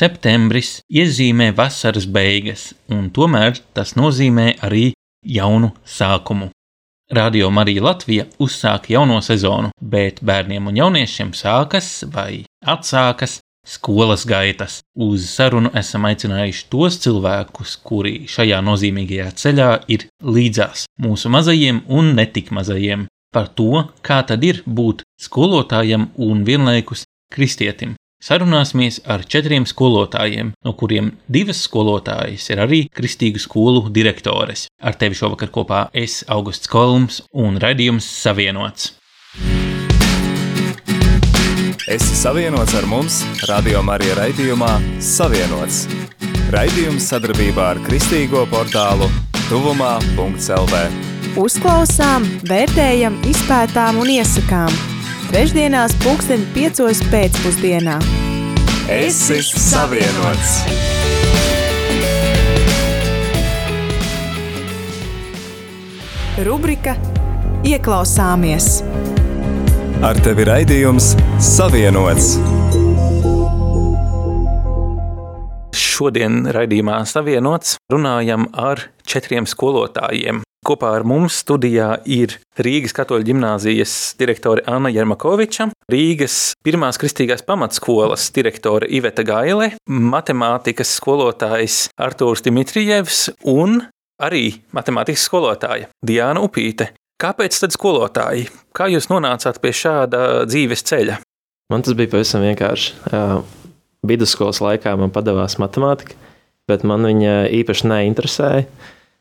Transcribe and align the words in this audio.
Septembris 0.00 0.78
iezīmē 0.88 1.50
vasaras 1.52 2.06
beigas, 2.08 2.70
un 2.88 3.10
tomēr 3.12 3.58
tas 3.76 3.90
nozīmē 4.00 4.54
arī 4.64 4.94
jaunu 5.28 5.74
sākumu. 5.84 6.48
Radio 7.12 7.50
Marija 7.52 7.82
Latvija 7.84 8.24
uzsāk 8.40 8.88
jauno 8.94 9.18
sezonu, 9.20 9.74
bet 9.76 10.22
bērniem 10.24 10.70
un 10.70 10.80
jauniešiem 10.80 11.34
sākas 11.36 11.90
vai 12.14 12.46
atsākas 12.64 13.40
skolas 13.66 14.24
gaitas. 14.24 14.78
Uz 14.96 15.28
sarunu 15.34 15.74
esam 15.76 16.08
aicinājuši 16.08 16.66
tos 16.72 16.96
cilvēkus, 17.04 17.76
kuri 17.84 18.16
šajā 18.24 18.64
nozīmīgajā 18.64 19.30
ceļā 19.42 19.70
ir 19.92 20.08
līdzās 20.24 20.88
mūsu 21.04 21.28
mazajiem 21.36 21.84
un 21.92 22.14
netik 22.16 22.48
mazajiem, 22.56 23.04
par 23.34 23.52
to, 23.52 23.84
kā 24.00 24.22
tad 24.24 24.48
ir 24.48 24.64
būt 24.64 25.04
skolotājam 25.20 26.08
un 26.16 26.46
vienlaikus 26.48 27.04
kristietim. 27.28 27.99
Sarunāsimies 28.20 28.98
ar 29.08 29.22
četriem 29.24 29.64
skolotājiem, 29.64 30.50
no 30.60 30.74
kuriem 30.76 31.14
divas 31.24 31.62
skolotājas 31.64 32.50
ir 32.52 32.60
arī 32.60 32.80
kristīgu 32.92 33.40
skolu 33.40 33.86
direktores. 33.88 34.66
Ar 34.76 34.98
tevi 35.00 35.16
šovakar 35.16 35.48
kopā 35.54 35.86
es, 35.96 36.18
Augusts 36.28 36.68
Kolums 36.68 37.22
un 37.32 37.56
raidījums 37.62 38.04
Savienots. 38.04 38.92
Esi 41.90 42.20
savienots 42.20 42.76
ar 42.76 42.84
mums, 42.86 43.22
Radio 43.48 43.80
Marija 43.82 44.20
raidījumā 44.20 44.76
Savienots. 45.00 45.86
Raidījums 46.52 47.08
sadarbībā 47.08 47.72
ar 47.72 47.82
Kristīgo 47.88 48.44
portālu 48.52 49.08
Tuvumā.CLV. 49.48 50.84
Uzklausām, 51.40 52.28
vērtējam, 52.52 53.16
izpētām 53.32 54.04
un 54.04 54.12
iesakām. 54.20 54.99
Trešdienās, 55.30 55.92
pulksten 56.02 56.40
piecos 56.50 56.98
pēcpusdienā. 57.06 57.92
Esi 58.90 59.36
savienots! 59.46 60.56
Rubrika 66.42 66.96
Ieklausāmies! 67.62 68.80
Ar 70.02 70.18
tevi 70.26 70.50
raidījums 70.50 71.12
Savienots. 71.38 72.34
Šodien 75.70 76.42
raidījumā 76.50 77.04
Savienots 77.06 77.78
runājam 77.94 78.50
ar 78.50 78.88
četriem 79.06 79.46
skolotājiem. 79.46 80.42
Kopā 80.70 80.92
ar 80.94 81.02
mums 81.02 81.34
studijā 81.42 81.96
ir 82.06 82.36
Rīgas 82.62 82.92
katoļu 82.94 83.24
ģimnāzijas 83.26 83.92
direktore 84.20 84.62
Anna 84.70 84.86
Jermakoviča, 84.94 85.64
Rīgas 85.90 86.52
pirmās 86.62 87.00
kristīgās 87.00 87.42
pamatskolas 87.42 88.28
direktore 88.36 88.86
Iveta 88.86 89.24
Gaile, 89.26 89.72
matemātikas 89.90 90.92
skolotājs 91.00 91.88
Artūrs 91.98 92.44
Dimitrijevs 92.46 93.32
un 93.50 93.80
arī 94.22 94.60
matemātikas 94.70 95.24
skolotāja 95.26 95.88
Diāna 96.06 96.44
Upīte. 96.46 96.92
Kāpēc 97.18 97.58
tad 97.64 97.74
skolotāji? 97.74 98.46
Kā 98.70 98.86
jūs 98.94 99.10
nonācāt 99.10 99.58
pie 99.58 99.74
šāda 99.74 100.22
dzīves 100.46 100.86
ceļa? 100.86 101.18
Man 101.74 101.82
tas 101.82 101.98
bija 101.98 102.14
pavisam 102.14 102.46
vienkārši. 102.46 102.94
Vidusskolas 104.06 104.62
laikā 104.62 104.94
man 105.02 105.10
padavās 105.10 105.58
matemātika, 105.58 106.14
bet 106.70 106.86
man 106.86 107.10
viņa 107.10 107.36
īpaši 107.58 107.90
neinteresēja. 107.90 108.70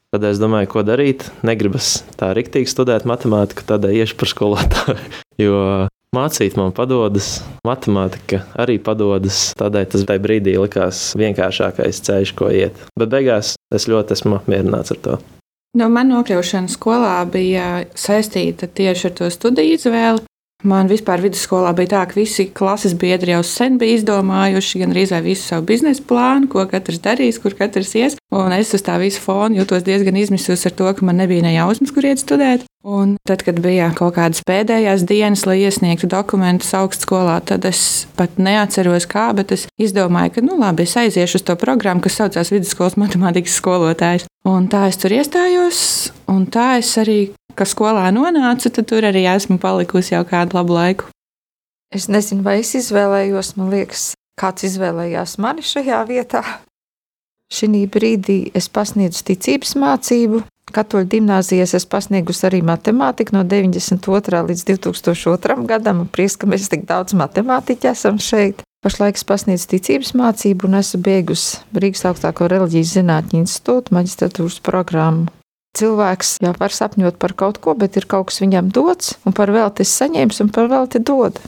Tad 0.09 0.23
es 0.25 0.39
domāju, 0.41 0.71
ko 0.73 0.81
darīt. 0.81 1.27
Negribas 1.45 1.99
tā 2.17 2.31
rīktīgi 2.33 2.71
studēt 2.71 3.05
matemātiku, 3.09 3.61
tad 3.69 3.85
iešu 3.85 4.17
par 4.19 4.33
skolotāju. 4.33 4.99
Jo 5.39 5.87
mācīt 6.11 6.57
man 6.59 6.73
padodas, 6.75 7.37
matemātika 7.63 8.41
arī 8.59 8.75
padodas. 8.83 9.53
Tādēļ 9.55 9.85
tas 9.93 10.03
tajā 10.09 10.19
brīdī 10.19 10.57
likās 10.59 11.13
vienkāršākais 11.15 12.01
ceļš, 12.03 12.33
ko 12.35 12.49
iet. 12.51 12.81
Bet 12.99 13.13
beigās 13.13 13.53
es 13.71 13.87
ļoti 13.87 14.17
esmu 14.17 14.35
apmierināts 14.41 14.91
ar 14.97 14.99
to. 15.05 15.15
No 15.79 15.87
man 15.93 16.09
nokļūšana 16.11 16.73
skolā 16.73 17.13
bija 17.29 17.85
saistīta 17.95 18.67
tieši 18.67 19.11
ar 19.11 19.15
to 19.21 19.29
studiju 19.31 19.77
izvēli. 19.77 20.25
Man 20.67 20.89
vispār 20.91 21.21
vidusskolā 21.23 21.69
bija 21.71 21.93
tā, 21.93 21.99
ka 22.09 22.17
visi 22.17 22.49
klases 22.51 22.91
biedri 22.99 23.31
jau 23.31 23.43
sen 23.47 23.77
bija 23.79 23.95
izdomājuši 23.95 24.81
gan 24.81 24.91
arī 24.91 25.05
visu 25.23 25.45
savu 25.45 25.63
biznesa 25.69 26.03
plānu, 26.03 26.49
ko 26.51 26.65
katrs 26.67 26.99
darīs, 26.99 27.39
kur 27.39 27.55
katrs 27.55 27.95
ies. 27.95 28.17
Un 28.35 28.51
es 28.51 28.73
uz 28.75 28.83
tā 28.83 28.97
visu 28.99 29.21
fonu 29.23 29.55
jutos 29.55 29.85
diezgan 29.87 30.19
izmisusi 30.19 30.67
ar 30.67 30.75
to, 30.75 30.91
ka 30.91 31.05
man 31.07 31.15
nebija 31.15 31.45
ne 31.47 31.53
jausmas, 31.55 31.95
kur 31.95 32.03
iet 32.03 32.19
studēt. 32.19 32.67
Un 32.83 33.17
tad, 33.27 33.41
kad 33.43 33.57
bija 33.59 33.89
kaut 33.91 34.13
kādas 34.15 34.39
pēdējās 34.47 35.01
dienas, 35.03 35.41
lai 35.43 35.57
iesniegtu 35.65 36.07
dokumentus 36.07 36.71
augstskolā, 36.77 37.41
tad 37.43 37.65
es 37.67 37.81
pat 38.15 38.37
neatceros, 38.39 39.03
kā, 39.09 39.25
bet 39.35 39.51
es 39.51 39.65
izdomāju, 39.75 40.37
ka, 40.37 40.43
nu, 40.47 40.55
labi, 40.61 40.85
es 40.87 40.95
aiziešu 40.95 41.41
uz 41.41 41.43
to 41.43 41.57
programmu, 41.59 41.99
kas 42.05 42.15
saucās 42.21 42.53
Vidusskolas 42.53 42.95
matemātikas 42.95 43.57
skolotājs. 43.59 44.29
Un 44.47 44.69
tā 44.71 44.85
es 44.87 44.99
tur 45.01 45.11
iestājos, 45.11 45.81
un 46.31 46.45
tā 46.47 46.77
es 46.79 46.93
arī, 47.01 47.17
kad 47.59 47.67
skolā 47.67 48.05
nonācu, 48.15 48.71
tad 48.71 48.87
tur 48.87 49.09
arī 49.09 49.25
esmu 49.27 49.59
palikusi 49.59 50.15
jau 50.15 50.23
kādu 50.29 50.55
labu 50.61 50.79
laiku. 50.79 51.11
Es 51.91 52.07
nezinu, 52.07 52.45
vai 52.47 52.61
es 52.61 52.71
izvēlējos, 52.79 53.57
man 53.59 53.73
liekas, 53.75 54.13
kāds 54.39 54.69
izvēlējās 54.69 55.35
mani 55.43 55.67
šajā 55.67 55.99
vietā. 56.07 56.45
Šī 57.51 57.83
brīdī 57.91 58.53
es 58.55 58.69
pasniedzu 58.71 59.25
ticības 59.25 59.75
mācību, 59.81 60.45
Katoļu 60.75 61.07
gimnāzijas 61.15 61.73
es 61.77 61.85
pasniegusi 61.89 62.45
arī 62.49 62.61
matemātiku 62.65 63.35
no 63.37 63.43
92. 63.47 64.43
līdz 64.49 64.65
2002. 64.69 65.57
gadam. 65.69 66.05
Prieks, 66.13 66.37
ka 66.39 66.49
mēs 66.49 66.69
tik 66.71 66.85
daudz 66.89 67.17
matemātiķi 67.17 67.91
esam 67.91 68.21
šeit. 68.21 68.63
Pašlaik 68.79 69.17
es 69.19 69.25
pasniedzu 69.27 69.67
ticības 69.73 70.13
mācību 70.15 70.69
un 70.69 70.79
esmu 70.79 71.01
beigusi 71.03 71.59
Rīgas 71.75 72.05
augstāko 72.07 72.47
reliģijas 72.47 72.93
zinātņu 72.95 73.41
institūtu 73.41 73.95
maģistratūras 73.97 74.61
programmu. 74.63 75.27
Cilvēks 75.75 76.37
jau 76.41 76.53
var 76.57 76.73
sapņot 76.73 77.19
par 77.21 77.35
kaut 77.37 77.59
ko, 77.61 77.75
bet 77.77 77.99
ir 77.99 78.07
kaut 78.09 78.31
kas 78.31 78.39
viņam 78.41 78.71
dots, 78.73 79.17
un 79.27 79.35
par 79.35 79.51
velti 79.53 79.83
es 79.85 79.91
saņēmu, 79.99 80.37
un 80.45 80.53
par 80.55 80.71
velti 80.71 81.03
dodu. 81.03 81.43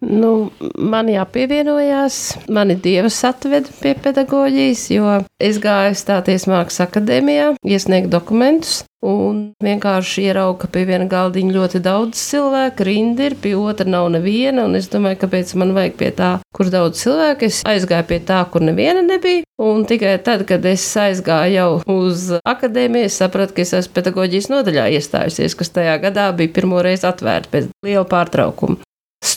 Nu, 0.00 0.48
man 0.80 1.10
jāpievienojās, 1.12 2.46
mani 2.48 2.78
dievs 2.80 3.18
atveda 3.28 3.68
pie 3.82 3.92
pedagoģijas, 4.00 4.86
jo 4.94 5.18
es 5.36 5.60
gāju 5.60 5.98
stāties 6.00 6.46
Mākslas 6.48 6.86
akadēmijā, 6.86 7.50
iesniegt 7.68 8.08
dokumentus, 8.08 8.78
un 9.04 9.42
vienkārši 9.60 10.24
ieraugu, 10.30 10.56
ka 10.62 10.70
pie 10.72 10.86
viena 10.88 11.04
galdiņa 11.08 11.52
ļoti 11.52 11.82
daudz 11.84 12.24
cilvēku, 12.30 12.88
rinda 12.88 13.28
ir, 13.28 13.36
pie 13.44 13.52
otra 13.60 13.84
nav 13.92 14.08
neviena, 14.16 14.64
un 14.64 14.80
es 14.80 14.88
domāju, 14.88 15.20
kāpēc 15.20 15.52
man 15.60 15.76
vajag 15.76 16.00
pie 16.00 16.10
tā, 16.16 16.32
kur 16.56 16.72
daudz 16.72 17.04
cilvēku. 17.04 17.50
Es 17.52 17.60
aizgāju 17.68 18.08
pie 18.08 18.22
tā, 18.24 18.40
kur 18.48 18.64
neviena 18.64 19.04
nebija, 19.04 19.44
un 19.60 19.84
tikai 19.88 20.16
tad, 20.24 20.48
kad 20.48 20.64
es 20.64 20.84
aizgāju 20.96 21.58
jau 21.58 21.70
uz 22.00 22.30
akadēmiju, 22.40 23.12
es 23.12 23.20
sapratu, 23.20 23.58
ka 23.58 23.68
es 23.68 23.76
esmu 23.82 24.00
pedagoģijas 24.00 24.48
nodaļā 24.52 24.92
iestājusies, 24.96 25.60
kas 25.60 25.76
tajā 25.76 26.00
gadā 26.08 26.30
bija 26.36 26.56
pirmo 26.56 26.80
reizi 26.84 27.08
atvērta 27.08 27.52
pēc 27.52 27.74
liela 27.84 28.08
pārtraukuma 28.08 28.80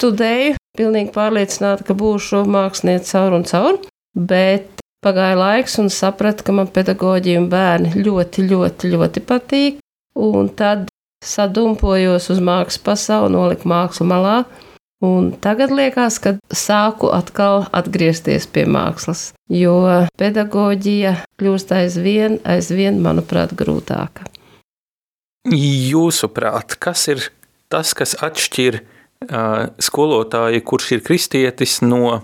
studēju, 0.03 0.57
pilnīgi 0.75 1.13
pārliecināta, 1.15 1.85
ka 1.87 1.95
būšu 1.95 2.43
māksliniece 2.49 3.13
caur 3.13 3.37
un 3.37 3.45
caur, 3.47 3.79
bet 4.13 4.81
pagāja 5.03 5.37
laiks 5.39 5.79
un 5.79 5.91
sapratu, 5.93 6.43
ka 6.47 6.55
man 6.55 6.71
pedagoģija 6.73 7.39
un 7.39 7.47
bērni 7.51 7.93
ļoti, 8.03 8.47
ļoti, 8.51 8.91
ļoti 8.91 9.23
patīk, 9.27 9.79
un 10.19 10.51
tad 10.51 10.89
sadumpojos 11.23 12.27
uz 12.33 12.43
mākslas 12.43 12.83
pasauli, 12.83 13.31
noliku 13.35 13.69
mākslu 13.71 14.07
malā, 14.09 14.37
un 15.03 15.31
tagad 15.43 15.71
liekas, 15.75 16.19
ka 16.23 16.35
sāku 16.51 17.11
atkal 17.15 17.67
atgriezties 17.75 18.47
pie 18.51 18.65
mākslas, 18.67 19.31
jo 19.51 19.77
pedagoģija 20.19 21.15
kļūst 21.39 21.75
aizvien, 21.79 22.39
aizvien, 22.43 22.99
manuprāt, 23.03 23.55
grūtāka. 23.55 24.27
Jūsuprāt, 25.51 26.75
kas 26.79 27.07
ir 27.11 27.29
tas, 27.71 27.91
kas 27.95 28.15
atšķir 28.23 28.83
skolotāju, 29.83 30.61
kurš 30.65 30.91
ir 30.97 31.03
kristietis, 31.05 31.79
no 31.85 32.21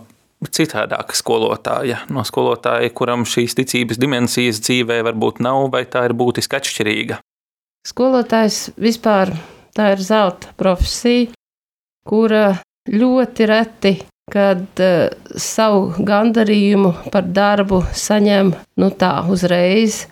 citādāka 0.47 1.15
skolotāja, 1.17 2.03
no 2.13 2.23
skolotāja, 2.27 2.91
kuram 2.95 3.25
šīs 3.27 3.57
ticības 3.59 3.99
dimensijas 3.99 4.61
dzīvē 4.63 5.01
varbūt 5.09 5.41
nav, 5.43 5.67
vai 5.73 5.83
tā 5.89 6.05
ir 6.07 6.15
būtiski 6.15 6.59
atšķirīga? 6.59 7.19
Skolotājs 7.87 8.69
vispār 8.79 9.33
tā 9.75 9.93
ir 9.95 10.03
zelta 10.03 10.53
profesija, 10.59 11.31
kura 12.07 12.59
ļoti 12.89 13.49
reti, 13.49 13.93
kad 14.29 14.81
savu 15.41 16.05
gandarījumu 16.05 17.11
par 17.13 17.27
darbu 17.33 17.81
saņem 17.97 18.53
nu 18.79 18.89
tā 18.99 19.13
uzreiz, 19.31 20.03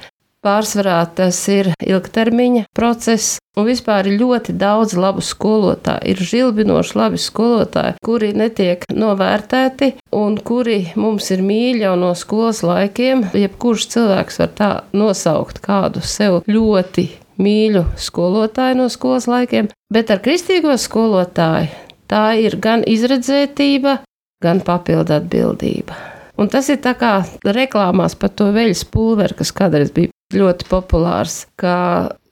Pārsvarā 0.46 1.00
tas 1.18 1.40
ir 1.50 1.72
ilgtermiņa 1.82 2.68
process, 2.78 3.40
un 3.58 3.66
vispār 3.66 4.08
ir 4.08 4.20
ļoti 4.22 4.54
daudz 4.54 4.94
labu 4.98 5.24
skolotāju. 5.26 6.06
Ir 6.14 6.22
žilbinoši 6.32 6.98
labi 6.98 7.22
skolotāji, 7.22 7.98
kuri 8.06 8.34
netiek 8.38 8.86
novērtēti 8.94 9.96
un 10.16 10.38
kuri 10.38 10.94
mums 10.96 11.32
ir 11.34 11.42
mīļi 11.46 11.88
jau 11.88 11.96
no 12.00 12.14
skolas 12.16 12.62
laikiem. 12.66 13.26
Jebkurš 13.34 13.88
cilvēks 13.96 14.42
var 14.44 14.52
tā 14.60 14.72
nosaukt 14.94 15.62
kādu 15.64 16.06
sev 16.06 16.44
ļoti 16.48 17.08
mīļu 17.42 17.84
skolotāju 18.02 18.78
no 18.78 18.90
skolas 18.94 19.28
laikiem, 19.30 19.72
bet 19.94 20.14
ar 20.14 20.22
kristīgo 20.22 20.76
skolotāju 20.78 21.74
tā 22.08 22.28
ir 22.40 22.60
gan 22.62 22.86
izredzētība, 22.88 24.00
gan 24.44 24.62
papildu 24.66 25.18
atbildība. 25.18 25.98
Un 26.38 26.52
tas 26.54 26.70
ir 26.70 26.78
tā 26.84 26.94
kā 26.94 27.24
reklāmās 27.42 28.14
par 28.16 28.30
to 28.38 28.52
veļas 28.54 28.86
pulveri, 28.94 29.34
kas 29.40 29.52
kādreiz 29.58 29.90
bija 29.94 30.14
ļoti 30.34 30.68
populārs, 30.68 31.46
ka 31.60 31.78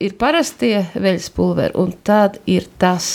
ir 0.04 0.16
parastie 0.20 0.86
veļas 0.96 1.30
pulveri, 1.36 1.76
un 1.80 1.94
tad 2.04 2.40
ir 2.46 2.68
tas. 2.80 3.08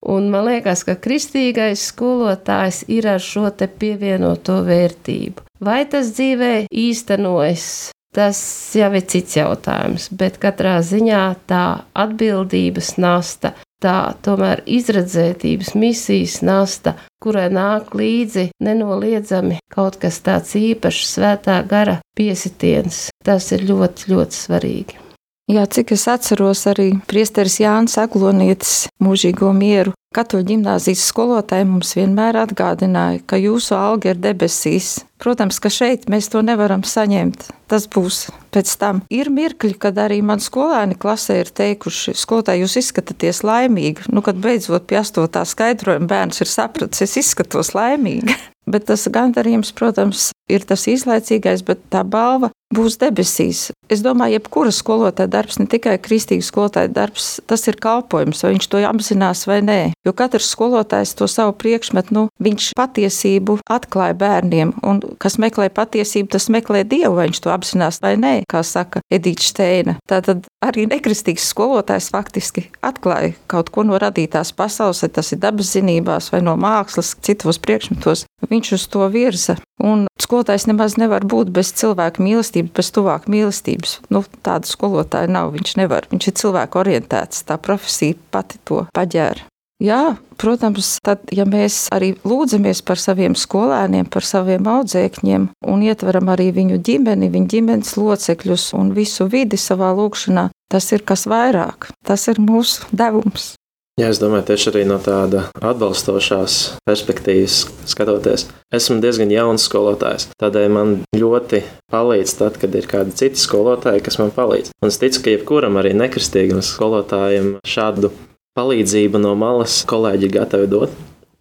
Un 0.00 0.30
man 0.32 0.46
liekas, 0.48 0.84
ka 0.88 0.96
kristīgais 0.96 1.82
skolotājs 1.90 2.84
ir 2.88 3.08
ar 3.10 3.20
šo 3.20 3.50
te 3.52 3.68
pievienoto 3.68 4.62
vērtību. 4.64 5.44
Vai 5.60 5.82
tas 5.90 6.14
dzīvē 6.16 6.70
īstenojas? 6.70 7.90
Tas 8.10 8.38
jau 8.74 8.88
ir 8.98 9.04
cits 9.06 9.36
jautājums, 9.38 10.08
bet 10.10 10.40
katrā 10.42 10.80
ziņā 10.82 11.24
tā 11.46 11.64
atbildības 11.94 12.96
nasta 12.98 13.52
tā 13.80 14.14
tomēr 14.24 14.62
izredzētības 14.68 15.74
misijas 15.74 16.40
nasta, 16.46 16.94
kurai 17.22 17.48
nāk 17.52 17.94
līdzi 17.96 18.50
nenoliedzami 18.62 19.60
kaut 19.72 20.00
kas 20.02 20.20
tāds 20.24 20.56
īpašs, 20.60 21.14
svētā 21.16 21.60
gara 21.68 22.00
piesitiens. 22.16 23.08
Tas 23.24 23.52
ir 23.56 23.66
ļoti, 23.68 24.12
ļoti 24.12 24.42
svarīgi. 24.44 25.09
Jā, 25.50 25.64
cik 25.66 25.96
es 25.96 26.06
atceros, 26.10 26.62
arī 26.70 26.92
priesteris 27.10 27.58
Jānis 27.58 27.96
Aglonietis 27.98 28.84
mūžīgo 29.02 29.50
mieru 29.56 29.96
Katoļu 30.10 30.42
ģimnāzijas 30.48 31.04
skolotāji 31.06 31.68
mums 31.70 31.92
vienmēr 31.94 32.34
atgādināja, 32.40 33.20
ka 33.30 33.38
jūsu 33.38 33.76
alga 33.76 34.10
ir 34.10 34.18
debesīs. 34.18 35.04
Protams, 35.22 35.60
ka 35.62 35.70
šeit 35.70 36.08
mēs 36.10 36.26
to 36.32 36.42
nevaram 36.42 36.82
saņemt. 36.82 37.44
Tas 37.70 37.86
būs 37.86 38.24
pēc 38.50 38.72
tam. 38.80 39.04
Ir 39.14 39.30
mirkļi, 39.30 39.76
kad 39.78 40.00
arī 40.02 40.18
man 40.26 40.42
skolēni 40.42 40.98
klasē 40.98 41.38
ir 41.44 41.54
teikuši, 41.54 42.16
skolotāji, 42.18 42.64
jūs 42.64 42.74
izskatāties 42.82 43.44
laimīgi. 43.46 44.10
Nu, 44.10 44.24
kad 44.26 44.42
beidzot 44.42 44.90
pie 44.90 44.98
astotā 44.98 45.44
skaidrojuma 45.46 46.10
bērns 46.10 46.42
ir 46.42 46.50
sapratis, 46.50 47.06
es 47.06 47.14
izskatos 47.22 47.70
laimīgi. 47.78 48.34
Bet 48.72 48.90
tas 48.90 49.06
gandarījums, 49.14 49.70
protams, 49.78 50.32
ir 50.50 50.66
tas 50.66 50.90
īslaicīgais, 50.90 51.62
bet 51.66 51.80
tā 51.90 52.02
balva 52.06 52.50
būs 52.74 52.98
debesīs. 53.00 53.70
Es 53.90 54.02
domāju, 54.04 54.38
jebkura 54.38 54.72
skolotāja 54.74 55.30
darbs, 55.30 55.58
ne 55.58 55.66
tikai 55.70 55.96
kristīga 56.02 56.46
skolotāja 56.46 56.90
darbs, 56.94 57.40
tas 57.50 57.66
ir 57.70 57.78
kalpojums, 57.82 58.44
vai 58.44 58.54
viņš 58.54 58.68
to 58.70 58.82
apzinās 58.86 59.44
vai 59.50 59.58
nē. 59.66 59.80
Jo 60.06 60.14
katrs 60.16 60.52
skolotājs 60.54 61.16
to 61.18 61.26
savu 61.30 61.56
priekšmetu, 61.58 62.14
nu, 62.14 62.26
viņš 62.42 62.70
patiesību 62.78 63.58
atklāja 63.70 64.16
bērniem, 64.20 64.74
un 64.86 65.02
kas 65.22 65.40
meklē 65.42 65.70
patiesību, 65.74 66.30
tas 66.36 66.48
meklē 66.52 66.84
dievu, 66.86 67.16
vai 67.18 67.28
viņš 67.30 67.42
to 67.42 67.54
apzinās 67.54 68.00
vai 68.04 68.14
nē, 68.20 68.34
kā 68.50 68.62
saka 68.66 69.02
Edita 69.10 69.46
Steina. 69.46 69.98
Tātad 70.10 70.46
arī 70.64 70.86
nekristīgs 70.90 71.48
skolotājs 71.50 72.10
faktiski 72.12 72.66
atklāja 72.84 73.32
kaut 73.50 73.72
ko 73.74 73.84
no 73.86 73.98
radītās 74.00 74.52
pasaules, 74.56 75.02
vai 75.04 75.10
tas 75.16 75.32
ir 75.32 75.40
dabas 75.42 75.72
zinībās 75.74 76.30
vai 76.34 76.42
no 76.44 76.56
mākslas, 76.60 77.14
citos 77.24 77.60
priekšmetos. 77.62 78.26
Viņš 78.50 78.72
uz 78.76 78.86
to 78.92 79.06
virza. 79.12 79.56
Un 79.80 80.06
skolotājs 80.20 80.66
nemaz 80.68 80.98
nevar 81.00 81.24
būt 81.24 81.52
bez 81.56 81.72
cilvēka 81.80 82.22
mīlestības, 82.22 82.74
bez 82.76 82.92
tuvāka 82.96 83.32
mīlestības. 83.32 83.98
Nu, 84.12 84.24
tāda 84.44 84.68
skolotāja 84.68 85.30
nav. 85.30 85.54
Viņš 85.56 85.76
nevar. 85.80 86.08
Viņš 86.12 86.28
ir 86.28 86.36
cilvēku 86.42 86.82
orientēts. 86.84 87.46
Tā 87.48 87.56
profesija 87.60 88.18
pati 88.32 88.60
to 88.68 88.84
paģēra. 88.96 89.49
Jā, 89.80 90.18
protams, 90.36 90.98
tad, 91.00 91.22
ja 91.32 91.46
mēs 91.48 91.86
arī 91.94 92.12
lūdzamies 92.28 92.82
par 92.84 93.00
saviem 93.00 93.32
skolēniem, 93.32 94.10
par 94.12 94.26
saviem 94.28 94.66
audzēkņiem 94.68 95.46
un 95.72 95.84
ietveram 95.86 96.28
arī 96.34 96.50
viņu 96.58 96.76
ģimeni, 96.84 97.30
viņu 97.32 97.48
ģimenes 97.54 97.94
locekļus 97.96 98.66
un 98.76 98.92
visu 98.96 99.24
vidi 99.32 99.56
savā 99.56 99.94
lūkšanā, 99.96 100.50
tas 100.68 100.90
ir 100.92 101.06
kas 101.08 101.24
vairāk. 101.30 101.88
Tas 102.04 102.28
ir 102.28 102.42
mūsu 102.44 102.92
devums. 102.92 103.54
Jā, 104.00 104.08
es 104.12 104.20
domāju, 104.20 104.46
tieši 104.48 104.68
arī 104.70 104.82
no 104.88 104.96
tāda 105.02 105.42
atbalstošās 105.56 106.54
perspektīvas 106.88 107.56
skatoties. 107.90 108.46
Esmu 108.72 109.00
diezgan 109.02 109.32
jauns 109.32 109.66
skolotājs, 109.68 110.30
tādēļ 110.40 110.72
man 110.72 110.94
ļoti 111.16 111.64
palīdz 111.92 112.36
tad, 112.38 112.56
kad 112.62 112.76
ir 112.76 112.88
kādi 112.88 113.16
citi 113.16 113.40
skolotāji, 113.40 114.04
kas 114.06 114.16
man 114.20 114.32
palīdz. 114.32 114.72
Un 114.80 114.92
es 114.92 115.00
ticu, 115.02 115.24
ka 115.24 115.34
jebkuram 115.34 115.76
arī 115.80 115.92
nekristīgam 115.98 116.62
skolotājam 116.64 117.58
šādu 117.66 118.12
palīdzību 118.60 119.20
no 119.22 119.32
malas 119.38 119.80
kolēģi 119.88 120.34
gatavi 120.36 120.68
dot. 120.70 120.92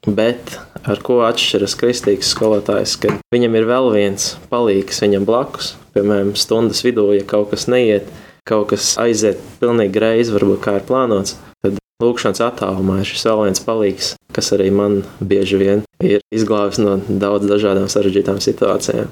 Bet 0.08 0.56
ar 0.88 1.02
ko 1.04 1.20
atšķiras 1.28 1.76
kristīgs 1.80 2.32
skolotājs, 2.32 2.96
kad 3.04 3.20
viņam 3.36 3.58
ir 3.60 3.68
vēl 3.68 3.90
viens 3.92 4.32
palīgs 4.52 5.04
viņam 5.04 5.28
blakus, 5.28 5.74
piemēram, 5.96 6.32
stundas 6.40 6.86
vidū, 6.86 7.10
ja 7.18 7.26
kaut 7.28 7.52
kas 7.52 7.68
neiet, 7.68 8.08
kaut 8.48 8.72
kas 8.72 8.94
aiziet 9.02 9.42
pilnīgi 9.60 9.98
greizi, 9.98 10.34
varbūt 10.38 10.64
kā 10.64 10.78
ir 10.80 10.88
plānots, 10.88 11.36
tad 11.60 11.82
lūkšanas 12.04 12.42
attālumā 12.48 13.02
ir 13.02 13.12
šis 13.12 13.28
vēl 13.28 13.44
viens 13.50 13.66
palīgs, 13.68 14.14
kas 14.36 14.54
arī 14.56 14.72
man 14.72 15.02
bieži 15.20 15.60
vien 15.60 15.84
ir 16.00 16.24
izglābis 16.32 16.80
no 16.80 16.96
daudz 17.10 17.52
dažādām 17.52 17.92
sarežģītām 17.92 18.40
situācijām. 18.46 19.12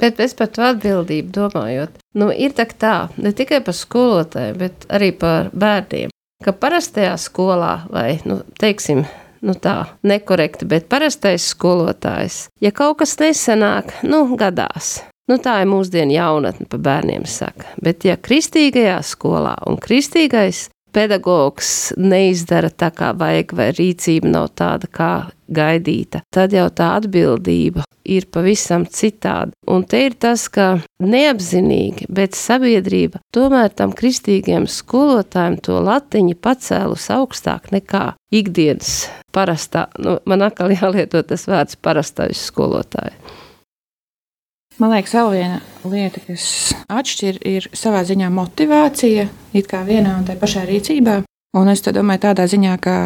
Bet 0.00 0.18
es 0.24 0.32
par 0.36 0.48
to 0.52 0.64
atbildību 0.64 1.30
domājot, 1.36 2.00
nu, 2.16 2.32
ir 2.32 2.56
tā, 2.56 2.66
tā 2.80 2.96
ne 3.20 3.36
tikai 3.36 3.60
par 3.64 3.76
skolotājiem, 3.76 4.58
bet 4.64 4.88
arī 4.92 5.12
par 5.20 5.52
bērniem 5.52 6.15
ka 6.44 6.52
parastajā 6.52 7.14
skolā, 7.20 7.86
vai, 7.92 8.18
nu, 8.28 8.40
teiksim, 8.60 9.04
nu 9.46 9.56
tā, 9.56 9.76
nekorekti, 10.06 10.68
bet 10.68 10.88
parastais 10.92 11.48
skolotājs, 11.54 12.46
ja 12.60 12.72
kaut 12.74 13.00
kas 13.02 13.16
nesenāk, 13.20 13.98
nu, 14.06 14.26
gadās. 14.38 15.00
Nu, 15.26 15.40
tā 15.42 15.58
ir 15.64 15.70
mūsdienu 15.70 16.14
jaunatne, 16.14 16.68
pa 16.70 16.78
bērniem 16.78 17.24
saka. 17.26 17.72
Bet, 17.82 18.04
ja 18.06 18.14
kristīgajā 18.14 19.00
skolā 19.02 19.56
un 19.66 19.80
kristīgais 19.82 20.68
pedagogs 20.94 21.90
neizdara 21.98 22.70
tā, 22.70 22.92
kā 22.94 23.10
vajag, 23.18 23.56
vai 23.58 23.72
rīcība 23.74 24.30
nav 24.30 24.52
tāda, 24.54 24.86
kā 24.86 25.10
gaidīta, 25.50 26.22
tad 26.30 26.54
jau 26.54 26.68
tā 26.70 26.94
atbildība 27.00 27.82
ir 28.06 28.28
pavisam 28.32 28.86
citāda. 28.86 29.52
Un 29.70 29.84
te 29.88 30.04
ir 30.06 30.16
tas, 30.20 30.46
ka 30.52 30.76
neapzinīgi, 31.02 32.08
bet 32.12 32.38
sabiedrība 32.38 33.20
tomēr 33.34 33.72
tam 33.74 33.94
kristīgiem 33.96 34.68
skolotājiem 34.70 35.58
to 35.66 35.80
latiņu 35.84 36.38
pacēlus 36.42 37.08
augstāk 37.14 37.72
nekā 37.74 38.12
ikdienas 38.34 39.08
parastā, 39.34 39.88
nu, 40.00 40.18
man 40.28 40.46
atkal 40.46 40.72
jālieto 40.74 41.22
tas 41.26 41.46
vārds 41.50 41.76
parastais 41.76 42.46
skolotāji. 42.48 43.16
Man 44.76 44.92
liekas, 44.92 45.14
vēl 45.16 45.30
viena 45.32 45.60
lieta, 45.88 46.20
kas 46.26 46.74
atšķir, 46.92 47.38
ir 47.48 47.68
savā 47.72 48.02
ziņā 48.04 48.28
motivācija, 48.28 49.24
it 49.56 49.70
kā 49.70 49.80
vienā 49.86 50.18
un 50.18 50.26
tajā 50.28 50.40
pašā 50.42 50.64
rīcībā. 50.68 51.22
Un 51.56 51.70
es 51.72 51.80
domāju, 51.80 52.20
tādā 52.26 52.44
ziņā, 52.52 52.74
ka 52.84 52.96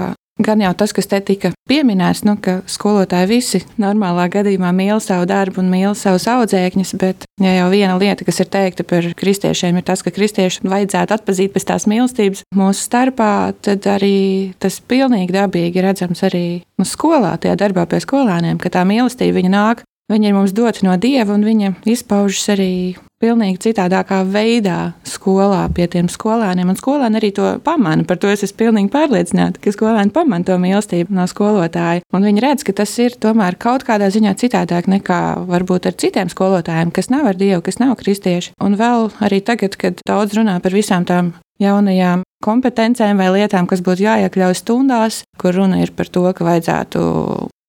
gan 0.43 0.63
jau 0.65 0.73
tas, 0.77 0.95
kas 0.97 1.09
te 1.11 1.21
tika 1.25 1.53
pieminēts, 1.71 2.25
nu, 2.27 2.37
ka 2.43 2.61
skolotāji 2.71 3.31
visi 3.31 3.61
normālā 3.81 4.27
gadījumā 4.33 4.73
mīl 4.77 5.03
savu 5.05 5.29
darbu 5.31 5.63
un 5.63 5.71
mīl 5.73 5.95
savus 5.99 6.27
audzēkņus, 6.31 6.95
bet 7.01 7.27
ja 7.43 7.55
jau 7.59 7.69
viena 7.73 7.99
lieta, 8.01 8.27
kas 8.27 8.41
ir 8.43 8.51
teikta 8.53 8.87
par 8.89 9.07
kristiešiem, 9.21 9.79
ir 9.81 9.87
tas, 9.87 10.05
ka 10.07 10.15
kristiešiem 10.15 10.71
vajadzētu 10.73 11.17
atpazīt 11.17 11.55
pēc 11.55 11.69
tās 11.73 11.87
mīlestības 11.91 12.47
mūsu 12.57 12.87
starpā, 12.89 13.31
tad 13.63 13.87
arī 13.91 14.57
tas 14.63 14.81
pilnīgi 14.81 15.37
dabīgi 15.37 15.85
redzams 15.85 16.25
arī 16.27 16.47
nu, 16.81 16.89
skolā, 16.89 17.37
tajā 17.41 17.59
darbā 17.61 17.87
pie 17.91 18.03
skolāniem, 18.03 18.59
ka 18.61 18.73
tā 18.73 18.87
mīlestība 18.89 19.45
nāk 19.51 19.85
Viņa 20.11 20.27
ir 20.27 20.35
mums 20.35 20.51
dota 20.51 20.83
no 20.83 20.97
dieva, 20.99 21.37
un 21.37 21.45
viņa 21.47 21.77
izpaužas 21.87 22.49
arī 22.57 22.73
pilnīgi 23.21 23.61
citādākā 23.67 24.23
veidā 24.29 24.93
skolā 25.07 25.67
pie 25.77 25.87
tiem 25.93 26.09
skolēniem. 26.11 26.73
Un 26.73 26.79
skolēni 26.79 27.21
arī 27.21 27.31
to 27.37 27.51
pamana. 27.65 28.07
Par 28.09 28.21
to 28.21 28.31
es 28.33 28.45
esmu 28.47 28.63
pilnīgi 28.65 28.93
pārliecināta, 28.95 29.61
ka 29.61 29.75
skolēni 29.75 30.15
pamana 30.15 30.49
to 30.49 30.57
mīlestību 30.61 31.15
no 31.17 31.27
skolotāja. 31.31 32.05
Un 32.17 32.27
viņi 32.27 32.45
redz, 32.45 32.65
ka 32.67 32.75
tas 32.81 32.95
ir 33.03 33.19
tomēr 33.21 33.59
kaut 33.61 33.85
kādā 33.89 34.09
ziņā 34.13 34.35
citādāk 34.41 34.89
nekā 34.91 35.21
varbūt 35.51 35.91
ar 35.91 35.99
citiem 36.01 36.33
skolotājiem, 36.33 36.95
kas 36.97 37.13
nav 37.13 37.29
ar 37.31 37.39
dievu, 37.41 37.63
kas 37.67 37.81
nav 37.83 37.95
kristieši. 38.01 38.57
Un 38.65 38.81
vēl 38.81 39.13
arī 39.21 39.45
tagad, 39.45 39.77
kad 39.81 40.01
daudz 40.09 40.37
runā 40.39 40.57
par 40.65 40.77
visām 40.77 41.05
tām 41.09 41.35
jaunajām 41.61 42.25
kompetencēm 42.41 43.21
vai 43.21 43.29
lietām, 43.35 43.69
kas 43.69 43.83
būtu 43.85 44.07
jāiekļauj 44.07 44.57
stundās, 44.57 45.21
kur 45.41 45.55
runa 45.57 45.83
ir 45.83 45.93
par 45.97 46.09
to, 46.09 46.25
ka 46.33 46.47
vajadzētu 46.47 47.03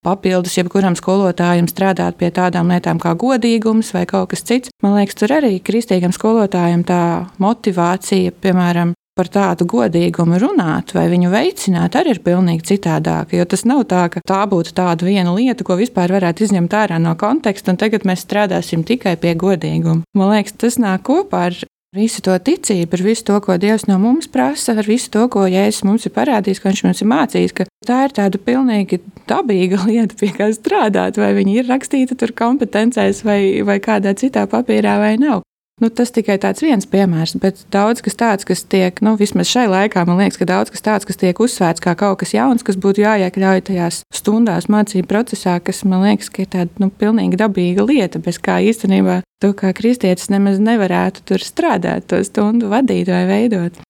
papildus 0.06 0.58
jebkuram 0.58 0.96
skolotājam 0.98 1.68
strādāt 1.70 2.18
pie 2.18 2.32
tādām 2.34 2.72
lietām 2.74 3.02
kā 3.02 3.14
godīgums 3.20 3.94
vai 3.96 4.08
kaut 4.10 4.32
kas 4.34 4.46
cits. 4.48 4.74
Man 4.84 4.98
liekas, 4.98 5.20
tur 5.20 5.36
arī 5.38 5.60
kristīgam 5.64 6.14
skolotājam 6.16 6.84
tā 6.88 7.04
motivācija, 7.42 8.34
piemēram, 8.42 8.96
par 9.18 9.28
tādu 9.28 9.68
godīgumu 9.70 10.40
runāt 10.42 10.94
vai 10.96 11.06
viņu 11.12 11.30
veicināt, 11.34 11.98
arī 12.00 12.16
ir 12.16 12.22
pilnīgi 12.26 12.66
citādāka. 12.72 13.36
Jo 13.38 13.46
tas 13.46 13.66
nav 13.68 13.84
tā, 13.92 14.06
ka 14.14 14.24
tā 14.26 14.40
būtu 14.50 14.74
tāda 14.78 15.06
viena 15.06 15.36
lieta, 15.36 15.66
ko 15.68 15.78
vispār 15.80 16.14
varētu 16.16 16.48
izņemt 16.48 16.74
ārā 16.80 16.98
no 17.02 17.14
konteksta, 17.20 17.74
un 17.74 17.82
tagad 17.82 18.08
mēs 18.08 18.24
strādāsim 18.26 18.86
tikai 18.88 19.18
pie 19.22 19.36
godīguma. 19.36 20.06
Man 20.18 20.34
liekas, 20.34 20.56
tas 20.64 20.80
nāk 20.82 21.04
kopā 21.10 21.50
ar 21.52 21.60
visu 21.96 22.22
to 22.24 22.32
ticību, 22.40 22.96
ar 22.96 23.04
visu 23.04 23.26
to, 23.28 23.38
ko 23.44 23.58
Dievs 23.60 23.84
no 23.90 23.98
mums 24.00 24.30
prasa, 24.32 24.78
ar 24.80 24.88
visu 24.88 25.12
to, 25.12 25.26
ko 25.32 25.44
Jēzus 25.50 25.84
mums 25.88 26.08
ir 26.08 26.14
parādījis, 26.16 26.62
ko 26.64 26.72
Viņš 26.72 26.84
mums 26.88 27.04
ir 27.04 27.10
mācījis, 27.12 27.56
ka 27.58 27.66
tā 27.88 27.98
ir 28.08 28.16
tāda 28.16 28.40
pilnīgi 28.40 29.02
dabīga 29.28 29.82
lieta, 29.90 30.16
pie 30.16 30.32
kā 30.36 30.48
strādāt, 30.56 31.20
vai 31.20 31.34
viņi 31.36 31.60
ir 31.60 31.72
rakstīti 31.72 32.16
tur 32.16 32.32
kompetencēs 32.32 33.26
vai, 33.28 33.42
vai 33.68 33.82
kādā 33.84 34.16
citā 34.16 34.48
papīrā 34.48 34.98
vai 35.04 35.18
nav. 35.20 35.44
Nu, 35.82 35.90
tas 35.90 36.12
tikai 36.14 36.36
tāds 36.38 36.62
viens 36.62 36.86
piemērs, 36.86 37.34
bet 37.42 37.64
daudz 37.74 38.04
kas 38.06 38.14
tāds, 38.14 38.46
kas 38.46 38.62
tiek, 38.70 39.00
nu, 39.02 39.16
vismaz 39.18 39.50
šai 39.50 39.66
laikā, 39.66 40.04
man 40.06 40.20
liekas, 40.22 40.38
ka 40.38 40.46
daudz 40.46 40.70
kas 40.70 40.86
tāds, 40.86 41.08
kas 41.10 41.18
tiek 41.18 41.42
uzsvērts 41.42 41.82
kā 41.82 41.96
kaut 41.98 42.20
kas 42.22 42.36
jauns, 42.36 42.62
kas 42.62 42.78
būtu 42.78 43.02
jāiekļauj 43.02 43.64
tajās 43.72 44.04
stundās 44.14 44.70
mācību 44.70 45.10
procesā, 45.10 45.58
kas 45.58 45.82
man 45.90 46.06
liekas, 46.06 46.30
ka 46.30 46.46
ir 46.46 46.52
tāda, 46.54 46.84
nu, 46.84 46.92
pilnīgi 46.94 47.42
dabīga 47.42 47.88
lieta, 47.90 48.22
bez 48.22 48.38
kā 48.38 48.60
īstenībā 48.62 49.24
tu 49.42 49.56
kā 49.58 49.74
kristietis 49.74 50.30
nemaz 50.30 50.62
nevarētu 50.62 51.26
tur 51.26 51.42
strādāt, 51.42 52.06
to 52.14 52.22
stundu 52.30 52.70
vadīt 52.70 53.10
vai 53.10 53.26
veidot. 53.26 53.82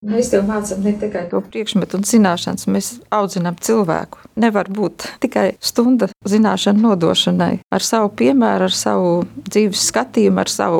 Mēs 0.00 0.30
jau 0.32 0.38
mācām 0.48 0.78
ne 0.80 0.94
tikai 0.96 1.26
to 1.28 1.42
priekšmetu 1.44 1.98
un 1.98 2.06
zināšanas, 2.08 2.64
mēs 2.72 2.86
audzinām 3.12 3.58
cilvēku. 3.60 4.22
Nevar 4.40 4.70
būt 4.72 5.04
tikai 5.20 5.58
stunda 5.60 6.08
zināšanu 6.24 6.80
nodošanai. 6.86 7.58
Ar 7.68 7.84
savu 7.84 8.08
piemēru, 8.16 8.70
ar 8.70 8.72
savu 8.72 9.10
dzīves 9.44 9.82
skatījumu, 9.90 10.40
ar 10.40 10.48
savu 10.48 10.78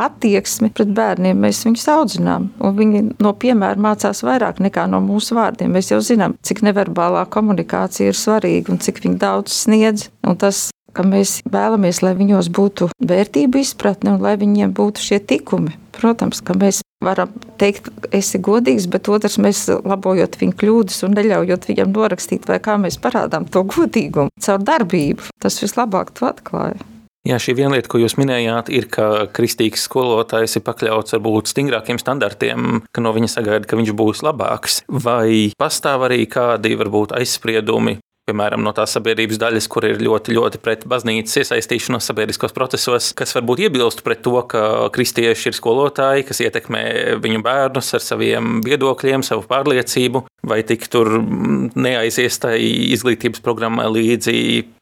attieksmi 0.00 0.70
pret 0.72 0.94
bērniem 0.96 1.44
mēs 1.44 1.60
viņus 1.66 1.84
audzinām. 1.98 2.46
Un 2.64 2.78
viņi 2.78 3.02
no 3.20 3.34
piemēra 3.36 3.76
mācās 3.76 4.24
vairāk 4.24 4.62
nekā 4.64 4.86
no 4.88 5.02
mūsu 5.04 5.36
vārdiem. 5.36 5.68
Mēs 5.76 5.92
jau 5.92 6.00
zinām, 6.00 6.38
cik 6.40 6.64
neverbālā 6.64 7.26
komunikācija 7.28 8.08
ir 8.08 8.16
svarīga 8.16 8.72
un 8.72 8.80
cik 8.80 9.02
viņi 9.04 9.20
daudz 9.20 9.52
sniedz. 9.66 10.08
Un 10.24 10.40
tas 10.40 10.70
ka 10.96 11.04
mēs 11.04 11.42
vēlamies, 11.44 12.00
lai 12.04 12.14
viņos 12.16 12.48
būtu 12.56 12.88
vērtību 13.04 13.60
izpratne 13.60 14.16
un 14.16 14.24
lai 14.24 14.38
viņiem 14.40 14.72
būtu 14.76 15.04
šie 15.10 15.20
tikumi. 15.20 15.76
Protams, 15.92 16.40
ka 16.40 16.56
mēs 16.56 16.80
varam 17.04 17.32
teikt, 17.60 17.90
esi 18.14 18.40
godīgs, 18.42 18.88
bet 18.92 19.10
otrs 19.12 19.38
mēs 19.42 19.66
labojot 19.82 20.38
viņa 20.40 20.56
kļūdas 20.62 21.02
un 21.06 21.18
neļaujot 21.18 21.68
viņam 21.70 21.92
norakstīt, 21.96 22.48
vai 22.48 22.60
kā 22.62 22.78
mēs 22.80 23.00
parādām 23.02 23.48
to 23.50 23.64
godīgumu 23.68 24.32
caur 24.42 24.64
darbību. 24.64 25.30
Tas 25.42 25.60
vislabāk 25.62 26.14
to 26.16 26.30
atklāja. 26.30 26.80
Jā, 27.22 27.36
šī 27.38 27.52
viena 27.54 27.76
lieta, 27.76 27.86
ko 27.86 28.00
jūs 28.02 28.16
minējāt, 28.18 28.72
ir, 28.74 28.88
ka 28.90 29.28
kristīgs 29.30 29.84
skolotājs 29.86 30.56
ir 30.58 30.64
pakļauts 30.66 31.14
varbūt 31.14 31.52
stingrākiem 31.52 32.00
standartiem, 32.02 32.80
ka 32.90 33.04
no 33.04 33.12
viņa 33.14 33.28
sagaida, 33.30 33.68
ka 33.70 33.78
viņš 33.78 33.92
būs 33.94 34.24
labāks. 34.26 34.80
Vai 34.90 35.52
pastāv 35.54 36.08
arī 36.08 36.24
kādi 36.26 36.74
varbūt 36.80 37.14
aizspriedumi 37.14 38.00
piemēram, 38.32 38.64
no 38.64 38.72
tās 38.76 38.96
sabiedrības 38.96 39.40
daļas, 39.40 39.68
kur 39.70 39.86
ir 39.86 40.00
ļoti, 40.02 40.32
ļoti 40.34 40.60
pret 40.64 40.86
baznīcas 40.88 41.42
iesaistīšanos 41.42 42.08
sabiedriskos 42.08 42.54
procesos, 42.56 43.12
kas 43.16 43.36
varbūt 43.36 43.66
iebilst 43.66 44.02
pret 44.06 44.22
to, 44.24 44.34
ka 44.48 44.88
kristieši 44.94 45.50
ir 45.50 45.58
skolotāji, 45.58 46.26
kas 46.28 46.40
ietekmē 46.44 46.82
viņu 47.22 47.42
bērnus 47.44 47.92
ar 47.98 48.04
saviem 48.04 48.60
viedokļiem, 48.64 49.24
savu 49.26 49.44
pārliecību, 49.50 50.24
vai 50.48 50.62
tik 50.66 50.88
tur 50.92 51.10
neaizies 51.20 52.40
tai 52.42 52.56
izglītības 52.96 53.44
programmai 53.44 53.88
līdzi 53.92 54.36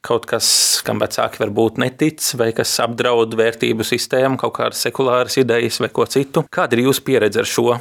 kaut 0.05 0.25
kas, 0.29 0.47
kam 0.87 1.01
vecāki 1.03 1.43
varbūt 1.43 1.81
netic, 1.81 2.23
vai 2.39 2.51
kas 2.55 2.73
apdraud 2.83 3.35
vērtību 3.37 3.85
sistēmu, 3.85 4.39
kaut 4.41 4.55
kādas 4.59 4.85
sekulāras 4.87 5.37
idejas 5.41 5.81
vai 5.83 5.91
ko 5.93 6.07
citu. 6.09 6.45
Kāda 6.51 6.77
ir 6.77 6.87
jūsu 6.87 7.05
pieredze 7.05 7.43
ar 7.43 7.49
šo? 7.49 7.75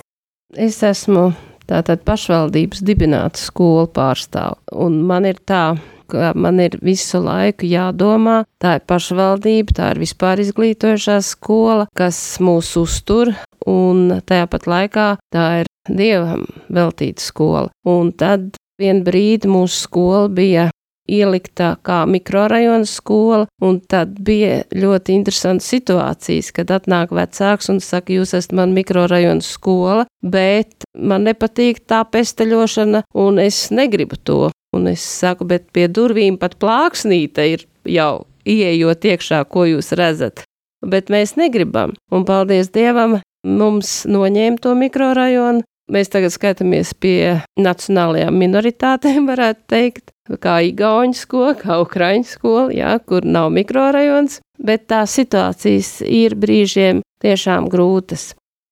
Es 0.58 0.82
esmu 0.82 1.30
tātad 1.68 2.04
pašvaldības 2.06 2.84
dibināta 2.86 3.40
skola 3.40 3.86
pārstāv. 3.90 4.58
Un 4.72 5.00
man 5.08 5.28
ir 5.28 5.40
tā, 5.46 5.76
ka 6.10 6.32
man 6.34 6.60
ir 6.62 6.76
visu 6.84 7.20
laiku 7.22 7.68
jādomā, 7.70 8.42
tā 8.62 8.78
ir 8.78 8.86
pašvaldība, 8.90 9.76
tā 9.76 9.92
ir 9.94 10.02
vispār 10.02 10.42
izglītojošā 10.44 11.20
skola, 11.26 11.86
kas 11.96 12.18
mūs 12.42 12.72
uztur, 12.80 13.32
un 13.68 14.20
tajā 14.26 14.48
pat 14.50 14.66
laikā 14.70 15.08
tā 15.34 15.46
ir 15.62 15.70
dievam 15.88 16.46
veltīta 16.72 17.22
skola. 17.22 17.70
Un 17.88 18.12
tad 18.12 18.52
vien 18.80 19.04
brīdi 19.06 19.50
mūsu 19.50 19.86
skola 19.86 20.28
bija 20.32 20.70
ielikta 21.10 21.74
kā 21.86 22.02
mikrorajona 22.10 22.86
skola, 22.88 23.46
un 23.62 23.80
tad 23.80 24.14
bija 24.26 24.62
ļoti 24.76 25.16
interesantas 25.18 25.70
situācijas, 25.72 26.52
kad 26.56 26.72
atnāk 26.74 27.14
vecāks 27.16 27.70
un 27.72 27.82
saka, 27.84 28.14
jūs 28.14 28.34
esat 28.38 28.54
man 28.56 28.74
mikrorajona 28.76 29.44
skola, 29.44 30.06
bet 30.22 30.86
man 30.94 31.26
nepatīk 31.28 31.82
tā 31.90 32.04
pesteļošana, 32.06 33.04
un 33.18 33.42
es 33.42 33.68
negribu 33.74 34.20
to. 34.22 34.40
Un 34.70 34.86
es 34.86 35.02
saku, 35.02 35.48
bet 35.50 35.72
pie 35.74 35.88
durvīm 35.90 36.36
pat 36.38 36.54
plāksnīte 36.62 37.46
ir 37.50 37.64
jau 37.90 38.26
ieejot 38.46 39.08
iekšā, 39.12 39.42
ko 39.50 39.66
jūs 39.66 39.90
redzat. 39.98 40.44
Bet 40.86 41.10
mēs 41.12 41.34
negribam, 41.36 41.96
un 42.14 42.24
paldies 42.24 42.70
Dievam, 42.72 43.18
mums 43.44 44.04
noņēma 44.08 44.62
to 44.62 44.76
mikrorajonu, 44.78 45.64
Mēs 45.90 46.10
tagad 46.12 46.30
skatāmies 46.30 46.92
pie 46.94 47.40
nacionālajām 47.58 48.36
minoritātēm, 48.38 49.26
varētu 49.32 49.64
teikt, 49.70 50.12
kā 50.42 50.60
Igaunijas 50.62 51.24
skola, 51.26 51.56
kā 51.58 51.80
Ukraiņu 51.82 52.28
skola, 52.30 52.68
jā, 52.74 52.94
kur 53.02 53.26
nav 53.26 53.50
mikrorajons, 53.54 54.38
bet 54.62 54.86
tās 54.92 55.16
situācijas 55.18 55.98
ir 56.06 56.36
brīžiem 56.38 57.02
tiešām 57.24 57.66
grūtas. 57.72 58.30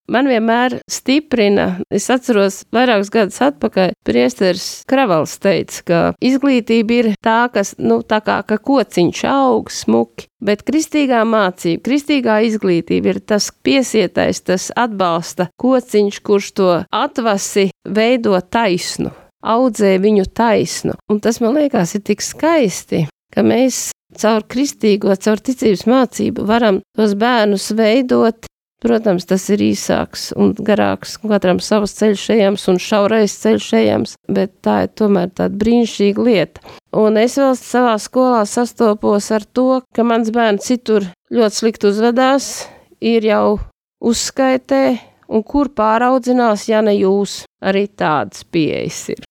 Man 0.09 0.25
vienmēr 0.25 0.79
stiprina, 0.89 1.83
es 1.93 2.07
atceros, 2.09 2.63
vairākus 2.73 3.11
gadus 3.13 3.43
atpakaļ, 3.45 3.93
Priesteris 4.09 4.65
Kravals 4.89 5.35
teica, 5.43 5.83
ka 5.85 5.99
izglītība 6.25 6.97
ir 6.97 7.09
tā, 7.25 7.51
kas, 7.53 7.75
nu, 7.77 8.01
tā 8.01 8.23
kā 8.25 8.39
ka 8.49 8.57
kociņš 8.57 9.21
aug 9.29 9.69
smuki, 9.69 10.31
bet 10.41 10.65
kristīgā 10.65 11.21
mācība, 11.29 11.85
kristīgā 11.91 12.39
izglītība 12.49 13.13
ir 13.13 13.21
tas 13.21 13.51
piesietais, 13.53 14.41
tas 14.49 14.71
atbalsta 14.73 15.51
kociņš, 15.61 16.23
kurš 16.25 16.51
to 16.57 16.73
atvasi 16.89 17.69
veido 17.85 18.41
taisnu, 18.41 19.13
audzē 19.45 19.99
viņu 20.01 20.29
taisnu. 20.33 20.97
Un 21.13 21.21
tas 21.21 21.43
man 21.45 21.61
liekas 21.61 21.99
ir 21.99 22.07
tik 22.09 22.25
skaisti, 22.25 23.05
ka 23.35 23.45
mēs 23.45 23.91
caur 24.17 24.49
kristīgo, 24.49 25.13
caur 25.21 25.45
ticības 25.45 25.85
mācību 25.85 26.49
varam 26.49 26.81
tos 26.97 27.13
bērnus 27.19 27.75
veidot 27.77 28.49
Protams, 28.79 29.25
tas 29.27 29.43
ir 29.51 29.63
īsāks 29.73 30.29
un 30.39 30.53
garāks, 30.55 31.17
katram 31.19 31.59
savs 31.59 31.97
ceļš 31.99 32.29
ejams 32.37 32.67
un 32.71 32.77
šaurais 32.79 33.33
ceļš 33.43 33.71
ejams, 33.75 34.15
bet 34.31 34.53
tā 34.63 34.85
ir 34.85 34.93
tomēr 34.95 35.33
tāda 35.35 35.59
brīnišķīga 35.59 36.27
lieta. 36.29 36.63
Un 36.95 37.19
es 37.19 37.35
vēl 37.41 37.57
savā 37.59 37.97
skolā 37.99 38.45
sastopos 38.47 39.33
ar 39.35 39.43
to, 39.51 39.81
ka 39.91 40.07
mans 40.07 40.31
bērns 40.31 40.71
citur 40.71 41.09
ļoti 41.35 41.59
slikti 41.59 41.91
uzvedās, 41.91 42.69
ir 43.03 43.27
jau 43.27 43.59
uzskaitē, 43.99 44.85
un 45.27 45.43
kur 45.43 45.73
pāraudzinās, 45.75 46.69
ja 46.71 46.79
ne 46.79 46.95
jūs, 46.95 47.43
arī 47.59 47.89
tādas 47.91 48.47
pieejas 48.47 49.09
ir. 49.17 49.27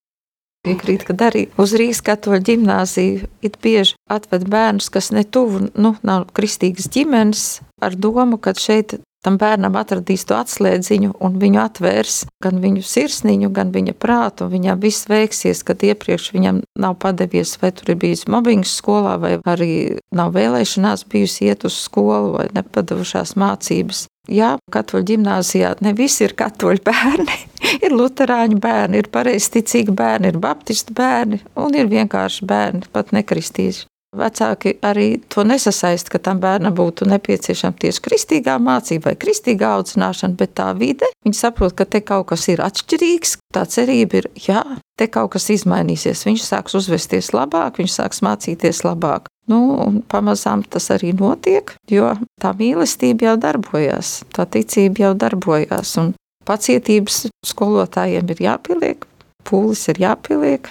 Piekrīt, 0.67 1.05
ka 1.07 1.15
arī 1.29 1.45
uz 1.55 1.71
Rīgas 1.79 2.03
katoļu 2.03 2.43
ģimnāziju 2.49 3.27
it 3.47 3.55
bieži 3.63 3.95
atved 4.11 4.49
bērnus, 4.51 4.89
kas 4.91 5.13
netuvu, 5.15 5.69
nu, 5.79 5.95
nav 6.03 6.27
kristīgas 6.35 6.89
ģimenes, 6.91 7.43
ar 7.79 7.95
domu, 7.95 8.35
ka 8.35 8.51
šeit 8.59 8.97
tam 9.27 9.35
bērnam 9.41 9.75
atradīs 9.75 10.23
to 10.27 10.37
atslēdziņu 10.39 11.17
un 11.23 11.37
viņu 11.41 11.59
atvērs 11.59 12.21
gan 12.43 12.61
viņu 12.63 12.83
sirsniņu, 12.87 13.51
gan 13.51 13.73
viņa 13.75 13.95
prātu, 13.99 14.47
un 14.47 14.53
viņam 14.55 14.79
viss 14.79 15.09
veiksies, 15.11 15.65
kad 15.67 15.83
iepriekš 15.83 16.29
viņam 16.35 16.61
nav 16.79 16.95
padevies, 17.03 17.57
vai 17.59 17.73
tur 17.75 17.91
ir 17.91 17.99
bijis 17.99 18.23
mobbings 18.31 18.77
skolā, 18.79 19.17
vai 19.19 19.33
arī 19.43 19.71
nav 20.15 20.31
vēlēšanās 20.37 21.03
bijusi 21.11 21.49
iet 21.49 21.67
uz 21.67 21.75
skolu, 21.83 22.37
vai 22.37 22.47
nepadevušās 22.55 23.35
mācības. 23.35 24.05
Jā, 24.27 24.55
katoļu 24.71 25.07
ģimnāzijā 25.11 25.75
ne 25.83 25.93
visi 25.95 26.25
ir 26.25 26.33
katoļu 26.39 26.83
bērni. 26.87 27.37
ir 27.85 27.95
luterāņu 27.95 28.59
bērni, 28.63 29.03
ir 29.03 29.11
pareizticīgi 29.11 29.95
bērni, 29.95 30.31
ir 30.31 30.39
baptistu 30.43 30.95
bērni 30.95 31.43
un 31.59 31.75
ir 31.75 31.91
vienkārši 31.91 32.47
bērni, 32.47 32.87
pat 32.91 33.15
nekristīši. 33.15 33.87
Vecāki 34.17 34.75
arī 34.85 35.07
to 35.31 35.45
nesasaist, 35.47 36.09
ka 36.09 36.19
tam 36.23 36.41
bērnam 36.43 36.75
būtu 36.77 37.07
nepieciešama 37.09 37.77
tieši 37.81 38.03
kristīgā 38.07 38.57
mācība 38.61 39.11
vai 39.11 39.15
kristīgā 39.19 39.75
audzināšana, 39.77 40.37
bet 40.39 40.55
tā 40.57 40.71
vide, 40.77 41.09
viņi 41.25 41.37
saprot, 41.37 41.75
ka 41.77 41.85
te 41.85 42.01
kaut 42.05 42.29
kas 42.33 42.47
ir 42.51 42.63
atšķirīgs. 42.65 43.37
Tā 43.53 43.63
cerība 43.69 44.21
ir, 44.21 44.29
jā, 44.47 44.63
te 44.99 45.07
kaut 45.11 45.35
kas 45.35 45.49
izmainīsies. 45.53 46.25
Viņš 46.27 46.45
sāks 46.45 46.77
uzvesties 46.77 47.31
labāk, 47.35 47.79
viņš 47.81 47.97
sāks 47.99 48.23
mācīties 48.25 48.83
labāk. 48.87 49.29
Nu, 49.47 49.59
un 49.79 50.01
pamazām 50.11 50.65
tas 50.67 50.89
arī 50.91 51.13
notiek, 51.15 51.71
jo 51.87 52.11
tā 52.41 52.51
mīlestība 52.57 53.29
jau 53.29 53.35
darbojās, 53.39 54.17
tā 54.35 54.43
ticība 54.43 55.05
jau 55.05 55.13
darbojās, 55.15 55.93
un 56.01 56.11
pacietības 56.47 57.27
skolotājiem 57.47 58.33
ir 58.33 58.43
jāpieliek, 58.49 59.07
pūlis 59.47 59.87
ir 59.93 60.03
jāpieliek, 60.03 60.67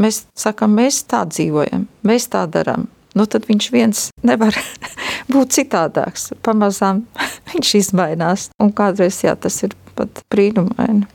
Mēs 0.00 0.24
sakām, 0.36 0.76
mēs 0.76 1.00
tā 1.08 1.22
dzīvojam, 1.28 1.86
mēs 2.06 2.28
tā 2.32 2.44
darām. 2.52 2.86
Nu, 3.16 3.24
tad 3.24 3.46
viņš 3.48 3.66
viens 3.72 4.02
nevar 4.26 4.56
būt 5.32 5.56
citādāks. 5.56 6.30
Pamazām 6.44 7.06
viņš 7.52 7.74
izmainās. 7.80 8.50
Un 8.60 8.74
kādreiz 8.76 9.22
jā, 9.24 9.32
tas 9.40 9.62
ir 9.64 9.76
pat 9.96 10.20
brīnumaini. 10.32 11.06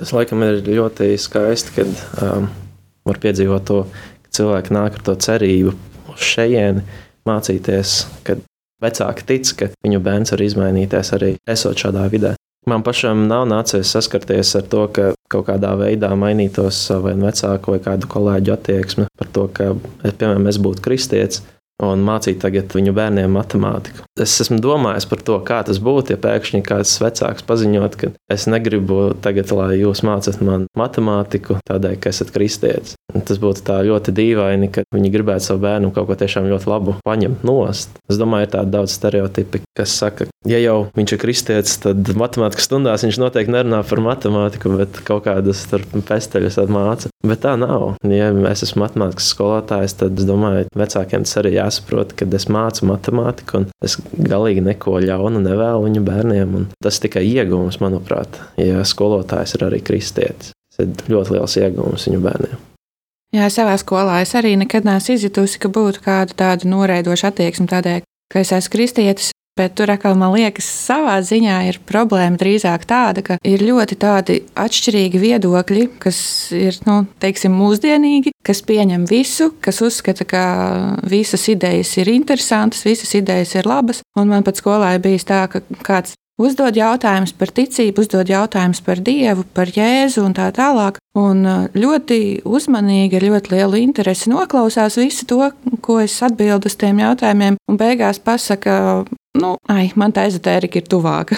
Tas 0.00 0.12
laikam 0.12 0.42
ir 0.44 0.60
ļoti 0.66 1.12
skaisti, 1.20 1.76
kad 1.76 2.22
um, 2.24 2.48
var 3.08 3.20
piedzīvot 3.22 3.66
to, 3.68 3.82
ka 4.26 4.36
cilvēki 4.38 4.76
nāk 4.76 4.98
ar 4.98 5.04
to 5.08 5.16
cerību 5.24 5.74
uz 6.12 6.28
šejieni, 6.32 6.84
mācīties, 7.28 7.96
kad 8.26 8.42
vecāki 8.82 9.26
tic, 9.28 9.52
ka 9.56 9.68
viņu 9.84 10.00
bērns 10.04 10.34
var 10.34 10.44
izmainīties 10.44 11.12
arī 11.16 11.34
esot 11.48 11.78
šādā 11.84 12.08
vidē. 12.12 12.34
Man 12.66 12.84
pašam 12.86 13.24
nav 13.26 13.48
nācies 13.50 13.90
saskarties 13.90 14.52
ar 14.54 14.66
to, 14.70 14.84
ka 14.94 15.08
kaut 15.32 15.48
kādā 15.48 15.72
veidā 15.80 16.12
mainītos 16.18 16.78
vai 17.02 17.16
vecāku 17.18 17.74
vai 17.74 17.80
kādu 17.82 18.10
kolēģu 18.12 18.52
attieksme 18.54 19.08
par 19.18 19.30
to, 19.34 19.48
ka, 19.56 19.72
piemēram, 20.04 20.46
es 20.46 20.60
būtu 20.62 20.84
kristietis. 20.84 21.42
Un 21.82 22.04
mācīt 22.06 22.40
tagad 22.42 22.72
viņu 22.76 22.94
bērniem 22.96 23.32
matemātiku. 23.34 24.06
Es 24.20 24.34
esmu 24.44 24.60
domājis 24.62 25.06
par 25.08 25.22
to, 25.26 25.38
kā 25.46 25.62
tas 25.66 25.80
būtu, 25.82 26.14
ja 26.14 26.20
pēkšņi 26.20 26.62
kāds 26.66 26.94
vecāks 27.02 27.46
paziņot, 27.48 27.98
ka 27.98 28.10
es 28.32 28.46
negribu 28.50 29.12
tagad, 29.24 29.50
lai 29.56 29.80
jūs 29.80 30.04
mācāt 30.06 30.42
man 30.44 30.66
matemātiku 30.78 31.58
tādēļ, 31.68 31.96
ka 32.02 32.12
esat 32.12 32.32
kristietis. 32.34 32.96
Tas 33.12 33.40
būtu 33.40 33.64
tā 33.66 33.78
ļoti 33.84 34.14
dīvaini, 34.16 34.70
ka 34.72 34.84
viņi 34.94 35.12
gribētu 35.12 35.48
savu 35.48 35.64
bērnu 35.66 35.92
kaut 35.92 36.08
ko 36.08 36.16
tiešām 36.20 36.48
ļoti 36.48 36.70
labu 36.70 36.96
paņemt 37.04 37.44
nost. 37.44 37.98
Es 38.08 38.20
domāju, 38.20 38.48
ir 38.48 38.52
tādi 38.54 38.72
daudz 38.72 38.94
stereotipi, 38.96 39.62
kas 39.76 39.96
saka, 40.00 40.28
ja 40.48 40.60
jau 40.62 40.76
viņš 40.96 41.16
ir 41.16 41.20
kristietis, 41.22 41.76
tad 41.82 42.12
matemātikas 42.18 42.68
stundās 42.68 43.04
viņš 43.04 43.20
noteikti 43.20 43.52
nerunā 43.52 43.82
par 43.88 44.02
matemātiku, 44.04 44.76
bet 44.80 45.02
kaut 45.06 45.26
kādas 45.26 45.64
pesteļus 46.08 46.60
māca. 46.72 47.12
Bet 47.22 47.44
tā 47.44 47.54
nav. 47.60 47.92
Ja 48.08 48.30
es 48.50 48.64
esmu 48.66 48.82
matemātikas 48.86 49.28
skolotājs, 49.34 49.96
tad 50.00 50.18
es 50.18 50.26
domāju, 50.28 50.66
vecākiem 50.78 51.26
tas 51.26 51.38
arī 51.38 51.54
jāsaprot, 51.72 52.12
ka 52.16 52.26
es 52.36 52.48
mācu 52.48 52.86
matemātiku 52.88 53.60
un 53.60 53.68
es 53.84 53.96
galīgi 54.12 54.62
neko 54.64 55.00
ļaunu 55.00 55.40
nevēlu 55.42 55.86
viņu 55.86 56.02
bērniem. 56.04 56.68
Tas 56.82 57.00
tikai 57.00 57.24
iegūms, 57.24 57.80
manuprāt, 57.80 58.40
ja 58.60 58.84
skolotājs 58.84 59.56
ir 59.56 59.66
arī 59.68 59.80
kristietis. 59.80 60.52
Tas 60.72 60.84
ir 60.84 60.92
ļoti 61.12 61.36
liels 61.36 61.56
iegūms 61.56 62.08
viņu 62.08 62.22
bērniem. 62.22 62.60
Jā, 63.32 63.48
savā 63.48 63.78
skolā 63.80 64.20
es 64.20 64.34
arī 64.36 64.56
nekad 64.60 64.84
neesmu 64.84 65.16
izjutusi, 65.16 65.58
ka 65.58 65.72
būtu 65.72 66.04
kāda 66.04 66.36
tāda 66.36 66.68
noraidoša 66.68 67.32
attieksme 67.32 67.68
tādēļ, 67.70 68.02
ka 68.28 68.42
es 68.44 68.52
esmu 68.52 68.76
kristietis. 68.76 69.31
Bet 69.58 69.74
tur 69.76 69.90
atkal 69.92 70.14
man 70.16 70.32
liekas, 70.32 70.64
savā 70.64 71.18
ziņā 71.20 71.58
ir 71.68 71.78
problēma 71.84 72.40
drīzāk 72.40 72.86
tāda, 72.88 73.20
ka 73.26 73.36
ir 73.44 73.60
ļoti 73.60 73.98
tādi 74.00 74.38
atšķirīgi 74.56 75.20
viedokļi, 75.20 75.82
kas 76.00 76.20
ir 76.56 76.78
nu, 76.88 77.02
teiksim, 77.20 77.52
mūsdienīgi, 77.60 78.32
kas 78.40 78.64
pieņem 78.64 79.04
visu, 79.10 79.50
kas 79.60 79.82
uzskata, 79.84 80.24
ka 80.24 80.44
visas 81.04 81.44
idejas 81.52 81.92
ir 82.00 82.08
interesantas, 82.14 82.86
visas 82.88 83.12
idejas 83.18 83.52
ir 83.58 83.68
labas. 83.68 84.00
Un 84.16 84.32
man 84.32 84.46
pat 84.46 84.56
skolā 84.56 84.94
bijis 85.04 85.28
tā, 85.28 85.44
ka 85.52 85.60
kāds 85.84 86.16
uzdod 86.40 86.76
jautājumus 86.76 87.34
par 87.36 87.52
ticību, 87.54 88.04
uzdod 88.04 88.30
jautājumus 88.30 88.82
par 88.84 89.00
Dievu, 89.04 89.44
par 89.54 89.72
Jēzu 89.72 90.24
un 90.26 90.36
tā 90.36 90.48
tālāk. 90.54 91.00
Un 91.18 91.42
uh, 91.44 91.64
ļoti 91.76 92.42
uzmanīgi, 92.48 93.18
ar 93.18 93.26
ļoti 93.28 93.52
lielu 93.52 93.82
interesi 93.82 94.30
noklausās 94.32 94.96
visu 95.00 95.26
to, 95.28 95.50
ko 95.84 95.98
es 96.00 96.14
atbildu 96.24 96.70
uz 96.70 96.78
tiem 96.80 97.02
jautājumiem, 97.02 97.58
un 97.68 97.80
beigās 97.80 98.22
pasaka, 98.22 99.04
nu, 99.38 99.52
ai, 99.68 99.90
man 99.98 100.14
tā 100.16 100.24
ezotērika 100.30 100.80
ir 100.80 100.88
tuvāka. 100.88 101.36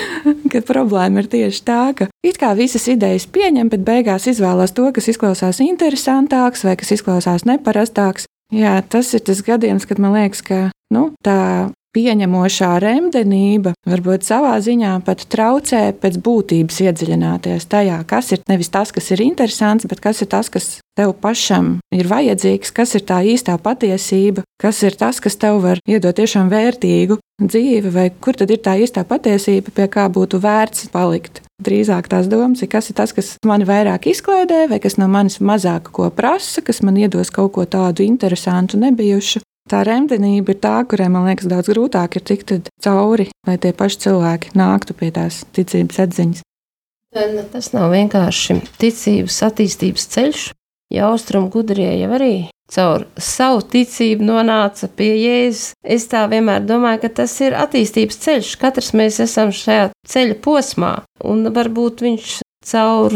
Kad 0.52 0.64
problēma 0.68 1.20
ir 1.20 1.30
tieši 1.30 1.62
tā, 1.66 1.82
ka 1.96 2.08
it 2.26 2.40
kā 2.40 2.54
visas 2.56 2.88
idejas 2.90 3.28
pieņem, 3.30 3.68
bet 3.72 3.84
beigās 3.86 4.28
izvēlās 4.30 4.72
to, 4.76 4.88
kas 4.96 5.10
izklausās 5.12 5.60
interesantāks 5.64 6.64
vai 6.66 6.78
kas 6.80 6.96
izklausās 6.96 7.46
neparastāks. 7.48 8.26
Jā, 8.50 8.80
tas 8.82 9.12
ir 9.14 9.22
tas 9.22 9.44
gadījums, 9.46 9.86
kad 9.86 10.00
man 10.02 10.16
liekas, 10.16 10.40
ka 10.42 10.58
nu, 10.90 11.10
tā 11.22 11.70
pieņemošā 11.96 12.70
remdenība 12.82 13.74
varbūt 13.88 14.26
savā 14.26 14.54
ziņā 14.62 14.92
pat 15.06 15.24
traucē 15.32 15.82
pēc 16.00 16.20
būtības 16.24 16.80
iedziļināties 16.86 17.66
tajā, 17.70 17.98
kas 18.10 18.32
ir 18.36 18.44
nevis 18.50 18.70
tas, 18.72 18.92
kas 18.94 19.10
ir 19.14 19.24
interesants, 19.24 19.88
bet 19.90 20.02
kas 20.04 20.22
ir 20.22 20.30
tas, 20.30 20.50
kas 20.52 20.78
tev 20.98 21.14
pašam 21.22 21.78
ir 21.94 22.08
vajadzīgs, 22.10 22.72
kas 22.76 22.94
ir 22.98 23.06
tā 23.08 23.20
īstā 23.26 23.56
patiesība, 23.62 24.44
kas 24.60 24.82
ir 24.86 24.96
tas, 25.00 25.20
kas 25.22 25.38
tev 25.40 25.62
var 25.64 25.82
iedot 25.88 26.16
tiešām 26.16 26.50
vērtīgu 26.52 27.18
dzīvi, 27.40 27.92
vai 27.94 28.08
kur 28.20 28.36
tad 28.36 28.50
ir 28.52 28.60
tā 28.62 28.76
īstā 28.82 29.04
patiesība, 29.08 29.72
pie 29.74 29.88
kā 29.90 30.06
būtu 30.12 30.40
vērts 30.42 30.90
palikt. 30.92 31.42
Drīzāk 31.60 32.08
tās 32.08 32.28
domas 32.30 32.62
ir, 32.64 32.70
kas 32.72 32.88
ir 32.88 32.96
tas, 32.96 33.12
kas 33.16 33.34
mani 33.44 33.66
vairāk 33.68 34.08
izklaidē, 34.12 34.66
vai 34.70 34.78
kas 34.80 34.96
no 35.00 35.08
manis 35.12 35.40
mazāk 35.44 35.90
ko 35.92 36.08
prasa, 36.12 36.62
kas 36.64 36.80
man 36.84 36.96
iedos 37.00 37.32
kaut 37.34 37.52
ko 37.56 37.66
tādu 37.68 38.04
interesantu, 38.06 38.80
nebijušu, 38.80 39.42
Tā 39.70 39.84
remdenība 39.86 40.50
ir 40.50 40.58
tā, 40.58 40.76
kurai 40.90 41.06
man 41.14 41.28
liekas 41.28 41.46
daudz 41.46 41.70
grūtāk 41.70 42.18
ir 42.18 42.24
tikt 42.26 42.70
cauri, 42.82 43.28
lai 43.46 43.54
tie 43.62 43.70
paši 43.76 44.00
cilvēki 44.06 44.56
nāktu 44.58 44.96
pie 44.98 45.12
tās 45.14 45.44
ticības 45.54 46.00
atziņas. 46.06 46.40
Tas 47.52 47.68
nav 47.74 47.92
vienkārši 47.94 48.56
ticības 48.82 49.36
attīstības 49.46 50.08
ceļš. 50.14 50.48
Ja 50.90 51.12
austrumu 51.12 51.52
gudrie 51.54 51.92
jau 52.00 52.10
arī 52.16 52.34
caur 52.70 53.04
savu 53.14 53.62
ticību 53.70 54.26
nonāca 54.26 54.88
pie 54.90 55.12
Jēzus, 55.20 55.74
es 55.82 56.06
tā 56.10 56.24
vienmēr 56.30 56.64
domāju, 56.66 57.04
ka 57.04 57.10
tas 57.22 57.34
ir 57.42 57.54
attīstības 57.58 58.18
ceļš. 58.24 58.54
Katrs 58.58 58.90
mēs 58.98 59.20
esam 59.22 59.54
šajā 59.54 59.90
ceļa 60.10 60.38
posmā, 60.42 60.92
un 61.22 61.46
varbūt 61.54 62.02
viņš 62.06 62.40
caur 62.70 63.14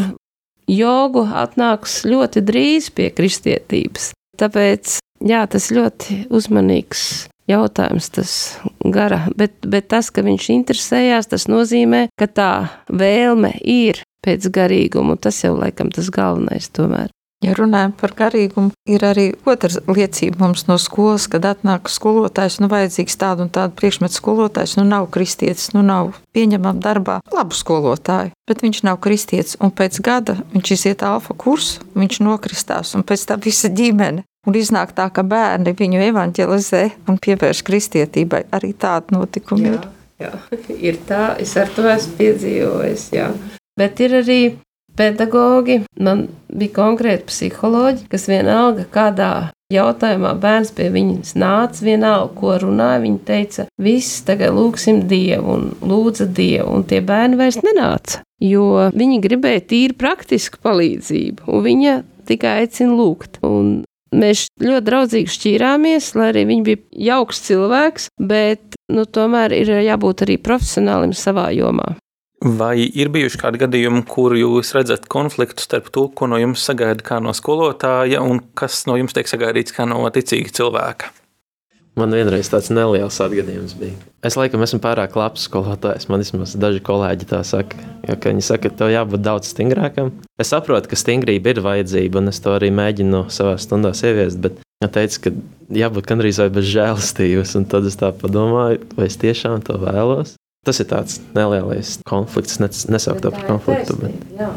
jogu 0.71 1.27
atnāks 1.35 2.03
ļoti 2.07 2.45
drīz 2.47 2.93
pie 2.95 3.11
kristietības. 3.15 4.13
Tāpēc 4.39 5.01
jā, 5.25 5.45
tas 5.51 5.71
ļoti 5.75 6.25
uzmanīgs 6.35 7.05
jautājums, 7.51 8.09
tas 8.15 8.33
gara, 8.81 9.25
bet, 9.37 9.57
bet 9.67 9.91
tas, 9.93 10.11
ka 10.15 10.25
viņš 10.25 10.51
interesējās, 10.55 11.29
tas 11.33 11.49
nozīmē, 11.51 12.07
ka 12.19 12.29
tā 12.29 12.53
vēlme 12.89 13.53
ir 13.61 14.01
pēc 14.25 14.49
garīguma, 14.53 15.19
tas 15.21 15.43
jau 15.45 15.53
laikam 15.59 15.93
tas 15.93 16.09
galvenais 16.13 16.71
tomēr. 16.73 17.13
Ja 17.45 17.53
runājam 17.53 17.93
par 17.93 18.15
garīgumu, 18.17 18.71
ir 18.89 19.03
arī 19.05 19.25
otra 19.45 19.69
liecība 19.91 20.41
mums 20.41 20.63
no 20.65 20.79
skolas, 20.81 21.27
kad 21.29 21.45
atnāk 21.45 21.91
skolotājs, 21.93 22.57
nu 22.63 22.71
vajadzīgs 22.73 23.19
tādu 23.21 23.45
un 23.45 23.51
tādu 23.53 23.77
priekšmetu 23.77 24.17
skolotājs, 24.17 24.79
nu 24.79 24.87
nav 24.89 25.11
kristietis, 25.13 25.75
nu 25.77 25.83
nav 25.85 26.15
pieņemam 26.33 26.81
darbā 26.81 27.19
labu 27.35 27.59
skolotāju, 27.59 28.33
bet 28.49 28.65
viņš 28.65 28.81
nav 28.89 28.97
kristietis, 29.05 29.59
un 29.61 29.75
pēc 29.77 30.01
gada 30.07 30.39
viņš 30.55 30.73
iziet 30.79 31.05
alfa 31.05 31.37
kursu, 31.37 31.85
viņš 31.93 32.23
nokristās, 32.25 32.95
un 32.97 33.05
pēc 33.05 33.27
tam 33.29 33.45
visa 33.45 33.69
ģimene 33.69 34.25
Un 34.45 34.59
iznāk 34.61 34.93
tā, 34.97 35.09
ka 35.09 35.25
bērni 35.25 35.73
viņu 35.79 36.03
evanģelizē 36.11 36.83
un 37.09 37.19
pievērš 37.23 37.63
kristietībai. 37.65 38.45
Arī 38.53 38.75
tāda 38.77 39.17
notikuma 39.17 39.65
jā, 39.65 39.73
ir. 39.79 39.89
Jā, 40.25 40.33
ir 40.91 41.01
tā, 41.09 41.25
es 41.41 41.57
ar 41.61 41.73
to 41.75 41.87
esmu 41.89 42.19
piedzīvojis. 42.21 43.09
Jā. 43.17 43.31
Bet 43.81 44.01
ir 44.05 44.21
arī 44.21 44.41
pedagogi, 44.99 45.81
man 45.99 46.29
bija 46.53 46.77
konkrēti 46.77 47.29
psiholoģi, 47.31 48.07
kas 48.13 48.29
vienalga 48.31 48.87
kādā 48.95 49.33
jautājumā 49.73 50.35
bērns 50.39 50.71
pie 50.77 50.91
viņas 50.95 51.35
nāca, 51.41 51.85
vienalga, 51.87 52.31
ko 52.39 52.55
runāja. 52.63 53.01
Viņa 53.05 53.23
teica, 53.27 53.67
viss 53.81 54.23
tagad 54.27 54.55
lūgsim 54.57 55.05
Dievu 55.11 55.57
un 55.57 55.67
lūdza 55.83 56.29
Dievu, 56.29 56.69
un 56.77 56.87
tie 56.89 57.01
bērni 57.05 57.41
vairs 57.41 57.61
nenāca. 57.65 58.23
Jo 58.45 58.91
viņi 58.95 59.23
gribēja 59.25 59.65
tīri 59.73 59.97
praktisku 59.99 60.61
palīdzību, 60.65 61.49
un 61.49 61.65
viņa 61.65 61.97
tikai 62.29 62.61
aicina 62.63 62.95
lūgt. 62.99 63.41
Un 63.47 63.83
Mēs 64.15 64.47
ļoti 64.63 64.87
draudzīgi 64.87 65.35
šķīrāmies, 65.35 66.13
lai 66.19 66.31
arī 66.31 66.45
viņš 66.51 66.65
bija 66.69 66.83
jauks 67.11 67.43
cilvēks, 67.49 68.09
bet 68.23 68.79
nu, 68.95 69.07
tomēr 69.07 69.57
ir 69.57 69.73
jābūt 69.83 70.27
arī 70.27 70.39
profesionālim 70.39 71.15
savā 71.17 71.49
jomā. 71.57 71.95
Vai 72.45 72.77
ir 72.85 73.09
bijuši 73.09 73.41
kādi 73.41 73.63
gadījumi, 73.63 74.03
kur 74.05 74.35
jūs 74.37 74.75
redzat 74.77 75.09
konfliktu 75.09 75.65
starp 75.65 75.89
to, 75.95 76.11
ko 76.13 76.29
no 76.29 76.37
jums 76.37 76.67
sagaida 76.69 77.01
kā 77.07 77.17
no 77.25 77.33
skolotāja, 77.33 78.21
un 78.21 78.43
kas 78.59 78.83
no 78.85 78.99
jums 79.01 79.17
tiek 79.17 79.31
sagaidīts 79.31 79.73
kā 79.73 79.89
no 79.89 80.05
ticīga 80.13 80.53
cilvēka? 80.61 81.09
Man 81.95 82.11
vienreiz 82.11 82.49
tāds 82.51 82.73
neliels 82.75 83.21
atgadījums 83.23 83.77
bija. 83.79 83.95
Es 84.27 84.35
laikam 84.35 84.65
esmu 84.67 84.81
pārāk 84.83 85.15
labs 85.15 85.45
skolotājs. 85.47 86.09
Man 86.11 86.25
vismaz 86.25 86.57
daži 86.59 86.81
kolēģi 86.83 87.29
tā 87.31 87.39
saka. 87.47 87.79
Jo, 88.09 88.17
viņi 88.19 88.43
saka, 88.43 88.67
ka 88.67 88.81
tev 88.81 88.91
jābūt 88.91 89.23
daudz 89.23 89.53
stingrākam. 89.53 90.11
Es 90.43 90.51
saprotu, 90.51 90.91
ka 90.91 90.99
stingrība 90.99 91.53
ir 91.53 91.63
vajadzība, 91.63 92.19
un 92.19 92.33
es 92.33 92.43
to 92.43 92.57
arī 92.57 92.73
mēģinu 92.75 93.29
savā 93.31 93.55
stundā 93.63 93.93
ieviest. 93.95 94.41
Bet 94.43 94.59
viņa 94.83 94.91
teica, 94.97 95.21
ka 95.23 95.35
jābūt 95.79 96.09
gandrīz 96.11 96.41
vai 96.43 96.49
bez 96.57 96.67
žēlastības. 96.73 97.55
Tad 97.71 97.87
es 97.87 97.99
tā 98.01 98.11
domāju, 98.27 98.83
vai 98.99 99.07
es 99.07 99.21
tiešām 99.23 99.63
to 99.69 99.79
vēlos. 99.79 100.35
Tas 100.67 100.81
ir 100.83 100.89
tāds 100.91 101.21
nelielais 101.37 102.01
konflikts, 102.09 102.59
nesaukt 102.59 103.23
to 103.23 103.31
par 103.31 103.47
konfliktu. 103.53 104.01
Bet... 104.01 104.19
Jā. 104.41 104.51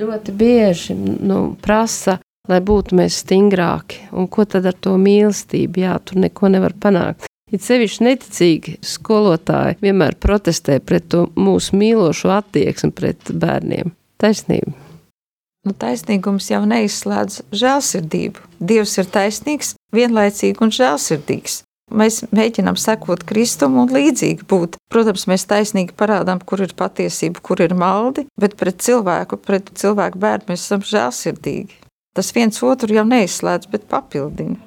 Ļoti 0.00 0.34
bieži 0.34 0.96
nu, 0.98 1.54
prasa 1.62 2.18
lai 2.50 2.60
būtu 2.64 2.98
mēs 2.98 3.22
stingrāki. 3.24 4.04
Un 4.12 4.28
ko 4.28 4.44
tad 4.44 4.68
ar 4.68 4.76
to 4.76 4.96
mīlestību? 5.00 5.84
Jā, 5.84 5.96
tur 6.04 6.20
neko 6.24 6.50
nevar 6.52 6.76
panākt. 6.76 7.30
It 7.50 7.64
sevišķi 7.66 8.04
neticīgi 8.06 8.76
skolotāji 8.86 9.80
vienmēr 9.82 10.14
protestē 10.22 10.78
pret 10.86 11.08
to 11.10 11.24
mūsu 11.34 11.74
mīlošo 11.80 12.30
attieksmi 12.36 12.92
pret 12.94 13.32
bērniem. 13.34 13.90
Taisnība. 14.22 14.76
Nu, 15.66 15.74
taisnīgums 15.76 16.46
jau 16.52 16.62
neizslēdz 16.68 17.42
žēlsirdību. 17.52 18.46
Dievs 18.64 18.94
ir 19.02 19.10
taisnīgs, 19.12 19.74
vienlaicīgi 19.92 20.62
un 20.64 20.72
žēlsirdīgs. 20.72 21.58
Mēs 21.90 22.20
mēģinām 22.30 22.78
sekot 22.78 23.24
Kristum 23.26 23.80
un 23.82 23.90
līdzīgi 23.90 24.46
būt. 24.48 24.78
Protams, 24.92 25.26
mēs 25.26 25.44
taisnīgi 25.50 25.96
parādām, 25.98 26.38
kur 26.46 26.62
ir 26.62 26.72
patiesība, 26.78 27.42
kur 27.42 27.60
ir 27.64 27.74
maldi, 27.74 28.28
bet 28.40 28.54
pret 28.60 28.78
cilvēku, 28.84 29.40
pret 29.42 29.72
cilvēku 29.74 30.22
bērnu 30.22 30.52
mēs 30.52 30.68
esam 30.68 30.86
žēlsirdīgi. 30.86 31.80
Tas 32.20 32.34
viens 32.36 32.58
otru 32.60 32.92
jau 32.92 33.06
neizslēdz, 33.08 33.70
bet 33.72 33.86
papildina. 33.88 34.58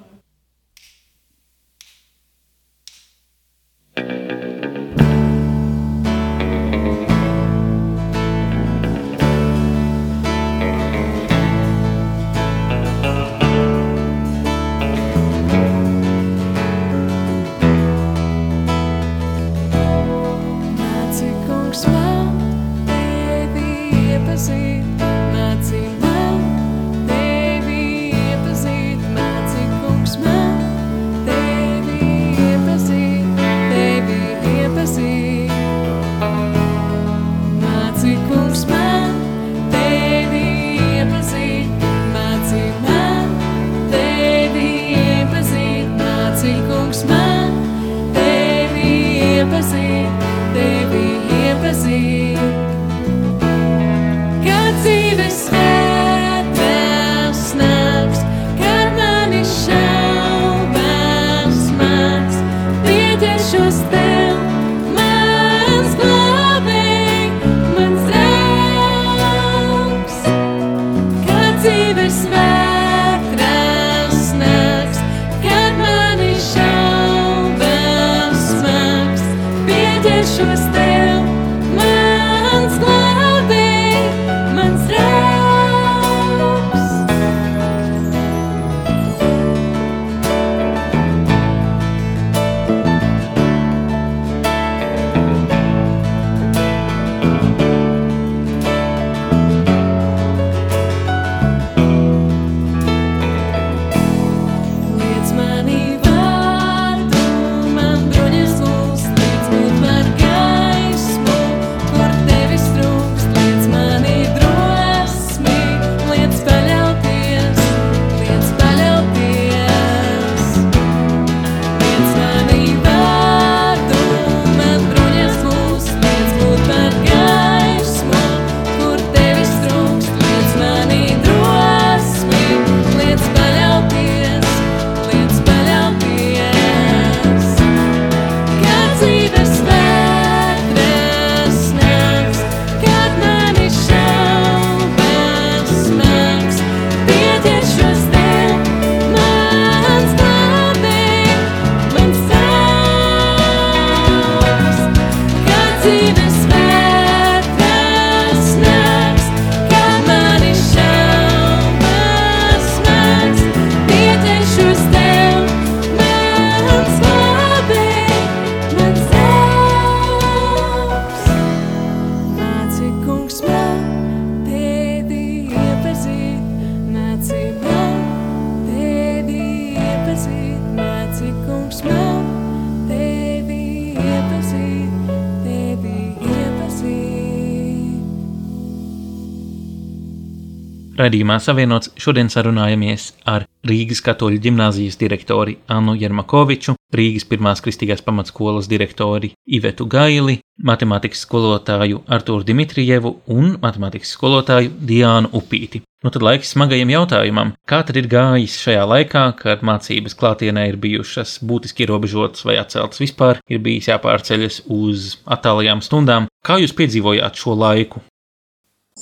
Radījumā 191.04 191.34
savienots 191.42 191.90
šodien 192.00 192.30
sarunājamies 192.32 193.10
ar 193.28 193.42
Rīgas 193.68 194.00
katoļu 194.06 194.38
ģimnāzijas 194.46 194.96
direktori 194.96 195.58
Annu 195.68 195.92
Jermakoviču, 196.00 196.76
Rīgas 196.96 197.26
pirmās 197.28 197.60
kristīgās 197.64 198.00
pamatskolas 198.06 198.70
direktori 198.70 199.34
Ivetu 199.58 199.84
Gaili, 199.90 200.38
matemātikas 200.64 201.26
skolotāju 201.26 202.00
Artūru 202.08 202.46
Dimitrijevu 202.48 203.12
un 203.34 203.58
matemātikas 203.60 204.14
skolotāju 204.16 204.72
Diānu 204.80 205.34
Upīti. 205.36 205.82
Nu 206.04 206.12
tad 206.14 206.24
laiks 206.24 206.54
smagajam 206.54 206.94
jautājumam, 206.94 207.52
kā 207.68 207.82
tad 207.84 208.00
ir 208.00 208.08
gājis 208.08 208.56
šajā 208.64 208.88
laikā, 208.88 209.26
kad 209.42 209.66
mācības 209.66 210.16
klātienē 210.20 210.70
ir 210.70 210.80
bijušas 210.80 211.36
būtiski 211.44 211.84
ierobežotas 211.84 212.48
vai 212.48 212.56
atceltas 212.62 213.04
vispār, 213.04 213.44
ir 213.50 213.60
bijis 213.64 213.90
jāpārceļas 213.92 214.62
uz 214.72 215.14
attālajām 215.28 215.84
stundām. 215.84 216.32
Kā 216.44 216.60
jūs 216.64 216.76
piedzīvojāt 216.80 217.44
šo 217.44 217.60
laiku? 217.60 218.04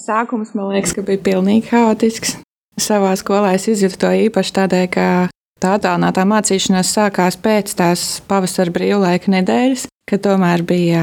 Sākums 0.03 0.51
man 0.59 0.73
liekas, 0.73 0.97
ka 0.97 1.05
bija 1.07 1.21
pilnīgi 1.23 1.71
haotisks. 1.71 2.35
Savā 2.81 3.13
skolā 3.21 3.53
es 3.55 3.69
izjūtu 3.71 4.01
to 4.03 4.11
īpaši 4.25 4.55
tādēļ, 4.57 4.87
ka 4.91 5.05
tā 5.63 5.77
attālinātā 5.77 6.25
mācīšanās 6.27 6.91
sākās 6.97 7.37
pēc 7.39 7.75
tās 7.79 8.07
pavasara 8.27 8.75
brīvlaika 8.75 9.31
nedēļas, 9.31 9.87
kad 10.11 10.23
tomēr 10.25 10.65
bija 10.67 11.03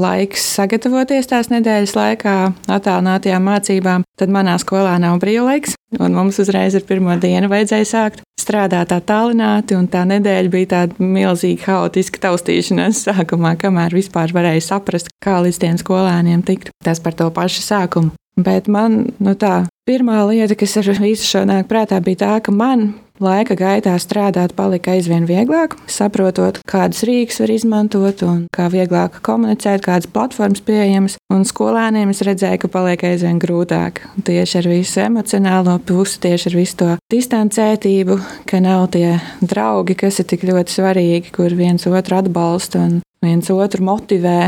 laiks 0.00 0.44
sagatavoties 0.56 1.28
tās 1.30 1.50
nedēļas 1.52 1.94
laikā 1.96 2.36
attālinātajām 2.70 3.46
mācībām. 3.50 4.06
Tad 4.20 4.32
manā 4.32 4.56
skolā 4.60 4.96
nav 5.02 5.18
brīvlaiks, 5.22 5.76
un 5.98 6.16
mums 6.16 6.40
uzreiz 6.42 6.76
ar 6.78 6.84
pirmo 6.88 7.16
dienu 7.20 7.50
vajadzēja 7.50 7.88
sākt 7.88 8.24
strādāt 8.40 8.94
attālināti, 8.94 9.76
un 9.76 9.88
tā 9.90 10.06
nedēļa 10.08 10.52
bija 10.52 10.70
tāda 10.74 11.04
milzīga 11.04 11.66
haotiska 11.68 12.22
taustīšanās 12.26 13.04
sākumā, 13.08 13.56
kamēr 13.60 13.94
vispār 13.96 14.32
varēja 14.36 14.64
saprast, 14.70 15.12
kā 15.22 15.40
līdz 15.44 15.60
tiem 15.60 15.78
skolēniem 15.80 16.44
tikt. 16.46 16.72
Tas 16.84 17.02
par 17.02 17.16
to 17.18 17.28
pašu 17.34 17.64
sākumu. 17.66 18.14
Bet 18.40 18.70
man 18.72 19.10
nu 19.20 19.34
tā, 19.36 19.66
pirmā 19.88 20.22
lieta, 20.30 20.56
kas 20.56 20.78
ar 20.80 20.88
visu 21.02 21.26
šo 21.26 21.44
nāk 21.48 21.68
prātā, 21.68 21.98
bija 22.04 22.22
tā, 22.24 22.34
ka 22.44 22.54
man 22.54 22.92
laika 23.20 23.56
gaitā 23.58 23.94
strādāt 24.00 24.54
palika 24.56 24.94
aizvien 24.96 25.26
vieglāk, 25.28 25.76
saprotot, 25.90 26.60
kādas 26.68 27.04
rīks 27.06 27.40
var 27.42 27.52
izmantot 27.54 28.24
un 28.26 28.46
kā 28.54 28.68
vieglāk 28.72 29.20
komunicēt, 29.26 29.84
kādas 29.84 30.10
platformas 30.10 30.62
pieejamas. 30.64 31.18
Un 31.30 31.44
skolēniem 31.48 32.12
es 32.14 32.22
redzēju, 32.26 32.62
ka 32.64 32.72
paliek 32.72 33.04
aizvien 33.10 33.40
grūtāk. 33.42 34.02
Tieši 34.26 34.60
ar 34.62 34.70
visu 34.72 35.04
emocionālo 35.04 35.76
pusi, 35.86 36.20
tieši 36.24 36.50
ar 36.50 36.58
visu 36.58 36.80
to 36.80 36.90
distancētību, 37.12 38.18
ka 38.50 38.62
nav 38.64 38.88
tie 38.96 39.18
draugi, 39.40 39.98
kas 40.04 40.22
ir 40.22 40.30
tik 40.32 40.48
ļoti 40.48 40.80
svarīgi, 40.80 41.34
kur 41.36 41.54
viens 41.56 41.86
otru 41.90 42.20
atbalsta 42.20 42.86
un 42.86 43.00
viens 43.24 43.52
otru 43.52 43.84
motivē. 43.84 44.40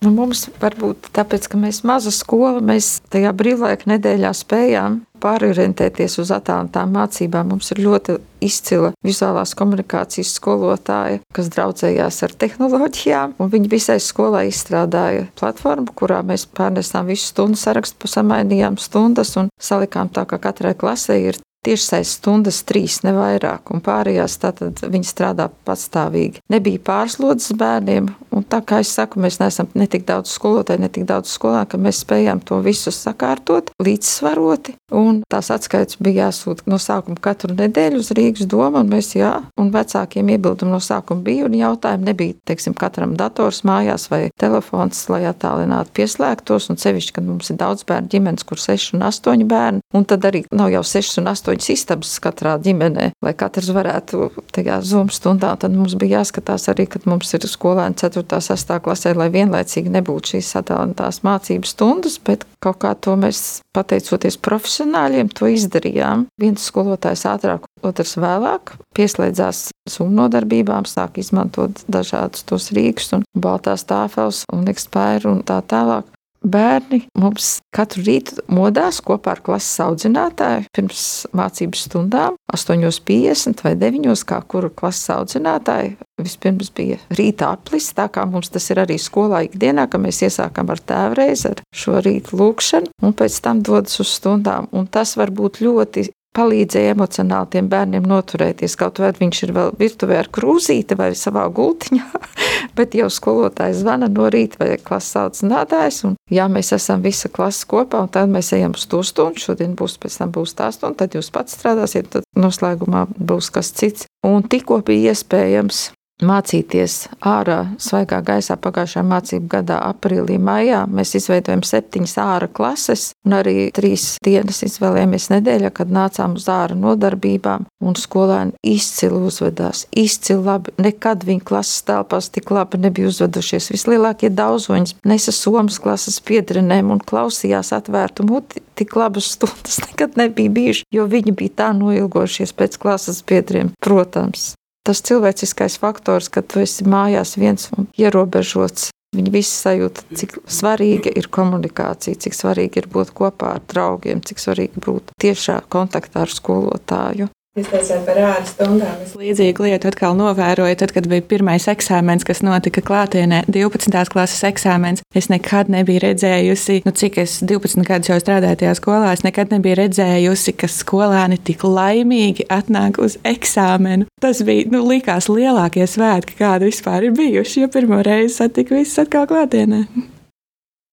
Nu, 0.00 0.08
mums 0.16 0.46
varbūt 0.62 1.10
tāpēc, 1.12 1.46
ka 1.52 1.58
mēs 1.60 1.82
maza 1.84 2.08
skola, 2.14 2.62
mēs 2.64 3.02
tajā 3.12 3.34
brīvlaika 3.36 3.90
nedēļā 3.90 4.30
spējām 4.32 5.02
pārorientēties 5.20 6.16
uz 6.22 6.30
attālinātām 6.32 6.94
mācībām. 6.96 7.50
Mums 7.52 7.68
ir 7.74 7.82
ļoti 7.84 8.16
izcila 8.40 8.94
vizuālās 9.04 9.52
komunikācijas 9.58 10.32
skolotāja, 10.38 11.20
kas 11.36 11.52
draudzējās 11.52 12.22
ar 12.24 12.36
tehnoloģijām, 12.46 13.36
un 13.44 13.52
viņi 13.52 13.72
visai 13.76 13.98
skolai 14.00 14.46
izstrādāja 14.48 15.28
platformu, 15.36 15.92
kurā 15.92 16.22
mēs 16.24 16.46
pārnesām 16.48 17.12
visu 17.12 17.34
stundu 17.34 17.60
sarakstu, 17.60 18.08
samainījām 18.08 18.80
stundas 18.80 19.36
un 19.36 19.52
salikām 19.60 20.08
tā, 20.08 20.24
ka 20.24 20.40
katrai 20.40 20.72
klasē 20.80 21.20
ir 21.28 21.42
tiešsaistes 21.66 22.16
stundas, 22.16 22.62
trīs, 22.64 23.00
ne 23.04 23.12
vairāk, 23.12 23.68
un 23.74 23.82
pārējās 23.84 24.38
tātad 24.40 24.80
viņi 24.80 25.08
strādā 25.08 25.50
patstāvīgi. 25.68 26.40
Nebija 26.52 26.80
pārslodzes 26.86 27.52
bērniem, 27.60 28.08
un 28.32 28.46
tā 28.48 28.62
kā 28.64 28.80
es 28.80 28.92
saku, 28.96 29.20
mēs 29.20 29.36
neesam 29.42 29.68
ne 29.76 29.86
tik 29.90 30.06
daudz 30.08 30.32
skolotāju, 30.32 30.80
ne 30.80 30.88
tik 30.92 31.04
daudz 31.08 31.32
skolā, 31.34 31.66
ka 31.68 31.80
mēs 31.80 32.00
spējām 32.04 32.40
to 32.48 32.62
visu 32.64 32.92
sakārtot, 32.94 33.72
līdzsvaroti, 33.82 34.76
un 34.96 35.20
tās 35.30 35.50
atskaits 35.52 36.00
bija 36.00 36.28
jāsūt 36.30 36.64
no 36.70 36.78
sākuma 36.80 37.20
katru 37.20 37.52
nedēļu 37.58 38.00
uz 38.00 38.10
Rīgas 38.16 38.48
domu, 38.48 38.80
un 38.80 38.88
mēs, 38.94 39.12
jā, 39.18 39.34
un 39.60 39.68
vecākiem 39.74 40.32
iebildumi 40.32 40.72
no 40.72 40.80
sākuma 40.80 41.24
bija, 41.28 41.44
un 41.44 41.58
jautājumi 41.60 42.08
nebija, 42.08 42.38
teiksim, 42.48 42.76
katram 42.78 43.12
dators 43.20 43.62
mājās 43.68 44.08
vai 44.12 44.22
telefons, 44.40 45.02
lai 45.12 45.26
attālinātu 45.28 45.92
pieslēgtos, 46.00 46.70
un 46.72 46.80
sevišķi, 46.80 47.18
kad 47.18 47.28
mums 47.28 47.52
ir 47.52 47.60
daudz 47.60 47.84
bērnu 47.88 48.08
ģimenes, 48.16 48.48
kur 48.48 48.60
seši 48.60 48.96
un 48.96 49.04
astoņi 49.10 49.48
bērni, 49.50 49.84
un 49.92 50.08
tad 50.08 50.24
arī 50.24 50.46
nav 50.56 50.72
jau 50.72 50.84
sešas 50.86 51.20
un 51.20 51.28
astoņi 51.34 51.49
astoņas 51.50 51.70
istabas 51.74 52.12
katrā 52.22 52.58
ģimenē, 52.62 53.10
lai 53.22 53.32
katrs 53.34 53.70
varētu 53.74 54.30
tajā 54.54 54.80
zūmu 54.82 55.10
stundā. 55.10 55.56
Tad 55.58 55.74
mums 55.74 55.96
bija 55.98 56.20
jāskatās 56.20 56.68
arī, 56.70 56.86
kad 56.86 57.06
mums 57.06 57.32
ir 57.34 57.42
skolēni 57.46 57.96
4. 57.98 58.22
un 58.22 58.40
6. 58.40 58.80
klasē, 58.84 59.14
lai 59.16 59.30
vienlaicīgi 59.30 59.90
nebūtu 59.90 60.36
šīs 60.36 60.54
attālinātās 60.60 61.22
mācības 61.26 61.74
stundas, 61.74 62.18
bet 62.22 62.46
kaut 62.62 62.80
kā 62.84 62.94
to 62.94 63.16
mēs, 63.16 63.62
pateicoties 63.74 64.38
profesionāļiem, 64.38 65.30
to 65.34 65.50
izdarījām. 65.50 66.28
Viens 66.40 66.62
skolotājs 66.70 67.26
ātrāk, 67.26 67.66
otrs 67.82 68.16
vēlāk 68.20 68.76
pieslēdzās 68.94 69.70
summu 69.90 70.22
nodarbībām, 70.22 70.86
sāk 70.86 71.18
izmantot 71.18 71.82
dažādus 71.90 72.46
tos 72.46 72.70
rīkus 72.76 73.14
un 73.16 73.26
baltās 73.34 73.86
tāfeles 73.88 74.44
un 74.54 74.70
ekspēru 74.70 75.34
un 75.34 75.44
tā 75.46 75.60
tālāk. 75.66 76.06
Bērni 76.40 77.02
mums 77.20 77.58
katru 77.76 78.02
rītu 78.06 78.40
modās 78.48 79.02
kopā 79.04 79.34
ar 79.34 79.42
klases 79.44 79.76
audzinātāju 79.84 80.70
pirms 80.72 81.02
mācības 81.36 81.82
stundām, 81.84 82.38
8.50 82.54 83.60
vai 83.66 83.74
9.00, 83.76 84.24
kā 84.24 84.40
kuru 84.48 84.70
klases 84.72 85.10
audzinātāju. 85.12 85.98
Vispirms 86.20 86.72
bija 86.76 86.96
rīta 87.16 87.50
aplis, 87.54 87.90
tā 87.96 88.08
kā 88.12 88.24
mums 88.28 88.48
tas 88.52 88.70
ir 88.72 88.80
arī 88.82 88.96
skolā 89.00 89.44
ikdienā, 89.46 89.86
ka 89.88 90.00
mēs 90.00 90.22
iesākam 90.24 90.72
ar 90.72 90.80
tēvreiz, 90.80 91.44
ar 91.48 91.60
šo 91.76 92.00
rītu 92.04 92.40
lūkšanu, 92.40 92.92
un 93.04 93.16
pēc 93.16 93.36
tam 93.44 93.60
dodas 93.64 94.00
uz 94.00 94.16
stundām. 94.16 94.68
Un 94.72 94.88
tas 94.88 95.16
var 95.20 95.32
būt 95.32 95.60
ļoti 95.64 96.08
palīdzēja 96.36 96.94
emocionāli 96.94 97.50
tiem 97.54 97.68
bērniem 97.70 98.06
noturēties. 98.06 98.76
Kaut 98.78 99.00
vai 99.02 99.10
viņš 99.16 99.42
ir 99.46 99.52
vēl 99.56 99.72
virtuvē 99.80 100.20
ar 100.20 100.30
krūzīti 100.32 100.98
vai 100.98 101.10
savā 101.18 101.46
gultiņā, 101.54 102.06
bet 102.78 102.96
jau 102.98 103.10
skolotājs 103.10 103.82
zvana 103.82 104.10
no 104.12 104.28
rīta 104.32 104.62
vai 104.62 104.78
klases 104.78 105.18
audzinātājs. 105.24 106.02
Un, 106.08 106.16
ja 106.30 106.46
mēs 106.52 106.72
esam 106.76 107.02
visa 107.04 107.30
klase 107.32 107.66
kopā, 107.70 108.04
un 108.04 108.12
tad 108.14 108.30
mēs 108.32 108.52
ejam 108.56 108.76
uz 108.78 108.86
to 108.90 109.02
stundu, 109.06 109.42
šodien 109.42 109.76
būs 109.78 109.98
pēc 110.00 110.20
tam 110.22 110.34
būs 110.34 110.56
tā 110.58 110.70
stunda, 110.74 111.02
tad 111.02 111.18
jūs 111.18 111.32
pats 111.34 111.58
strādāsiet, 111.58 112.12
tad 112.14 112.28
noslēgumā 112.38 113.06
būs 113.18 113.50
kas 113.54 113.74
cits. 113.74 114.06
Un 114.26 114.44
tikko 114.46 114.82
bija 114.86 115.14
iespējams 115.14 115.88
mācīties 116.26 116.96
ārā, 117.26 117.58
svaigā 117.80 118.20
gaisā 118.24 118.56
pagājušā 118.60 119.02
mācību 119.06 119.48
gadā, 119.54 119.80
aprīlī, 119.90 120.38
maijā. 120.42 120.84
Mēs 120.90 121.14
izveidojam 121.18 121.62
septiņas 121.66 122.16
ārā 122.22 122.48
klases, 122.52 123.10
un 123.26 123.36
arī 123.40 123.70
trīs 123.76 124.16
dienas 124.24 124.62
izvēlējāmies 124.66 125.30
nedēļā, 125.34 125.72
kad 125.76 125.92
nācām 125.94 126.36
uz 126.38 126.48
ārā 126.52 126.76
nodarbībām. 126.78 127.66
Un 127.80 127.96
skolēni 127.96 128.56
izcili 128.66 129.22
uzvedās, 129.30 129.86
izcili 129.96 130.44
labi. 130.44 130.74
Nekad 130.80 131.24
viņa 131.28 131.46
klases 131.48 131.84
telpās 131.88 132.30
tik 132.34 132.52
labi 132.52 132.80
nebija 132.80 133.10
uzvedušies. 133.10 133.70
Vislielākie 133.72 134.32
daudzoņi 134.34 135.00
nesa 135.08 135.34
somas 135.34 135.80
klases 135.82 136.20
piedrenēm 136.24 136.92
un 136.94 137.00
klausījās 137.00 137.72
atvērtu 137.76 138.28
muti. 138.28 138.64
Tik 138.80 138.96
labas 138.96 139.32
stundas 139.34 139.80
nekad 139.88 140.16
nebija 140.20 140.52
bijušas, 140.56 140.88
jo 140.92 141.08
viņi 141.10 141.36
bija 141.36 141.56
tā 141.64 141.72
noilgojušies 141.76 142.56
pēc 142.56 142.80
klases 142.80 143.24
biedriem, 143.26 143.74
protams 143.80 144.54
tas 144.86 145.02
cilvēciskais 145.06 145.78
faktors, 145.80 146.30
ka 146.32 146.42
tu 146.42 146.62
esi 146.62 146.86
mājās 146.88 147.36
viens 147.40 147.70
un 147.76 147.88
ierobežots. 147.98 148.90
Viņi 149.16 149.32
visi 149.34 149.50
sajūta, 149.50 150.04
cik 150.14 150.36
svarīga 150.46 151.10
ir 151.18 151.26
komunikācija, 151.34 152.14
cik 152.14 152.36
svarīgi 152.36 152.78
ir 152.78 152.86
būt 152.92 153.10
kopā 153.18 153.56
ar 153.56 153.64
draugiem, 153.72 154.22
cik 154.22 154.38
svarīgi 154.38 154.82
būt 154.86 155.10
tiešā 155.18 155.56
kontaktā 155.66 156.22
ar 156.22 156.30
skolotāju. 156.30 157.26
Jūs 157.58 157.66
teicāt 157.66 158.04
par 158.06 158.18
ārā 158.22 158.42
stundām. 158.46 159.00
Es 159.02 159.16
līdzīgu 159.18 159.64
lietu 159.66 159.88
atkal 159.90 160.12
novēroju, 160.14 160.76
tad, 160.78 160.92
kad 160.94 161.08
bija 161.10 161.24
pirmais 161.32 161.64
eksāmens, 161.72 162.22
kas 162.22 162.44
notika 162.46 162.78
klātienē, 162.86 163.40
12. 163.50 163.90
klases 164.12 164.44
eksāmens. 164.46 165.02
Es 165.18 165.26
nekad 165.32 165.66
nebiju 165.74 166.04
redzējusi, 166.04 166.76
nu, 166.86 166.92
cik 166.94 167.18
es 167.24 167.40
12 167.42 167.82
gadus 167.88 168.12
jau 168.12 168.20
strādāju 168.22 168.60
tajā 168.60 168.76
skolā, 168.78 169.10
es 169.16 169.26
nekad 169.26 169.50
nebiju 169.50 169.80
redzējusi, 169.80 170.54
ka 170.62 170.70
skolāni 170.70 171.40
tik 171.42 171.66
laimīgi 171.66 172.46
atnāk 172.54 173.02
uz 173.02 173.18
eksāmenu. 173.26 174.06
Tas 174.22 174.44
bija, 174.46 174.70
nu, 174.70 174.84
likās 174.86 175.26
lielākie 175.26 175.90
svētki, 175.90 176.38
kādi 176.38 176.70
vispār 176.70 177.10
ir 177.10 177.18
bijuši, 177.18 177.64
jo 177.64 177.72
pirmo 177.74 177.98
reizi 178.06 178.36
satika 178.44 178.78
visus 178.78 179.02
atkal 179.02 179.26
klātienē. 179.26 179.88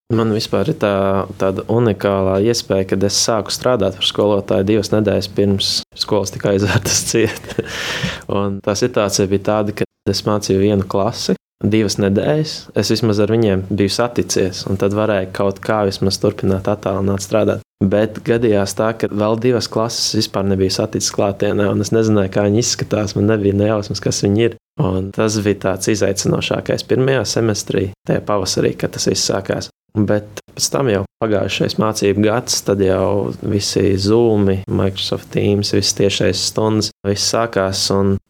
Man 0.08 0.30
vispār 0.32 0.70
ir 0.72 0.76
tā, 0.80 0.90
tāda 1.36 1.66
unikālā 1.68 2.38
iespēja, 2.48 2.86
kad 2.94 3.02
es 3.04 3.16
sāku 3.20 3.52
strādāt 3.52 3.98
par 3.98 4.06
skolotāju 4.08 4.64
divas 4.70 4.88
nedēļas 4.94 5.28
pirms 5.36 5.72
skolas 6.00 6.32
tika 6.32 6.54
aizvērtas 6.54 7.02
ciet. 7.10 7.50
tā 8.64 8.76
situācija 8.80 9.28
bija 9.28 9.44
tāda, 9.50 9.74
ka 9.76 9.84
es 10.08 10.24
mācīju 10.24 10.62
vienu 10.64 10.88
klasi. 10.88 11.36
Divas 11.60 11.98
nedēļas 12.00 12.54
es 12.78 12.94
vismaz 12.94 13.20
ar 13.20 13.34
viņiem 13.34 13.66
biju 13.68 13.92
saticies, 13.92 14.62
un 14.70 14.80
tad 14.80 14.96
varēju 14.96 15.32
kaut 15.36 15.60
kā 15.60 15.82
vismaz 15.90 16.16
turpināt, 16.22 16.70
attālināt 16.72 17.26
strādāt. 17.26 17.64
Bet 17.84 18.22
gadījās 18.24 18.78
tā, 18.78 18.94
ka 18.96 19.10
vēl 19.12 19.36
divas 19.42 19.68
klases 19.68 20.16
vispār 20.16 20.48
nebija 20.48 20.72
saticis 20.78 21.12
klātienē, 21.14 21.68
un 21.68 21.84
es 21.84 21.92
nezināju, 21.92 22.32
kā 22.32 22.48
viņi 22.48 22.64
izskatās. 22.64 23.12
Man 23.18 23.28
nebija 23.28 23.58
nejausmas, 23.58 24.00
kas 24.00 24.24
viņi 24.24 24.46
ir. 24.48 24.56
Un 24.80 25.12
tas 25.12 25.36
bija 25.44 25.66
tāds 25.68 25.92
izaicinošākais 25.92 26.86
pirmajā 26.88 27.26
semestrī, 27.28 27.90
tajā 28.08 28.24
pavasarī, 28.24 28.72
kad 28.78 28.96
tas 28.96 29.10
viss 29.10 29.28
sākās. 29.28 29.68
Bet 29.96 30.42
pēc 30.52 30.68
tam 30.74 30.90
jau 30.92 31.04
pagājušais 31.22 31.78
mācību 31.80 32.24
gads, 32.26 32.60
tad 32.66 32.82
jau 32.84 33.32
visi 33.40 33.94
zūmi, 33.98 34.60
Microsoft 34.68 35.30
Teams, 35.34 35.72
visas 35.74 35.96
tiešais 35.98 36.44
stundas, 36.50 36.92
viss 37.06 37.32
sākās. 37.32 37.88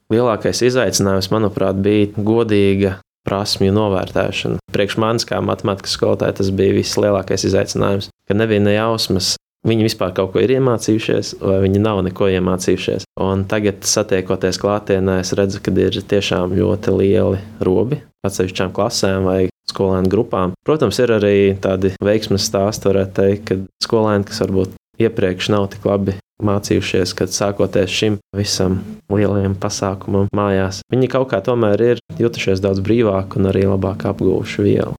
Lielākais 0.08 0.62
izaicinājums, 0.64 1.28
manuprāt, 1.34 1.82
bija 1.84 2.08
godīga 2.24 2.94
prasmju 3.28 3.74
novērtēšana. 3.76 4.62
Priekš 4.72 4.96
manis, 5.02 5.26
kā 5.28 5.42
matemātikas 5.44 5.98
skolotāja, 5.98 6.38
tas 6.38 6.48
bija 6.54 6.78
vislielākais 6.78 7.44
izaicinājums, 7.50 8.08
ka 8.28 8.36
nebija 8.38 8.64
nejausmas. 8.64 9.34
Viņi 9.68 9.84
vispār 9.88 10.14
kaut 10.16 10.32
ko 10.32 10.40
ir 10.40 10.54
iemācījušies, 10.54 11.34
vai 11.42 11.58
viņi 11.64 11.82
nav 11.82 12.00
neko 12.06 12.30
iemācījušies. 12.38 13.08
Un 13.20 13.42
tagad, 13.50 13.82
satiekoties 13.84 14.60
klātienē, 14.62 15.18
es 15.24 15.34
redzu, 15.36 15.60
ka 15.60 15.74
ir 15.74 15.98
tiešām 15.98 16.54
ļoti 16.56 16.94
lieli 16.94 17.42
robi 17.66 18.00
atsevišķām 18.24 18.72
klasēm 18.74 19.26
vai 19.26 19.40
skolēnu 19.70 20.10
grupām. 20.12 20.54
Protams, 20.66 20.98
ir 21.02 21.14
arī 21.18 21.36
tādi 21.62 21.94
veiksmes 22.04 22.46
stāsti, 22.48 22.90
varētu 22.90 23.16
teikt, 23.20 23.44
ka 23.48 23.58
skolēni, 23.84 24.28
kas 24.28 24.42
varbūt 24.44 24.76
iepriekš 24.98 25.52
nav 25.54 25.68
tik 25.74 25.86
labi 25.88 26.16
mācījušies, 26.44 27.14
kad 27.18 27.34
sākoties 27.34 27.90
šim 27.90 28.18
visam 28.36 28.78
lielajam 29.10 29.56
pasākumam 29.58 30.30
mājās, 30.34 30.82
viņi 30.92 31.10
kaut 31.10 31.32
kā 31.32 31.42
tomēr 31.44 31.82
ir 31.92 32.02
jutušies 32.20 32.62
daudz 32.62 32.82
brīvāk 32.84 33.38
un 33.38 33.50
arī 33.50 33.66
labāk 33.66 34.06
apgūši 34.12 34.66
vielu. 34.66 34.94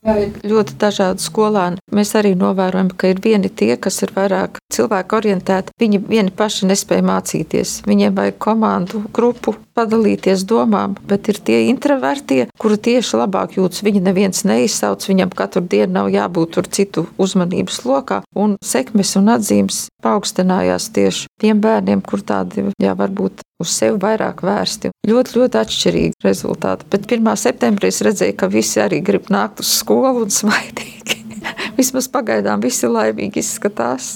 Ir 0.00 0.30
ļoti 0.48 0.78
dažādi 0.80 1.20
skolēni. 1.20 1.76
Mēs 1.92 2.14
arī 2.16 2.32
novērojam, 2.38 2.88
ka 2.96 3.10
ir 3.12 3.18
vieni 3.20 3.50
tie, 3.52 3.74
kas 3.76 4.00
ir 4.00 4.14
vairāk 4.16 4.56
cilvēku 4.72 5.18
orientēti. 5.18 5.74
Viņi 5.76 6.00
vieni 6.08 6.32
paši 6.32 6.70
nespēja 6.70 7.04
mācīties. 7.04 7.74
Viņiem 7.84 8.16
vajag 8.16 8.38
komandu, 8.40 9.02
grupu, 9.12 9.58
padalīties 9.76 10.46
domām, 10.48 10.96
bet 11.04 11.28
ir 11.28 11.42
tie 11.44 11.58
introvertie, 11.68 12.46
kuri 12.56 12.80
tieši 12.88 13.20
labāk 13.20 13.58
jūtas. 13.58 13.84
Viņi 13.84 14.00
neviens 14.06 14.40
neizsauc, 14.48 15.04
viņam 15.04 15.36
katru 15.36 15.66
dienu 15.68 15.92
nav 15.98 16.08
jābūt 16.14 16.56
tur 16.56 16.72
citu 16.72 17.04
uzmanības 17.20 17.84
lokā. 17.84 18.22
Un 18.32 18.56
sekmes 18.64 19.12
un 19.20 19.34
atzīmes 19.36 19.84
paaugstinājās 20.00 20.88
tieši 20.96 21.28
tiem 21.44 21.60
bērniem, 21.60 22.00
kur 22.00 22.24
tādi, 22.24 22.70
jā, 22.80 22.96
varbūt 22.96 23.44
uz 23.60 23.74
sevi 23.74 23.98
vairāk 24.02 24.42
vērsti. 24.46 24.92
Ļoti, 25.08 25.36
ļoti 25.38 25.60
atšķirīgi 25.60 26.26
rezultāti. 26.26 26.88
Bet 26.92 27.06
1. 27.06 27.30
septembrī 27.40 27.92
es 27.92 28.02
redzēju, 28.06 28.36
ka 28.40 28.50
visi 28.52 28.82
arī 28.82 29.02
grib 29.04 29.30
nākt 29.32 29.62
uz 29.64 29.70
skolu 29.80 30.26
un 30.26 30.34
smaidīgi. 30.34 31.20
Vismaz 31.78 32.10
pagaidām 32.12 32.62
visi 32.64 32.90
laimīgi 32.90 33.42
izskatās. 33.44 34.10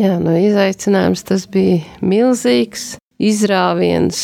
Jā, 0.00 0.16
no 0.22 0.32
izaicinājums 0.38 1.26
tas 1.28 1.46
bija 1.50 1.82
milzīgs 2.00 2.94
izrāviens. 3.20 4.20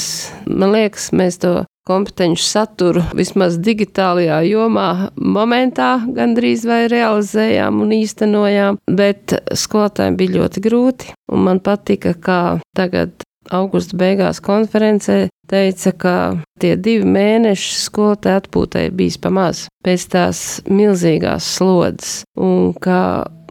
Man 0.49 0.73
liekas, 0.73 1.11
mēs 1.17 1.41
to 1.43 1.59
kompetenci 1.87 2.43
saturu 2.43 3.05
vismaz 3.15 3.59
digitālajā 3.63 4.41
jomā 4.49 4.89
momentā 5.17 5.91
gandrīz 6.17 6.65
vai 6.67 6.87
realizējām 6.91 7.83
un 7.85 7.95
īstenojām, 8.01 8.81
bet 8.91 9.37
skolotājiem 9.55 10.19
bija 10.19 10.39
ļoti 10.41 10.65
grūti. 10.67 11.15
Un 11.33 11.47
man 11.47 11.63
patika, 11.63 12.15
kā 12.15 12.41
tagad 12.77 13.26
augusta 13.55 13.97
beigās 13.99 14.41
konferencē 14.45 15.27
teica, 15.51 15.93
ka 15.93 16.17
tie 16.61 16.75
divi 16.77 17.07
mēneši 17.07 17.79
skolotāja 17.85 18.43
atpūtai 18.43 18.89
bijis 18.97 19.19
pamaz 19.23 19.67
pēc 19.87 20.07
tās 20.13 20.43
milzīgās 20.67 21.47
slodzes 21.57 22.23
un 22.35 22.73
ka 22.83 23.01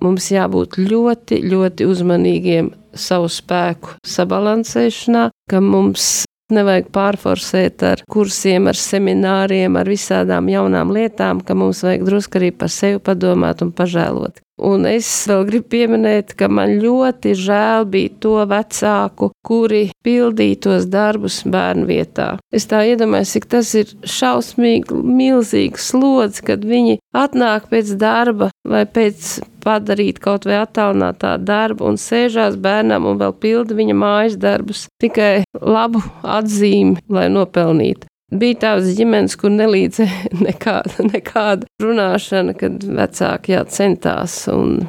mums 0.03 0.29
jābūt 0.33 0.79
ļoti, 0.81 1.41
ļoti 1.47 1.87
uzmanīgiem 1.87 2.71
savu 2.95 3.29
spēku 3.31 3.97
sabalansēšanā, 4.07 5.29
ka 5.51 5.61
mums 5.63 6.25
nevajag 6.53 6.91
pārforsēt 6.93 7.83
ar 7.87 8.03
kursiem, 8.11 8.69
ar 8.69 8.77
semināriem, 8.77 9.77
ar 9.79 9.89
visādām 9.89 10.49
jaunām 10.51 10.93
lietām, 10.93 11.41
ka 11.41 11.57
mums 11.57 11.81
vajag 11.85 12.05
drusku 12.05 12.39
arī 12.39 12.51
par 12.53 12.71
sevi 12.73 13.01
padomāt 13.01 13.65
un 13.65 13.73
pažēlot. 13.75 14.44
Un 14.55 14.85
es 14.87 15.07
vēl 15.27 15.43
gribu 15.49 15.67
pieminēt, 15.73 16.31
ka 16.39 16.47
man 16.47 16.77
ļoti 16.79 17.33
žēl 17.35 17.87
bija 17.91 18.13
to 18.23 18.35
vecāku, 18.47 19.29
kuri 19.43 19.89
pildīja 20.05 20.61
tos 20.67 20.87
darbus 20.87 21.41
bērnu 21.43 21.83
vietā. 21.89 22.29
Es 22.55 22.69
tā 22.71 22.85
iedomājos, 22.87 23.33
cik 23.35 23.49
tas 23.51 23.73
ir 23.75 23.91
šausmīgi, 24.07 24.95
milzīgs 24.95 25.91
slodzi, 25.91 26.45
kad 26.47 26.63
viņi 26.63 27.01
atnāk 27.11 27.67
pēc 27.73 27.91
darba 27.99 28.49
vai 28.63 28.85
pēc 28.87 29.35
padarīt 29.65 30.21
kaut 30.23 30.47
vai 30.47 30.61
attālinātā 30.61 31.35
darbu 31.41 31.89
un 31.89 31.99
sēžās 31.99 32.55
bērnam 32.61 33.09
un 33.09 33.19
vēl 33.19 33.35
pilda 33.41 33.75
viņa 33.75 33.95
mājas 33.97 34.39
darbus 34.39 34.87
tikai 35.03 35.43
labu 35.59 36.03
atzīmi, 36.23 37.01
lai 37.11 37.27
nopelnītu. 37.33 38.07
Bija 38.33 38.57
tādas 38.63 38.95
ģimenes, 38.97 39.35
kur 39.37 39.51
nelīdzēja 39.53 40.33
nekāda, 40.47 41.07
nekāda 41.11 41.69
runāšana, 41.83 42.55
kad 42.57 42.81
vecāki 42.81 43.53
jā, 43.53 43.63
centās. 43.69 44.39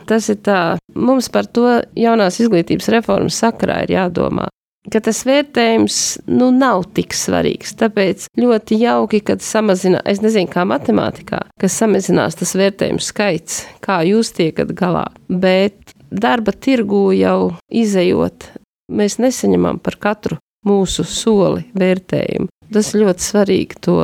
Tas 0.08 0.30
ir 0.32 0.40
tā, 0.46 0.60
mums 0.96 1.28
par 1.32 1.48
to 1.48 1.80
jaunās 1.98 2.40
izglītības 2.40 2.88
reformas 2.96 3.40
sakarā 3.42 3.82
ir 3.84 3.98
jādomā. 3.98 4.48
Ka 4.86 5.00
tas 5.02 5.24
vērtējums 5.26 5.96
nu, 6.30 6.52
nav 6.54 6.84
tik 6.94 7.14
svarīgs. 7.18 7.74
Tāpēc 7.80 8.28
ļoti 8.38 8.78
jauki, 8.84 9.18
kad 9.26 9.42
samazinās, 9.42 10.04
es 10.06 10.22
nezinu, 10.22 10.46
kā 10.52 10.62
matemātikā, 10.68 11.40
ka 11.58 11.70
samazinās 11.70 12.38
tas 12.38 12.54
vērtējumu 12.54 13.02
skaits, 13.02 13.64
kā 13.82 13.98
jūs 14.06 14.30
tiekat 14.38 14.70
galā. 14.78 15.08
Bet 15.26 15.96
darba 16.14 16.54
tirgū 16.54 17.08
jau 17.18 17.56
izējot, 17.66 18.52
mēs 18.94 19.18
nesaņemam 19.18 19.82
par 19.82 19.98
katru 19.98 20.38
mūsu 20.66 21.02
soli 21.06 21.66
vērtējumu. 21.74 22.50
Tas 22.72 22.94
ļoti 22.96 23.22
svarīgi 23.22 23.82
to 23.86 24.00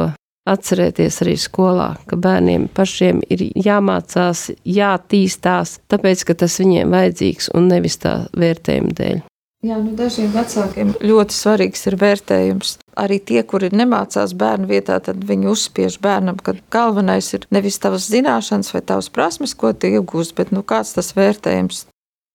atcerēties 0.48 1.20
arī 1.22 1.35
skolā, 1.38 1.92
ka 2.11 2.18
bērniem 2.18 2.68
pašiem 2.75 3.22
ir 3.31 3.44
jāmācās, 3.55 4.48
jātīstās, 4.66 5.79
tāpēc, 5.92 6.25
ka 6.27 6.38
tas 6.44 6.59
viņiem 6.62 6.94
vajadzīgs 6.94 7.53
un 7.57 7.68
nevis 7.70 8.01
tā 8.03 8.16
vērtējuma 8.38 8.96
dēļ. 8.98 9.20
Jā, 9.62 9.77
nu 9.79 9.92
dažiem 9.94 10.33
vecākiem 10.35 10.88
ļoti 11.07 11.37
svarīgs 11.37 11.87
ir 11.87 11.94
vērtējums. 12.01 12.72
Arī 12.98 13.20
tie, 13.22 13.38
kuri 13.46 13.68
nemācās 13.70 14.35
bērnu 14.35 14.66
vietā, 14.66 14.96
tad 14.98 15.22
viņi 15.29 15.46
uzspiež 15.53 16.01
bērnam, 16.03 16.40
ka 16.42 16.57
galvenais 16.75 17.29
ir 17.38 17.46
nevis 17.55 17.79
tavas 17.79 18.09
zināšanas 18.11 18.72
vai 18.75 18.83
tavas 18.83 19.07
prasmes, 19.14 19.55
ko 19.55 19.70
tu 19.70 19.87
iegūsi, 19.87 20.35
bet 20.35 20.51
nu, 20.51 20.64
kāds 20.66 20.96
tas 20.98 21.12
vērtējums. 21.14 21.85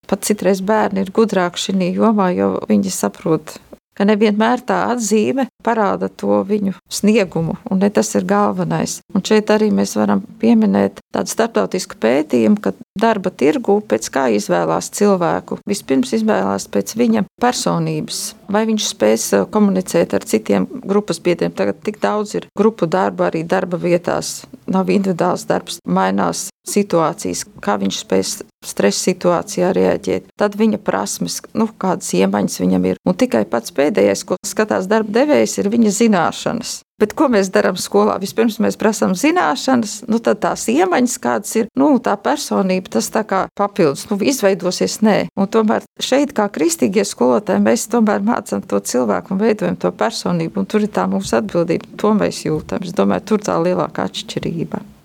Pat 0.08 0.24
citreiz 0.24 0.64
bērni 0.64 1.04
ir 1.04 1.12
gudrāki 1.12 1.66
šajā 1.66 1.92
jomā, 1.98 2.30
jo 2.32 2.54
viņi 2.70 2.96
saprot, 2.96 3.58
ka 3.98 4.06
nevienmēr 4.06 4.64
tā 4.68 4.84
atzīme 4.94 5.48
parāda 5.66 6.10
to 6.10 6.42
viņu 6.48 6.76
sniegumu, 6.94 7.58
un 7.72 7.82
ne 7.82 7.90
tas 7.94 8.14
ir 8.16 8.28
galvenais. 8.30 9.00
Un 9.16 9.26
šeit 9.26 9.50
arī 9.54 9.72
mēs 9.74 9.98
varam 9.98 10.22
pieminēt 10.42 11.02
tādu 11.16 11.32
starptautisku 11.32 11.98
pētījumu, 12.02 12.60
ka 12.62 12.74
darba 13.00 13.32
tirgu 13.32 13.80
pēc 13.88 14.10
kā 14.14 14.28
izvēlās 14.36 14.90
cilvēku. 14.98 15.60
Vispirms 15.68 16.14
izvēlās 16.18 16.68
pēc 16.72 16.96
viņa 17.00 17.24
personības, 17.42 18.22
vai 18.52 18.66
viņš 18.70 18.90
spēs 18.92 19.28
eh, 19.38 19.46
komunicēt 19.54 20.16
ar 20.18 20.28
citiem 20.28 20.68
grupas 20.84 21.22
biedriem. 21.24 21.54
Tagad 21.56 21.82
tik 21.86 22.02
daudz 22.04 22.36
ir 22.40 22.50
grupu 22.58 22.90
darba 22.90 23.30
arī 23.30 23.44
darba 23.48 23.80
vietās, 23.82 24.46
nav 24.68 24.92
individuāls 24.94 25.48
darbs, 25.50 25.82
mainās 25.88 26.48
situācijas, 26.68 27.46
kā 27.64 27.78
viņš 27.80 28.02
spēs 28.04 28.34
stresa 28.68 29.08
situācijā 29.08 29.72
reaģēt. 29.76 30.32
Tad 30.40 30.58
viņa 30.60 30.82
prasmes, 30.84 31.40
nu, 31.56 31.70
kādas 31.80 32.10
iemaņas 32.18 32.60
viņam 32.64 32.90
ir. 32.92 33.00
Un 33.08 33.16
tikai 33.16 33.46
pats 33.50 33.72
pēdējais, 33.76 34.26
ko 34.28 34.40
skatās 34.46 34.90
darba 34.92 35.22
devējs, 35.22 35.60
ir 35.62 35.72
viņa 35.72 35.96
zināšanas. 36.02 36.82
Bet 36.98 37.14
ko 37.14 37.28
mēs 37.30 37.52
darām 37.54 37.78
skolā? 37.78 38.16
Vispirms 38.18 38.58
mēs 38.64 38.78
prasām 38.82 39.14
zināšanas, 39.14 40.00
nu 40.10 40.18
tad 40.24 40.42
tās 40.42 40.64
iemaņas, 40.74 41.18
kādas 41.22 41.54
ir, 41.60 41.70
nu 41.78 41.92
tā 42.02 42.16
personība, 42.18 42.90
tas 42.98 43.12
tā 43.14 43.22
kā 43.22 43.44
papildus, 43.58 44.08
nu 44.10 44.18
izveidosies, 44.18 44.98
nē. 45.06 45.18
Un 45.38 45.52
tomēr 45.54 45.86
šeit, 46.02 46.34
kā 46.34 46.50
kristīgie 46.50 47.06
skolotāji, 47.06 47.62
mēs 47.70 47.86
tomēr 47.94 48.26
mācām 48.26 48.66
to 48.66 48.82
cilvēku 48.82 49.36
un 49.36 49.46
veidojam 49.46 49.78
to 49.78 49.94
personību, 49.94 50.64
un 50.64 50.70
tur 50.74 50.90
ir 50.90 50.94
tā 50.98 51.06
mūsu 51.12 51.38
atbildība, 51.38 51.94
to 52.02 52.18
mēs 52.18 52.48
jūtam. 52.50 52.82
Es 52.82 52.98
domāju, 52.98 53.30
tur 53.30 53.46
tā 53.46 53.62
lielākā 53.62 54.10
atšķirība. 54.10 54.97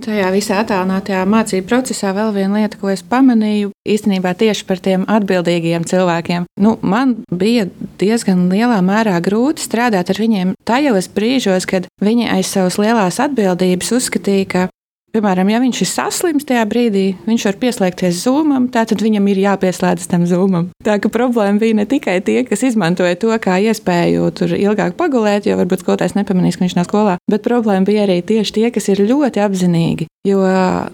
Tajā 0.00 0.30
visā 0.32 0.62
attālinātajā 0.62 1.20
mācību 1.28 1.68
procesā 1.68 2.14
vēl 2.16 2.30
viena 2.32 2.62
lieta, 2.62 2.78
ko 2.80 2.88
es 2.88 3.02
pamanīju, 3.04 3.74
īstenībā 3.84 4.32
tieši 4.40 4.64
par 4.64 4.80
tiem 4.80 5.04
atbildīgiem 5.04 5.84
cilvēkiem. 5.84 6.46
Nu, 6.64 6.78
man 6.80 7.18
bija 7.28 7.66
diezgan 8.00 8.46
lielā 8.48 8.80
mērā 8.80 9.18
grūti 9.20 9.60
strādāt 9.60 10.08
ar 10.08 10.22
viņiem 10.22 10.54
tajos 10.64 11.10
brīžos, 11.12 11.68
kad 11.68 11.90
viņi 12.00 12.30
aiz 12.32 12.48
savas 12.54 12.80
lielās 12.80 13.20
atbildības 13.20 13.92
uzskatīja, 13.98 14.48
ka 14.48 14.64
Piemēram, 15.12 15.50
ja 15.52 15.58
viņš 15.60 15.80
ir 15.84 15.88
saslims 15.90 16.46
tajā 16.48 16.62
brīdī, 16.64 17.02
viņš 17.26 17.42
var 17.44 17.56
pieslēgties 17.60 18.22
zūmam, 18.24 18.70
tad 18.72 18.94
viņam 18.96 19.26
ir 19.28 19.42
jāpieslēdzas 19.42 20.08
tam 20.08 20.22
zūmam. 20.24 20.70
Tā 20.86 20.94
ka 21.04 21.10
problēma 21.12 21.60
bija 21.60 21.76
ne 21.76 21.84
tikai 21.88 22.14
tie, 22.24 22.38
kas 22.48 22.64
izmantoja 22.64 23.18
to 23.20 23.34
kā 23.44 23.58
iespēju 23.60 24.30
tur 24.38 24.54
ilgāk 24.56 24.96
pagulēt, 24.96 25.44
jo 25.44 25.58
varbūt 25.60 25.84
skolotājs 25.84 26.16
nepamanīs, 26.16 26.56
ka 26.56 26.64
viņš 26.64 26.76
nav 26.78 26.88
skolā, 26.88 27.18
bet 27.28 27.44
problēma 27.44 27.84
bija 27.84 28.06
arī 28.06 28.22
tieši 28.24 28.56
tie, 28.56 28.70
kas 28.72 28.88
ir 28.88 29.04
ļoti 29.04 29.42
apzinīgi. 29.44 30.06
Jo 30.24 30.40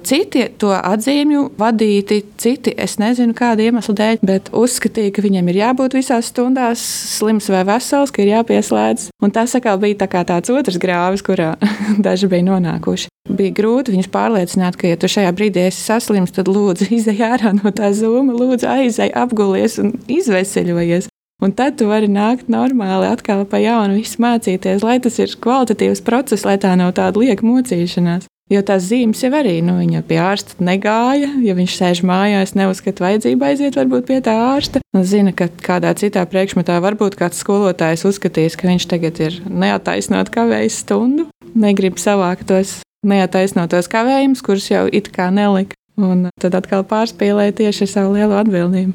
citi 0.09 0.49
to 0.59 0.73
atzīmju 0.75 1.45
vadīti, 1.61 2.23
citi 2.41 2.73
es 2.75 2.97
nezinu 2.99 3.37
kādu 3.39 3.69
iemeslu 3.69 3.95
dēļ, 4.01 4.23
bet 4.25 4.49
uzskatīja, 4.57 5.13
ka 5.15 5.23
viņam 5.23 5.53
ir 5.53 5.61
jābūt 5.61 5.95
visās 5.99 6.33
stundās 6.33 6.83
slims 7.13 7.51
vai 7.53 7.61
vesels, 7.69 8.11
ka 8.11 8.25
ir 8.25 8.33
jāpieslēdz. 8.33 9.13
Un 9.23 9.37
tas 9.37 9.55
atkal 9.55 9.79
bija 9.85 10.01
tā 10.03 10.25
tāds 10.25 10.51
otrs 10.51 10.81
grāvis, 10.83 11.23
kurā 11.23 11.53
daži 12.09 12.33
bija 12.33 12.49
nonākuši. 12.49 13.08
Bija 13.29 13.53
grūti 13.53 13.93
viņus 13.93 14.09
pārliecināt, 14.13 14.79
ka, 14.81 14.89
ja 14.89 14.97
tu 14.97 15.11
šajā 15.11 15.35
brīdī 15.37 15.67
esi 15.69 15.83
saslims, 15.85 16.33
tad 16.35 16.49
lūdzu 16.49 16.89
izej 16.99 17.21
ārā 17.29 17.53
no 17.59 17.73
tā 17.75 17.93
zūma, 17.97 18.37
lūdzu 18.37 18.69
aizej, 18.71 19.13
apgulies 19.13 19.79
un 19.83 19.95
izveseļojies. 20.09 21.11
Un 21.39 21.53
tad 21.55 21.77
tu 21.79 21.87
vari 21.87 22.09
nākt 22.11 22.49
normāli, 22.51 23.07
atkal 23.07 23.45
pa 23.47 23.61
jaunu, 23.63 24.01
visu 24.01 24.19
mācīties, 24.25 24.83
lai 24.83 24.97
tas 24.99 25.21
ir 25.23 25.37
kvalitatīvs 25.39 26.03
process, 26.03 26.43
lai 26.49 26.57
tā 26.59 26.73
nav 26.75 26.97
tāda 26.97 27.23
lieka 27.23 27.47
mocīšanās. 27.47 28.27
Jo 28.49 28.63
tās 28.65 28.87
zīmes 28.89 29.21
jau 29.21 29.29
arī, 29.37 29.59
nu, 29.61 29.75
viņa 29.77 30.01
pie 30.09 30.17
ārsta 30.25 30.57
negāja. 30.65 31.29
Ja 31.45 31.53
viņš 31.55 31.77
sēž 31.77 32.01
mājās, 32.09 32.55
neuzskata 32.57 33.05
vajadzību 33.05 33.45
aiziet 33.45 33.77
varbūt 33.77 34.09
pie 34.09 34.19
tā 34.25 34.35
ārsta. 34.55 34.81
Un 34.97 35.05
zina, 35.05 35.35
ka 35.37 35.51
kādā 35.53 35.93
citā 36.01 36.25
priekšmetā 36.27 36.81
varbūt 36.83 37.19
kāds 37.21 37.45
skolotājs 37.45 38.07
uzskatīs, 38.09 38.57
ka 38.57 38.73
viņš 38.73 38.89
tagad 38.89 39.21
ir 39.21 39.39
neataisnot 39.47 40.33
kavējis 40.33 40.81
stundu, 40.81 41.29
negrib 41.55 42.01
savākt 42.01 42.49
tos 42.49 42.79
neataisnotos 43.07 43.91
kavējumus, 43.93 44.45
kurus 44.45 44.71
jau 44.71 44.87
it 44.91 45.13
kā 45.15 45.31
nelika. 45.35 45.77
Un 45.99 46.29
tad 46.39 46.55
atkal 46.55 46.85
pārspīlēja 46.87 47.57
tieši 47.59 47.87
ar 47.87 47.91
savu 47.91 48.15
lielo 48.15 48.39
atbildību. 48.39 48.95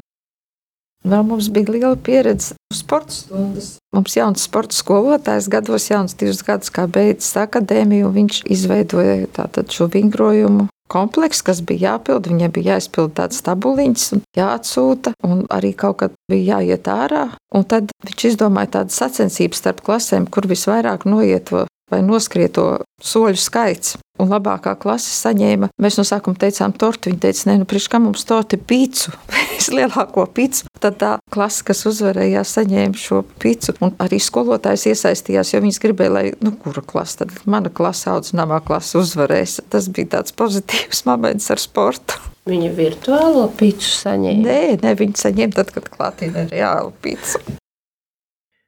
Vēl 1.04 1.24
mums 1.28 1.50
bija 1.52 1.68
liela 1.68 1.96
pieredze 2.00 2.54
sporta 2.72 3.12
stundas. 3.12 3.74
Mums 3.92 4.14
jauns 4.16 4.46
sporta 4.48 4.72
skolotājs, 4.72 5.50
gados 5.52 5.90
jauns, 5.90 6.16
divus 6.16 6.40
gadus 6.46 6.72
kā 6.72 6.86
beidzis 6.88 7.36
akadēmiju, 7.42 8.08
viņš 8.14 8.40
izveidoja 8.48 9.28
tātad 9.36 9.68
šo 9.68 9.90
vingrojumu 9.92 10.70
komplekss, 10.88 11.44
kas 11.44 11.60
bija 11.60 11.90
jāpild. 11.90 12.30
Viņam 12.32 12.54
bija 12.56 12.74
jāizpild 12.74 13.12
tādas 13.18 13.44
tabuliņas, 13.44 14.06
un 14.16 14.24
jāatsūta, 14.38 15.12
un 15.28 15.44
arī 15.52 15.74
kaut 15.76 16.00
kad 16.00 16.16
bija 16.30 16.56
jāiet 16.56 16.88
ārā. 16.88 17.26
Un 17.52 17.68
tad 17.68 17.92
viņš 18.08 18.28
izdomāja 18.32 18.78
tādu 18.78 18.96
sacensību 18.96 19.60
starp 19.60 19.84
klasēm, 19.84 20.24
kur 20.32 20.48
visvairāk 20.48 21.04
noieto 21.04 21.66
vai 21.92 22.00
noskrieto 22.04 22.84
soļu 23.04 23.40
skaits. 23.40 23.98
Un 24.22 24.30
labākā 24.30 24.76
klase 24.78 25.10
saņēma, 25.10 25.72
mēs 25.82 25.96
no 25.98 26.04
sākuma 26.06 26.38
teicām, 26.38 26.70
torti. 26.78 27.10
Viņa 27.10 27.22
teica, 27.24 27.46
nē, 27.48 27.56
nu, 27.58 27.66
priekš 27.66 27.88
kā 27.90 27.98
mums 27.98 28.22
torti 28.28 28.60
pīcu, 28.62 29.10
vislielāko 29.56 30.28
pīcu. 30.36 30.68
Tad 30.78 31.00
tā 31.00 31.10
klase, 31.34 31.64
kas 31.66 31.82
uzvarēja, 31.90 32.44
saņēma 32.46 33.00
šo 33.00 33.24
pīcu. 33.42 33.74
Un 33.82 33.96
arī 34.04 34.20
skolotājs 34.22 34.86
iesaistījās, 34.92 35.50
jo 35.56 35.62
viņas 35.64 35.82
gribēja, 35.82 36.14
lai, 36.14 36.24
nu, 36.46 36.54
kura 36.62 36.84
klase, 36.86 37.24
tad 37.24 37.34
mana 37.50 37.74
klase, 37.74 38.06
audzināmā 38.14 38.60
klase 38.68 39.00
uzvarēs. 39.02 39.58
Tas 39.74 39.90
bija 39.90 40.14
tāds 40.20 40.36
pozitīvs 40.38 41.02
moments 41.10 41.50
ar 41.50 41.62
sportu. 41.62 42.22
Viņa 42.46 42.70
virtuālo 42.76 43.48
pīcu 43.58 43.90
saņēma. 43.98 44.46
Nē, 44.46 44.62
ne, 44.84 44.94
viņa 45.00 45.26
saņēma 45.26 45.58
tad, 45.58 45.74
kad 45.74 45.90
klātienē 45.90 46.46
reāli 46.54 46.94
pīcu. 47.02 47.58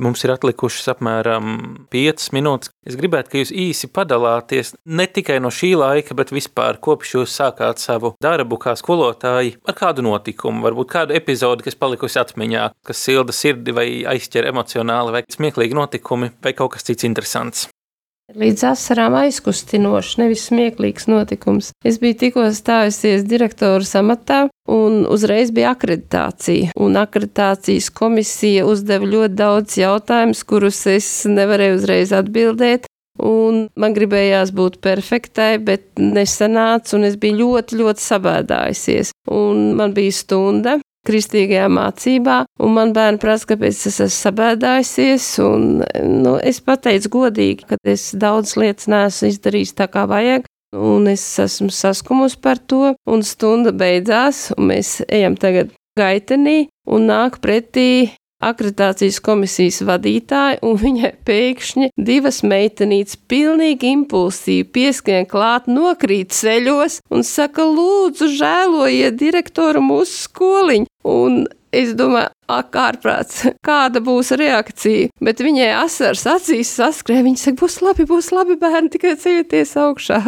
Mums 0.04 0.26
ir 0.26 0.32
atlikušas 0.34 0.90
apmēram 0.92 1.52
5 1.92 2.26
minūtes. 2.36 2.68
Es 2.84 2.98
gribētu, 3.00 3.30
ka 3.32 3.40
jūs 3.40 3.52
īsi 3.64 3.88
padalāties 3.88 4.74
ne 4.84 5.06
tikai 5.08 5.38
no 5.40 5.48
šī 5.48 5.70
laika, 5.80 6.12
bet 6.18 6.34
vispār 6.36 6.76
kopš 6.84 7.14
jūs 7.14 7.36
sākāt 7.40 7.80
savu 7.80 8.12
darbu 8.20 8.58
kā 8.60 8.74
skolotāji 8.76 9.54
ar 9.64 9.78
kādu 9.78 10.04
notikumu, 10.04 10.60
varbūt 10.66 10.92
kādu 10.92 11.16
epizodi, 11.16 11.64
kas 11.64 11.80
palikusi 11.80 12.20
atmiņā, 12.20 12.66
kas 12.84 13.00
silda 13.08 13.32
sirdi 13.32 13.72
vai 13.76 13.88
aizķer 14.12 14.50
emocionāli, 14.52 15.16
vai 15.16 15.24
smieklīgi 15.32 15.80
notikumi, 15.80 16.34
vai 16.44 16.52
kaut 16.58 16.76
kas 16.76 16.84
cits 16.90 17.08
interesants. 17.08 17.64
Līdz 18.34 18.64
asarām 18.72 19.14
aizkustinošs, 19.20 20.16
nevis 20.18 20.48
smieklīgs 20.48 21.04
notikums. 21.06 21.68
Es 21.86 22.00
biju 22.02 22.16
tikko 22.24 22.48
stājusies 22.50 23.22
direktora 23.22 23.86
amatā, 24.00 24.38
un 24.66 25.04
uzreiz 25.06 25.52
bija 25.54 25.76
akreditācija. 25.76 26.72
Un 26.74 26.98
akreditācijas 26.98 27.86
komisija 27.94 28.64
uzdeva 28.66 29.06
ļoti 29.06 29.38
daudz 29.38 29.78
jautājumus, 29.78 30.42
kurus 30.42 30.82
es 30.90 31.08
nevarēju 31.30 31.78
uzreiz 31.78 32.10
atbildēt. 32.18 32.90
Un 33.22 33.68
man 33.78 33.94
gribējās 33.94 34.50
būt 34.52 34.80
perfektai, 34.82 35.60
bet 35.62 35.86
nesanāca, 36.02 36.96
un 36.98 37.06
es 37.06 37.14
biju 37.22 37.38
ļoti, 37.44 37.78
ļoti 37.78 38.06
sabēdājusies. 38.10 39.14
Un 39.30 39.70
man 39.78 39.94
bija 39.94 40.18
stunda, 40.18 40.76
kristīgajā 41.06 41.68
mācībā, 41.72 42.40
un 42.62 42.74
man 42.76 42.92
bērni 42.96 43.20
prasa, 43.22 43.52
kāpēc 43.52 43.86
es 43.90 44.00
esmu 44.00 44.16
sabēdājusies, 44.16 45.30
un 45.44 45.66
nu, 46.24 46.36
es 46.42 46.60
pateicu 46.64 47.12
godīgi, 47.18 47.68
ka 47.70 47.80
es 47.86 48.10
daudz 48.18 48.56
lietas 48.60 48.90
neesmu 48.90 49.32
izdarījis 49.32 49.76
tā 49.78 49.88
kā 49.92 50.06
vajag, 50.10 50.48
un 50.76 51.08
es 51.10 51.24
esmu 51.42 51.70
saskumusi 51.72 52.40
par 52.42 52.58
to, 52.58 52.94
un 53.06 53.24
stunda 53.26 53.72
beidzās, 53.72 54.50
un 54.56 54.72
mēs 54.72 54.98
ejam 55.06 55.38
tagad 55.40 55.72
gaitenī, 55.96 56.66
un 56.90 57.08
nāk 57.08 57.40
pretī 57.42 58.12
akreditācijas 58.44 59.18
komisijas 59.24 59.80
vadītāja, 59.86 60.60
un 60.66 60.76
viņai 60.80 61.12
pēkšņi 61.26 61.90
divas 61.96 62.42
meitenītes 62.46 63.18
pilnīgi 63.30 63.92
impulsīvi 63.96 64.66
pieskrien 64.76 65.28
klāt, 65.30 65.70
nokrīt 65.70 66.34
ceļos 66.36 67.00
un 67.10 67.24
saka, 67.26 67.64
lūdzu, 67.64 68.30
žēlojiet 68.36 69.16
direktoru 69.20 69.82
mūsu 69.84 70.26
skoliņu. 70.26 70.90
Un 71.06 71.44
es 71.76 71.92
domāju, 71.96 72.32
ak, 72.50 72.76
ārprāts, 72.82 73.44
kāda 73.68 74.02
būs 74.04 74.34
reakcija. 74.38 75.12
Bet 75.22 75.42
viņai 75.44 75.70
asars 75.82 76.26
acīs 76.36 76.74
saskrēja. 76.78 77.24
Viņa 77.26 77.42
saka, 77.44 77.60
būs 77.62 77.80
labi, 77.84 78.08
būs 78.08 78.32
labi, 78.34 78.58
bērni, 78.60 78.92
tikai 78.96 79.16
ceļieties 79.22 79.76
augšā. 79.86 80.22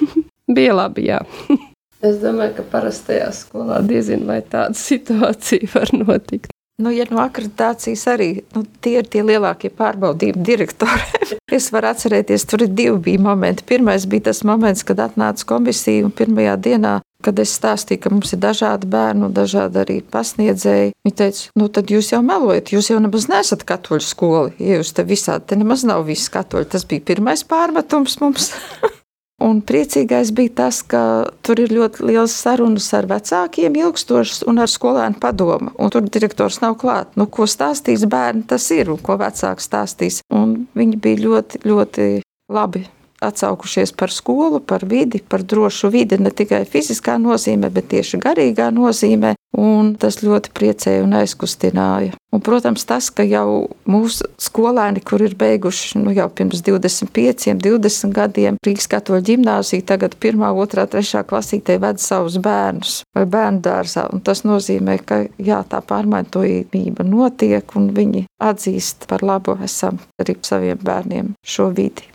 Bija 0.54 0.78
labi, 0.82 1.10
jā. 1.10 1.24
Es 2.00 2.14
domāju, 2.16 2.54
ka 2.56 2.62
parastajā 2.72 3.26
skolā 3.36 3.82
diezin 3.84 4.22
vai 4.24 4.38
tāda 4.40 4.72
situācija 4.72 5.68
var 5.74 5.90
notikt. 5.92 6.48
Nu, 6.80 6.92
ja 6.94 7.04
no 7.10 7.20
akreditācijas 7.22 8.06
arī 8.08 8.30
nu, 8.56 8.64
tie 8.80 8.96
ir 9.02 9.10
tie 9.10 9.24
lielākie 9.26 9.72
pārbaudījumi 9.76 10.46
direktori. 10.46 11.28
es 11.58 11.68
varu 11.74 11.92
atcerēties, 11.92 12.46
tur 12.48 12.64
ir 12.64 12.72
divi 12.72 12.96
bija 13.10 13.22
momenti. 13.30 13.66
Pirmais 13.68 14.08
bija 14.08 14.30
tas 14.30 14.42
moments, 14.48 14.86
kad 14.86 15.02
atnāca 15.04 15.48
komisija 15.54 16.06
un 16.06 16.14
pirmajā 16.16 16.56
dienā 16.68 16.98
Kad 17.20 17.40
es 17.42 17.50
stāstīju, 17.52 18.00
ka 18.00 18.10
mums 18.12 18.32
ir 18.32 18.40
dažādi 18.40 18.88
bērni, 18.88 19.28
dažādi 19.36 19.80
arī 19.82 19.96
pasniedzēji, 20.14 20.94
viņi 21.04 21.16
teica, 21.18 21.42
nu 21.60 21.66
tad 21.68 21.92
jūs 21.92 22.14
jau 22.14 22.22
melojat, 22.24 22.72
jūs 22.72 22.88
jau 22.94 23.00
nemaz 23.02 23.28
nesat 23.28 23.66
katoļu 23.68 24.06
skola. 24.06 24.46
Ja 24.56 24.80
jūs 24.80 24.94
te 24.96 25.04
visādi, 25.04 25.50
te 25.52 25.60
nemaz 25.60 25.84
nav 25.88 26.06
viss 26.08 26.32
katoļi. 26.32 26.70
Tas 26.72 26.88
bija 26.88 27.04
pirmais 27.12 27.44
pārmetums 27.44 28.16
mums. 28.24 28.54
Un 29.40 29.62
priecīgais 29.64 30.34
bija 30.36 30.52
tas, 30.58 30.82
ka 30.84 31.02
tur 31.40 31.62
ir 31.62 31.72
ļoti 31.72 32.04
liels 32.10 32.34
sarunas 32.36 32.90
ar 32.96 33.08
vecākiem, 33.08 33.78
ilgstošas 33.86 34.44
un 34.50 34.60
ar 34.60 34.68
skolēnu 34.68 35.16
padomu. 35.22 35.72
Un 35.80 35.92
tur 35.92 36.04
direktors 36.04 36.60
nav 36.60 36.76
klāts. 36.82 37.16
Nu, 37.16 37.24
ko 37.24 37.48
stāstīs 37.48 38.04
bērni, 38.04 38.44
tas 38.52 38.68
ir 38.76 38.92
un 38.92 39.00
ko 39.00 39.16
vecāks 39.20 39.70
stāstīs. 39.70 40.20
Un 40.28 40.66
viņi 40.76 41.00
bija 41.00 41.24
ļoti, 41.24 41.64
ļoti 41.64 42.08
labi 42.52 42.84
atsaukušies 43.24 43.92
par 43.96 44.12
skolu, 44.12 44.60
par 44.60 44.84
vidi, 44.84 45.22
par 45.24 45.42
drošu 45.42 45.88
vidi 45.92 46.20
ne 46.20 46.32
tikai 46.32 46.66
fiziskā 46.68 47.16
nozīmē, 47.20 47.72
bet 47.72 47.88
tieši 47.92 48.20
garīgā 48.20 48.68
nozīmē. 48.76 49.34
Un 49.58 49.96
tas 49.98 50.20
ļoti 50.22 50.52
priecēja 50.54 51.02
un 51.02 51.16
aizkustināja. 51.18 52.14
Un, 52.30 52.42
protams, 52.46 52.84
tas, 52.86 53.08
ka 53.10 53.24
jau 53.26 53.66
mūsu 53.90 54.28
skolēni, 54.38 55.02
kur 55.02 55.24
ir 55.26 55.34
beiguši 55.38 55.98
nu, 55.98 56.12
jau 56.14 56.28
pirms 56.30 56.62
25, 56.62 57.56
20 57.58 58.14
gadiem 58.14 58.60
Rīgas 58.62 58.86
katoļu 58.92 59.24
ģimnāziju, 59.26 59.82
tagad 59.88 60.14
1, 60.14 60.38
2, 60.38 60.84
3 60.94 61.24
klasītē 61.32 61.80
ved 61.82 61.98
savus 61.98 62.38
bērnus 62.42 63.00
vai 63.16 63.26
bērnu 63.26 63.64
dārzā. 63.66 64.06
Un 64.14 64.22
tas 64.22 64.44
nozīmē, 64.46 65.00
ka 65.02 65.24
jā, 65.42 65.64
tā 65.66 65.82
pārmaiņojumība 65.82 67.08
notiek 67.10 67.74
un 67.74 67.90
viņi 67.96 68.28
atzīst 68.38 69.10
par 69.10 69.26
labu 69.26 69.58
esam 69.66 69.98
arī 70.22 70.38
saviem 70.46 70.78
bērniem 70.78 71.34
šo 71.42 71.72
vidi. 71.74 72.06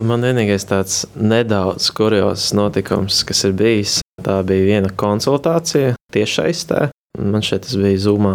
Man 0.00 0.24
vienīgais 0.24 0.66
tāds 0.68 1.04
nedaudz 1.16 1.92
kuriozs 1.96 2.50
notikums, 2.56 3.22
kas 3.24 3.46
ir 3.48 3.54
bijis, 3.56 4.00
tā 4.26 4.40
bija 4.46 4.66
viena 4.66 4.92
konsultācija 4.92 5.94
tiešsaistē. 6.14 6.88
Man 7.16 7.44
šeit 7.44 7.64
tas 7.64 7.76
bija 7.80 7.96
zumā. 8.00 8.34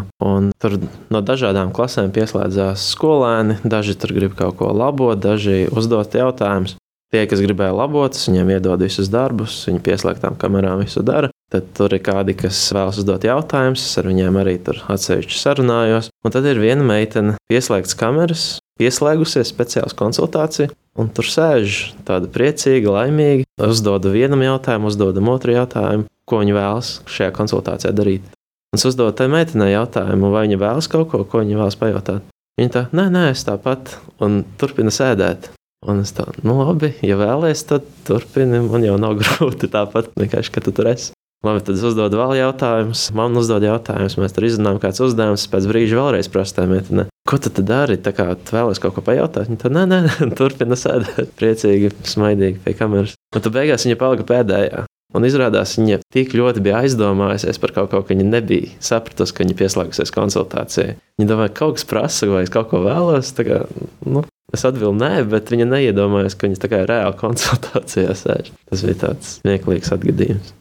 Tur 0.62 0.78
no 1.14 1.22
dažādām 1.22 1.70
klasēm 1.76 2.10
pieslēdzās 2.16 2.88
skolēni. 2.96 3.60
Daži 3.62 3.98
tur 4.00 4.16
grib 4.18 4.34
kaut 4.40 4.58
ko 4.62 4.72
labot, 4.74 5.20
daži 5.22 5.68
uzdot 5.70 6.18
jautājumus. 6.18 6.78
Tie, 7.12 7.26
kas 7.28 7.44
gribēja 7.44 7.76
labot, 7.76 8.16
viņiem 8.16 8.54
iedod 8.56 8.82
visus 8.82 9.12
darbus, 9.12 9.58
viņi 9.68 9.84
pieslēgtām 9.84 10.38
kamerām 10.40 10.80
visu 10.80 11.04
dara. 11.04 11.31
Tad 11.52 11.66
tur 11.76 11.92
ir 11.92 12.00
kādi, 12.00 12.32
kas 12.40 12.58
vēlas 12.72 13.02
uzdot 13.02 13.26
jautājumus, 13.28 13.84
ar 14.00 14.08
viņiem 14.08 14.38
arī 14.40 14.54
tur 14.64 14.78
atsevišķi 14.94 15.36
sarunājos. 15.36 16.08
Un 16.24 16.32
tad 16.32 16.48
ir 16.48 16.62
viena 16.64 16.86
meitene, 16.88 17.36
pieslēgts 17.52 17.98
kameras, 18.00 18.46
pieslēgusies 18.80 19.52
speciāls 19.52 19.98
konsultācija, 20.00 20.72
un 20.96 21.12
tur 21.12 21.28
sēž 21.28 21.82
tāda 22.08 22.32
priecīga, 22.32 22.96
laimīga. 22.96 23.48
Uzdodam 23.68 24.16
vienam 24.16 24.46
jautājumu, 24.48 24.88
uzdodam 24.94 25.28
otru 25.34 25.58
jautājumu, 25.58 26.08
ko 26.24 26.40
viņa 26.40 26.56
vēlas 26.56 26.96
šajā 27.12 27.36
konsultācijā 27.36 27.92
darīt. 28.00 28.32
Un 28.72 28.80
es 28.80 28.88
uzdodu 28.88 29.12
tai 29.20 29.28
meitenei 29.28 29.74
jautājumu, 29.74 30.32
vai 30.32 30.48
viņa 30.48 30.64
vēlas 30.64 30.88
kaut 30.88 31.12
ko, 31.12 31.26
ko 31.28 31.44
viņa 31.44 31.60
vēlas 31.60 31.80
pajautāt. 31.84 32.32
Viņa 32.60 32.72
tā, 32.72 32.90
nē, 32.96 33.10
nē, 33.12 33.30
es 33.36 33.44
tāpat, 33.44 33.98
un 34.24 34.46
turpina 34.60 34.94
sēdēt. 34.96 35.52
Un 35.90 36.04
es 36.04 36.14
tā, 36.16 36.28
nu 36.46 36.56
labi, 36.62 36.94
ja 37.04 37.18
vēlēsies, 37.20 37.68
tad 37.68 37.88
turpini. 38.08 38.62
Man 38.72 38.86
jau 38.86 38.96
nav 39.02 39.18
grūti 39.22 39.68
tāpat, 39.72 40.14
vienkārši, 40.16 40.54
ka 40.56 40.64
tu 40.64 40.72
tur 40.78 40.92
esi. 40.94 41.12
Labi, 41.42 41.64
tad 41.66 41.74
es 41.74 41.82
uzdodu 41.82 42.20
vēl 42.20 42.36
jautājumus. 42.38 43.08
Man 43.18 43.34
uzdod 43.40 43.64
jautājumus, 43.66 44.14
mēs 44.22 44.36
tur 44.36 44.46
izrunājam, 44.46 44.78
kāds 44.84 45.02
uzdevums. 45.02 45.48
Pēc 45.50 45.66
brīža 45.72 45.98
vēlreiz 45.98 46.30
prasīju, 46.30 46.70
meitene, 46.70 47.08
ko 47.26 47.40
tu 47.42 47.50
dari? 47.66 47.98
Tā 47.98 48.14
kā 48.14 48.28
tu 48.38 48.54
vēlēsies 48.54 48.82
kaut 48.84 48.94
ko 48.94 49.02
pajautāt, 49.08 49.50
viņa 49.50 49.62
tad 49.64 49.74
nē, 49.74 49.88
nē, 49.90 50.02
turpina 50.38 50.78
sēdēt, 50.78 51.34
priecīgi, 51.42 51.90
smaidīgi 52.14 52.62
pie 52.62 52.76
kameras. 52.78 53.18
Un 53.34 53.42
tad 53.42 53.56
beigās 53.58 53.88
viņa 53.88 53.98
palika 54.04 54.28
pēdējā. 54.30 54.86
Un 55.18 55.26
izrādās, 55.28 55.74
viņa 55.80 55.98
tik 56.14 56.38
ļoti 56.38 56.62
bija 56.64 56.84
aizdomājusies 56.86 57.58
par 57.60 57.74
kaut 57.76 57.90
ko, 57.92 58.04
ka 58.06 58.14
viņa 58.14 58.30
nebija 58.30 58.78
sapratusi, 58.78 59.34
ka 59.34 59.44
viņa 59.44 59.58
pieslēgusies 59.60 60.14
konsultācijai. 60.14 60.96
Viņa 61.20 61.34
domāja, 61.34 61.56
ka 61.56 61.66
kaut 61.66 61.82
kas 61.82 61.90
prasa, 61.90 62.30
vai 62.30 62.46
es 62.46 62.54
kaut 62.54 62.70
ko 62.70 62.86
vēlos. 62.86 63.34
Kā, 63.42 63.64
nu, 64.06 64.24
es 64.54 64.70
atbildēju, 64.70 65.02
nē, 65.02 65.28
bet 65.34 65.52
viņa 65.52 65.68
neiedomājās, 65.74 66.38
ka 66.38 66.48
viņa 66.48 66.64
tā 66.64 66.72
kā 66.72 66.86
reāli 66.86 67.20
konsultācijā 67.26 68.16
sēž. 68.24 68.56
Tas 68.70 68.88
bija 68.88 69.04
tāds 69.08 69.38
smieklīgs 69.42 69.92
atgadījums. 69.98 70.56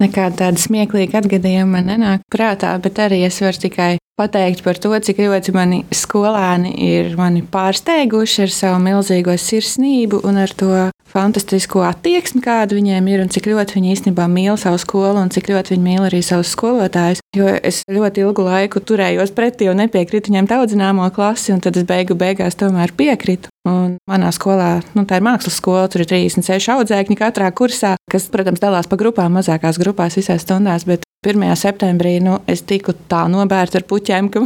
Nekāda 0.00 0.46
tāda 0.46 0.60
smieklīga 0.60 1.20
atgadījuma 1.20 1.74
man 1.76 1.90
nenāk 1.90 2.22
prātā, 2.32 2.72
bet 2.80 3.00
arī 3.04 3.20
es 3.26 3.40
varu 3.44 3.60
tikai 3.66 3.90
pateikt 4.20 4.64
par 4.66 4.78
to, 4.80 4.92
cik 4.92 5.24
ļoti 5.24 5.56
mani 5.56 5.82
skolēni 5.94 6.74
ir 6.84 7.14
mani 7.18 7.42
pārsteiguši 7.42 8.46
ar 8.46 8.54
savu 8.54 8.80
milzīgo 8.84 9.36
sirsnību 9.40 10.20
un 10.28 10.42
ar 10.44 10.52
to 10.52 10.72
fantastisko 11.10 11.82
attieksmi, 11.88 12.42
kāda 12.44 12.76
viņiem 12.76 13.08
ir, 13.10 13.22
un 13.24 13.30
cik 13.32 13.48
ļoti 13.50 13.78
viņi 13.78 13.94
īstenībā 13.96 14.26
mīl 14.30 14.58
savu 14.60 14.78
skolu, 14.80 15.18
un 15.18 15.32
cik 15.32 15.50
ļoti 15.50 15.74
viņi 15.74 15.86
mīl 15.86 16.06
arī 16.06 16.20
savus 16.22 16.52
skolotājus. 16.54 17.22
Jo 17.36 17.48
es 17.50 17.82
ļoti 17.90 18.24
ilgu 18.24 18.44
laiku 18.46 18.82
turējos 18.82 19.34
pretī 19.34 19.70
un 19.70 19.82
nepiekritu 19.82 20.34
ņemt 20.34 20.54
audzināmo 20.54 21.08
klasi, 21.14 21.54
un 21.54 21.62
tad 21.64 21.78
es 21.80 21.86
beigu 21.88 22.16
beigās 22.18 22.58
tomēr 22.60 22.94
piekritu. 22.96 23.50
Un 23.68 23.98
manā 24.08 24.30
skolā, 24.32 24.80
nu, 24.96 25.04
tā 25.04 25.18
ir 25.18 25.26
mākslas 25.26 25.58
skola, 25.60 25.84
tur 25.90 26.04
ir 26.04 26.10
36 26.10 26.70
audzēkņi 26.78 27.18
katrā 27.18 27.50
kursā, 27.52 27.96
kas, 28.10 28.30
protams, 28.32 28.62
dalās 28.62 28.88
pa 28.90 28.98
grupām, 29.00 29.36
mazākās 29.36 29.78
grupās 29.82 30.16
visās 30.18 30.46
stundās, 30.46 30.86
bet 30.88 31.04
1. 31.20 31.36
septembrī 31.52 32.14
nu, 32.24 32.38
es 32.48 32.62
tiku 32.64 32.94
tā 33.10 33.26
nobērta 33.28 33.76
ar 33.76 33.84
puķiem, 33.84 34.30
ka 34.32 34.40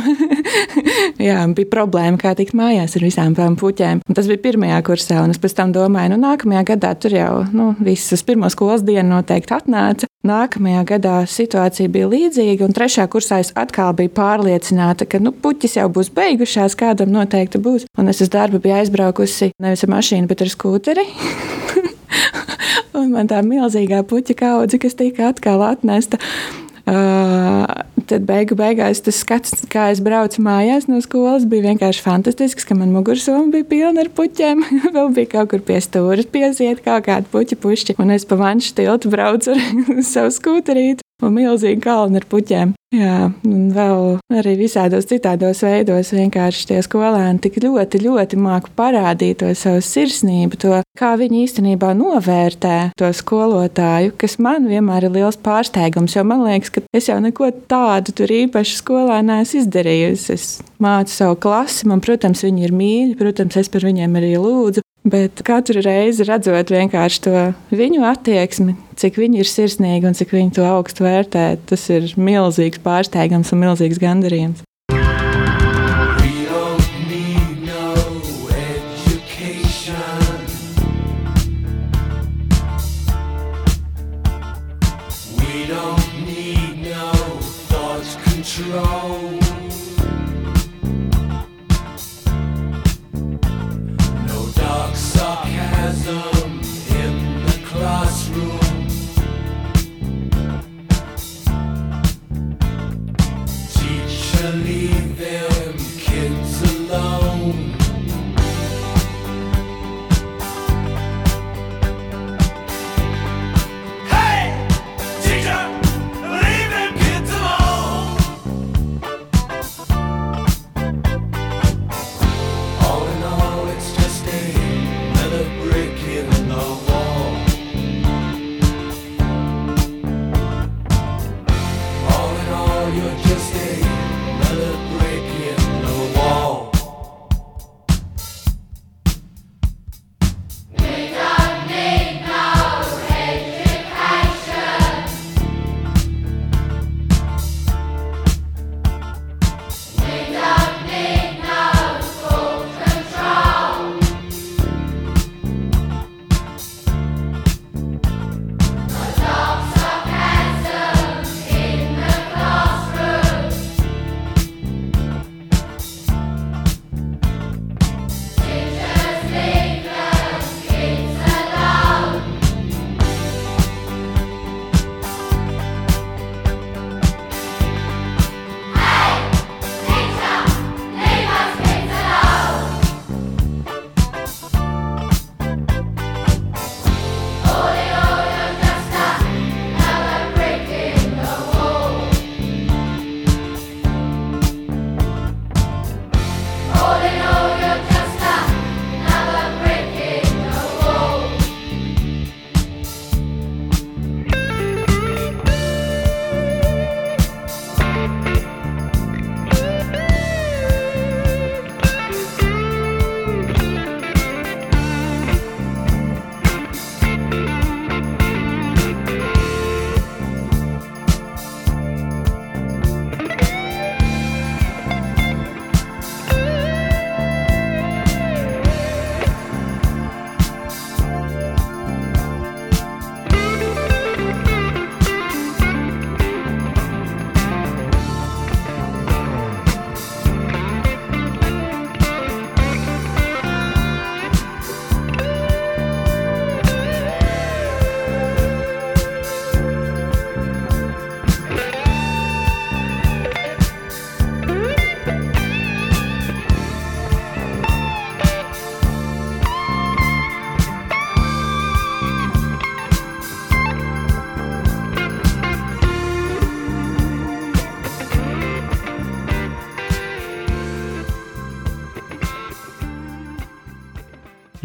jā, 1.29 1.45
bija 1.55 1.69
problēma, 1.71 2.19
kā 2.19 2.33
tikt 2.35 2.57
mājās 2.59 2.97
ar 2.99 3.05
visām 3.07 3.37
tām 3.39 3.55
puķēm. 3.61 4.01
Un 4.03 4.17
tas 4.19 4.27
bija 4.27 4.43
pirmajā 4.43 4.81
kursā, 4.89 5.21
un 5.23 5.31
es 5.31 5.39
pēc 5.39 5.55
tam 5.55 5.71
domāju, 5.71 6.11
nu, 6.11 6.19
nākamajā 6.25 6.65
gadā 6.73 6.91
tur 6.99 7.15
jau 7.15 7.45
nu, 7.55 7.69
viss 7.79 8.11
uz 8.17 8.25
pirmo 8.27 8.51
skolas 8.51 8.83
dienu 8.83 9.13
noteikti 9.13 9.55
atnāca. 9.55 10.11
Nākamajā 10.27 10.81
gadā 10.89 11.15
situācija 11.31 11.93
bija 11.95 12.09
līdzīga, 12.11 12.67
un 12.67 12.75
trešajā 12.75 13.07
kursā 13.13 13.39
es 13.45 13.55
atkal 13.55 13.95
biju 13.95 14.11
pārliecināta, 14.19 15.07
ka 15.07 15.23
nu, 15.23 15.31
puķis 15.31 15.79
jau 15.79 15.87
būs 15.95 16.11
beigušās, 16.17 16.75
kādam 16.81 17.15
noteikti 17.15 17.63
būs. 17.63 17.87
Un 18.03 18.11
es 18.11 18.25
uz 18.25 18.35
darbu 18.35 18.59
biju 18.65 18.81
aizbraukusi 18.81 19.53
nevis 19.63 19.87
ar 19.87 19.95
mašīnu, 19.95 20.27
bet 20.27 20.43
ar 20.43 20.51
skūteri. 20.51 21.07
un 22.99 23.15
man 23.15 23.31
tā 23.31 23.45
milzīgā 23.47 24.03
puķa 24.11 24.41
kaudze, 24.43 24.83
kas 24.83 24.99
tika 24.99 25.31
atkal 25.31 25.63
atnesta. 25.63 26.19
Tad 26.85 28.27
beigu 28.29 28.57
beigās 28.59 29.01
tas 29.05 29.17
skats, 29.23 29.63
kā 29.73 29.87
es 29.95 30.03
braucu 30.05 30.43
mājās 30.45 30.85
no 30.91 30.99
skolas, 31.05 31.47
bija 31.49 31.71
vienkārši 31.71 32.05
fantastisks, 32.05 32.67
ka 32.69 32.77
man 32.77 32.93
mugursoma 32.93 33.49
bija 33.55 33.69
pilna 33.71 34.05
ar 34.05 34.11
puķiem. 34.13 34.61
Vēl 34.97 35.15
bija 35.17 35.33
kaut 35.39 35.55
kur 35.55 35.65
pie 35.65 35.81
stūra 35.85 36.27
pieziet 36.29 36.85
kaut 36.85 37.09
kādu 37.09 37.33
puķu 37.33 37.61
pušķi, 37.65 37.97
un 38.05 38.13
es 38.17 38.29
pa 38.29 38.37
vanšu 38.41 38.77
tiltu 38.77 39.13
braucu 39.15 39.57
ar 39.57 39.65
savu 40.13 40.35
skūterīti 40.37 41.04
un 41.25 41.37
milzīgi 41.37 41.83
kalni 41.85 42.21
ar 42.21 42.27
puķiem. 42.31 42.75
Jā, 42.95 43.27
un 43.49 43.63
vēl 43.75 44.21
arī 44.39 44.53
visādos 44.59 45.09
citādos 45.11 45.65
veidos 45.67 46.13
vienkārši 46.15 46.69
tie 46.69 46.77
skolēni 46.85 47.41
tik 47.43 47.57
ļoti, 47.65 47.99
ļoti 48.05 48.39
māku 48.39 48.71
parādīt 48.79 49.41
to 49.41 49.51
savu 49.59 49.81
sirsnību, 49.83 50.61
to, 50.63 50.79
kā 50.99 51.15
viņi 51.19 51.43
īstenībā 51.49 51.91
novērtē 51.99 52.77
to 53.01 53.11
skolotāju, 53.11 54.15
kas 54.21 54.39
man 54.39 54.69
vienmēr 54.71 55.09
ir 55.09 55.17
liels 55.17 55.41
pārsteigums, 55.43 56.15
jo 56.15 56.23
man 56.29 56.47
liekas, 56.47 56.71
ka 56.71 56.85
es 56.95 57.11
jau 57.11 57.19
neko 57.25 57.51
tādu 57.67 58.15
tur 58.15 58.31
īpaši 58.31 58.79
skolā 58.79 59.19
neesmu 59.27 59.65
izdarījusi. 59.65 60.39
Es 60.39 60.49
mācu 60.79 61.17
savu 61.17 61.41
klasi, 61.43 61.89
man, 61.91 62.05
protams, 62.05 62.47
viņi 62.47 62.69
ir 62.69 62.79
mīļi, 62.79 63.19
protams, 63.19 63.59
es 63.59 63.73
par 63.75 63.91
viņiem 63.91 64.21
arī 64.21 64.37
lūdzu, 64.39 64.87
Bet 65.05 65.43
katru 65.45 65.83
reizi 65.85 66.25
redzot 66.25 66.71
to 66.73 67.33
viņu 67.77 68.07
attieksmi, 68.09 68.73
cik 68.97 69.19
viņi 69.21 69.43
ir 69.43 69.51
sirsnīgi 69.51 70.09
un 70.09 70.17
cik 70.17 70.33
viņi 70.33 70.55
to 70.57 70.65
augstu 70.65 71.05
vērtē, 71.05 71.43
tas 71.69 71.85
ir 71.93 72.09
milzīgs 72.17 72.81
pārsteigums 72.81 73.53
un 73.53 73.61
milzīgs 73.67 74.01
gandarījums. 74.01 74.65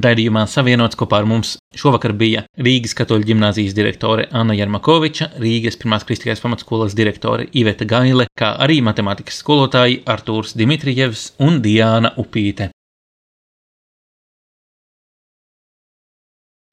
Raidījumā 0.10 0.47
savienots 0.49 0.97
kopā 0.97 1.20
ar 1.22 1.28
mums 1.30 1.51
šovakar 1.78 2.16
bija 2.18 2.41
Rīgas 2.57 2.95
katoļu 2.97 3.28
ģimnāzijas 3.30 3.76
direktore 3.78 4.26
Anna 4.34 4.55
Jarmakoviča, 4.57 5.28
Rīgas 5.43 5.78
pirmās 5.78 6.05
kristīgās 6.07 6.41
pamatskolas 6.41 6.95
direktore 6.97 7.45
Iveta 7.62 7.86
Gaile, 7.86 8.26
kā 8.34 8.55
arī 8.64 8.80
matemātikas 8.82 9.38
skolotāji 9.43 10.01
Artūrs 10.10 10.55
Dmitrijevs 10.57 11.28
un 11.45 11.62
Diāna 11.62 12.16
Upīte. 12.18 12.72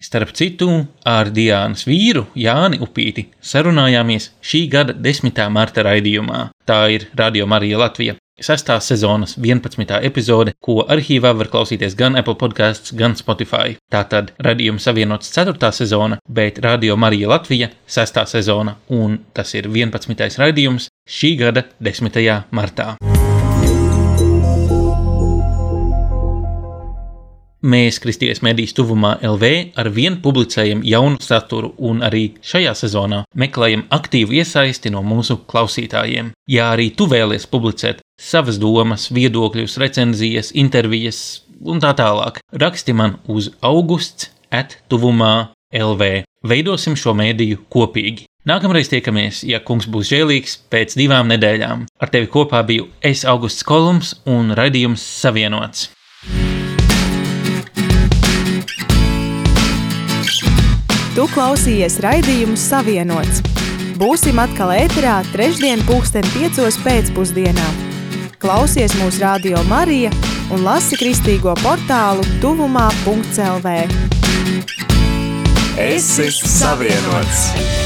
Starp 0.00 0.32
citu, 0.36 0.70
ar 1.04 1.28
Diānas 1.34 1.84
vīru 1.88 2.26
Jāni 2.40 2.80
Upīti 2.84 3.26
sarunājāmies 3.52 4.30
šī 4.40 4.66
gada 4.72 4.96
10. 4.96 5.44
marta 5.52 5.84
raidījumā. 5.84 6.46
Tā 6.68 6.86
ir 6.94 7.10
Radio 7.20 7.48
Marija 7.50 7.84
Latvija. 7.84 8.16
Sestās 8.36 8.84
sezonas 8.84 9.38
11. 9.40 9.96
epizode, 10.04 10.52
ko 10.60 10.82
arhīvā 10.92 11.30
var 11.38 11.48
klausīties 11.48 11.94
gan 11.96 12.18
Apple 12.20 12.36
podkāsts, 12.36 12.92
gan 12.92 13.16
Spotify. 13.16 13.78
Tātad 13.88 14.34
radījuma 14.44 14.82
savienots 14.82 15.32
4. 15.32 15.72
sezona, 15.72 16.20
bet 16.28 16.60
Radio 16.60 16.98
Marija 17.00 17.32
Latvija 17.32 17.70
6. 17.88 18.26
sezona, 18.36 18.76
un 18.92 19.22
tas 19.32 19.56
ir 19.56 19.70
11. 19.72 20.36
raidījums 20.36 20.90
šī 21.08 21.36
gada 21.40 21.64
10. 21.80 22.20
martā. 22.52 22.92
Mēs, 27.64 27.96
Kristīgais 28.02 28.42
medijas 28.44 28.74
tuvumā 28.76 29.14
LV, 29.24 29.48
ar 29.80 29.88
vienu 29.88 30.20
publicējam 30.20 30.82
jaunu 30.84 31.16
saturu 31.24 31.72
un 31.88 32.02
arī 32.04 32.34
šajā 32.44 32.74
sezonā 32.76 33.22
meklējam 33.32 33.86
aktīvu 33.96 34.36
iesaisti 34.36 34.92
no 34.92 35.00
mūsu 35.00 35.38
klausītājiem. 35.48 36.34
Ja 36.52 36.68
arī 36.74 36.90
tu 36.92 37.08
vēlies 37.08 37.48
publicēt 37.48 38.04
savas 38.20 38.60
domas, 38.60 39.08
viedokļus, 39.08 39.78
recenzijas, 39.80 40.52
intervijas 40.52 41.22
un 41.64 41.80
tā 41.80 41.94
tālāk, 41.96 42.42
raksti 42.52 42.92
man 42.92 43.16
uz 43.26 43.50
augusts 43.64 44.30
at 44.52 44.76
tuvumā 44.92 45.48
LV. 45.72 46.26
Veidosim 46.46 46.94
šo 46.94 47.16
mēdīju 47.16 47.64
kopīgi. 47.72 48.28
Nākamreiz 48.46 48.92
tiekamies, 48.92 49.40
ja 49.48 49.58
kungs 49.58 49.88
būs 49.90 50.12
žēlīgs, 50.12 50.60
pēc 50.70 50.94
divām 51.00 51.32
nedēļām. 51.32 51.88
Ar 51.98 52.12
tevi 52.12 52.30
kopā 52.30 52.62
biju 52.68 52.92
es, 53.02 53.24
Augusts 53.26 53.66
Kolums, 53.66 54.14
un 54.28 54.54
raidījums 54.54 55.02
Savienots. 55.02 55.88
Tu 61.16 61.24
klausījies 61.32 61.94
raidījumu 62.04 62.58
Savienots. 62.60 63.38
Būsim 63.96 64.36
atkal 64.36 64.74
ēterā 64.74 65.14
trešdien 65.30 65.80
pulksten 65.88 66.26
piecos 66.34 66.76
pēcpusdienā. 66.84 67.70
Klausies 68.42 68.92
mūsu 69.00 69.24
radio 69.24 69.62
Marija 69.70 70.12
un 70.52 70.66
lasi 70.68 71.00
kristīgo 71.00 71.56
portālu 71.62 72.20
tuvumā.lv. 72.44 73.74
Esi 75.88 76.28
savienots! 76.36 77.85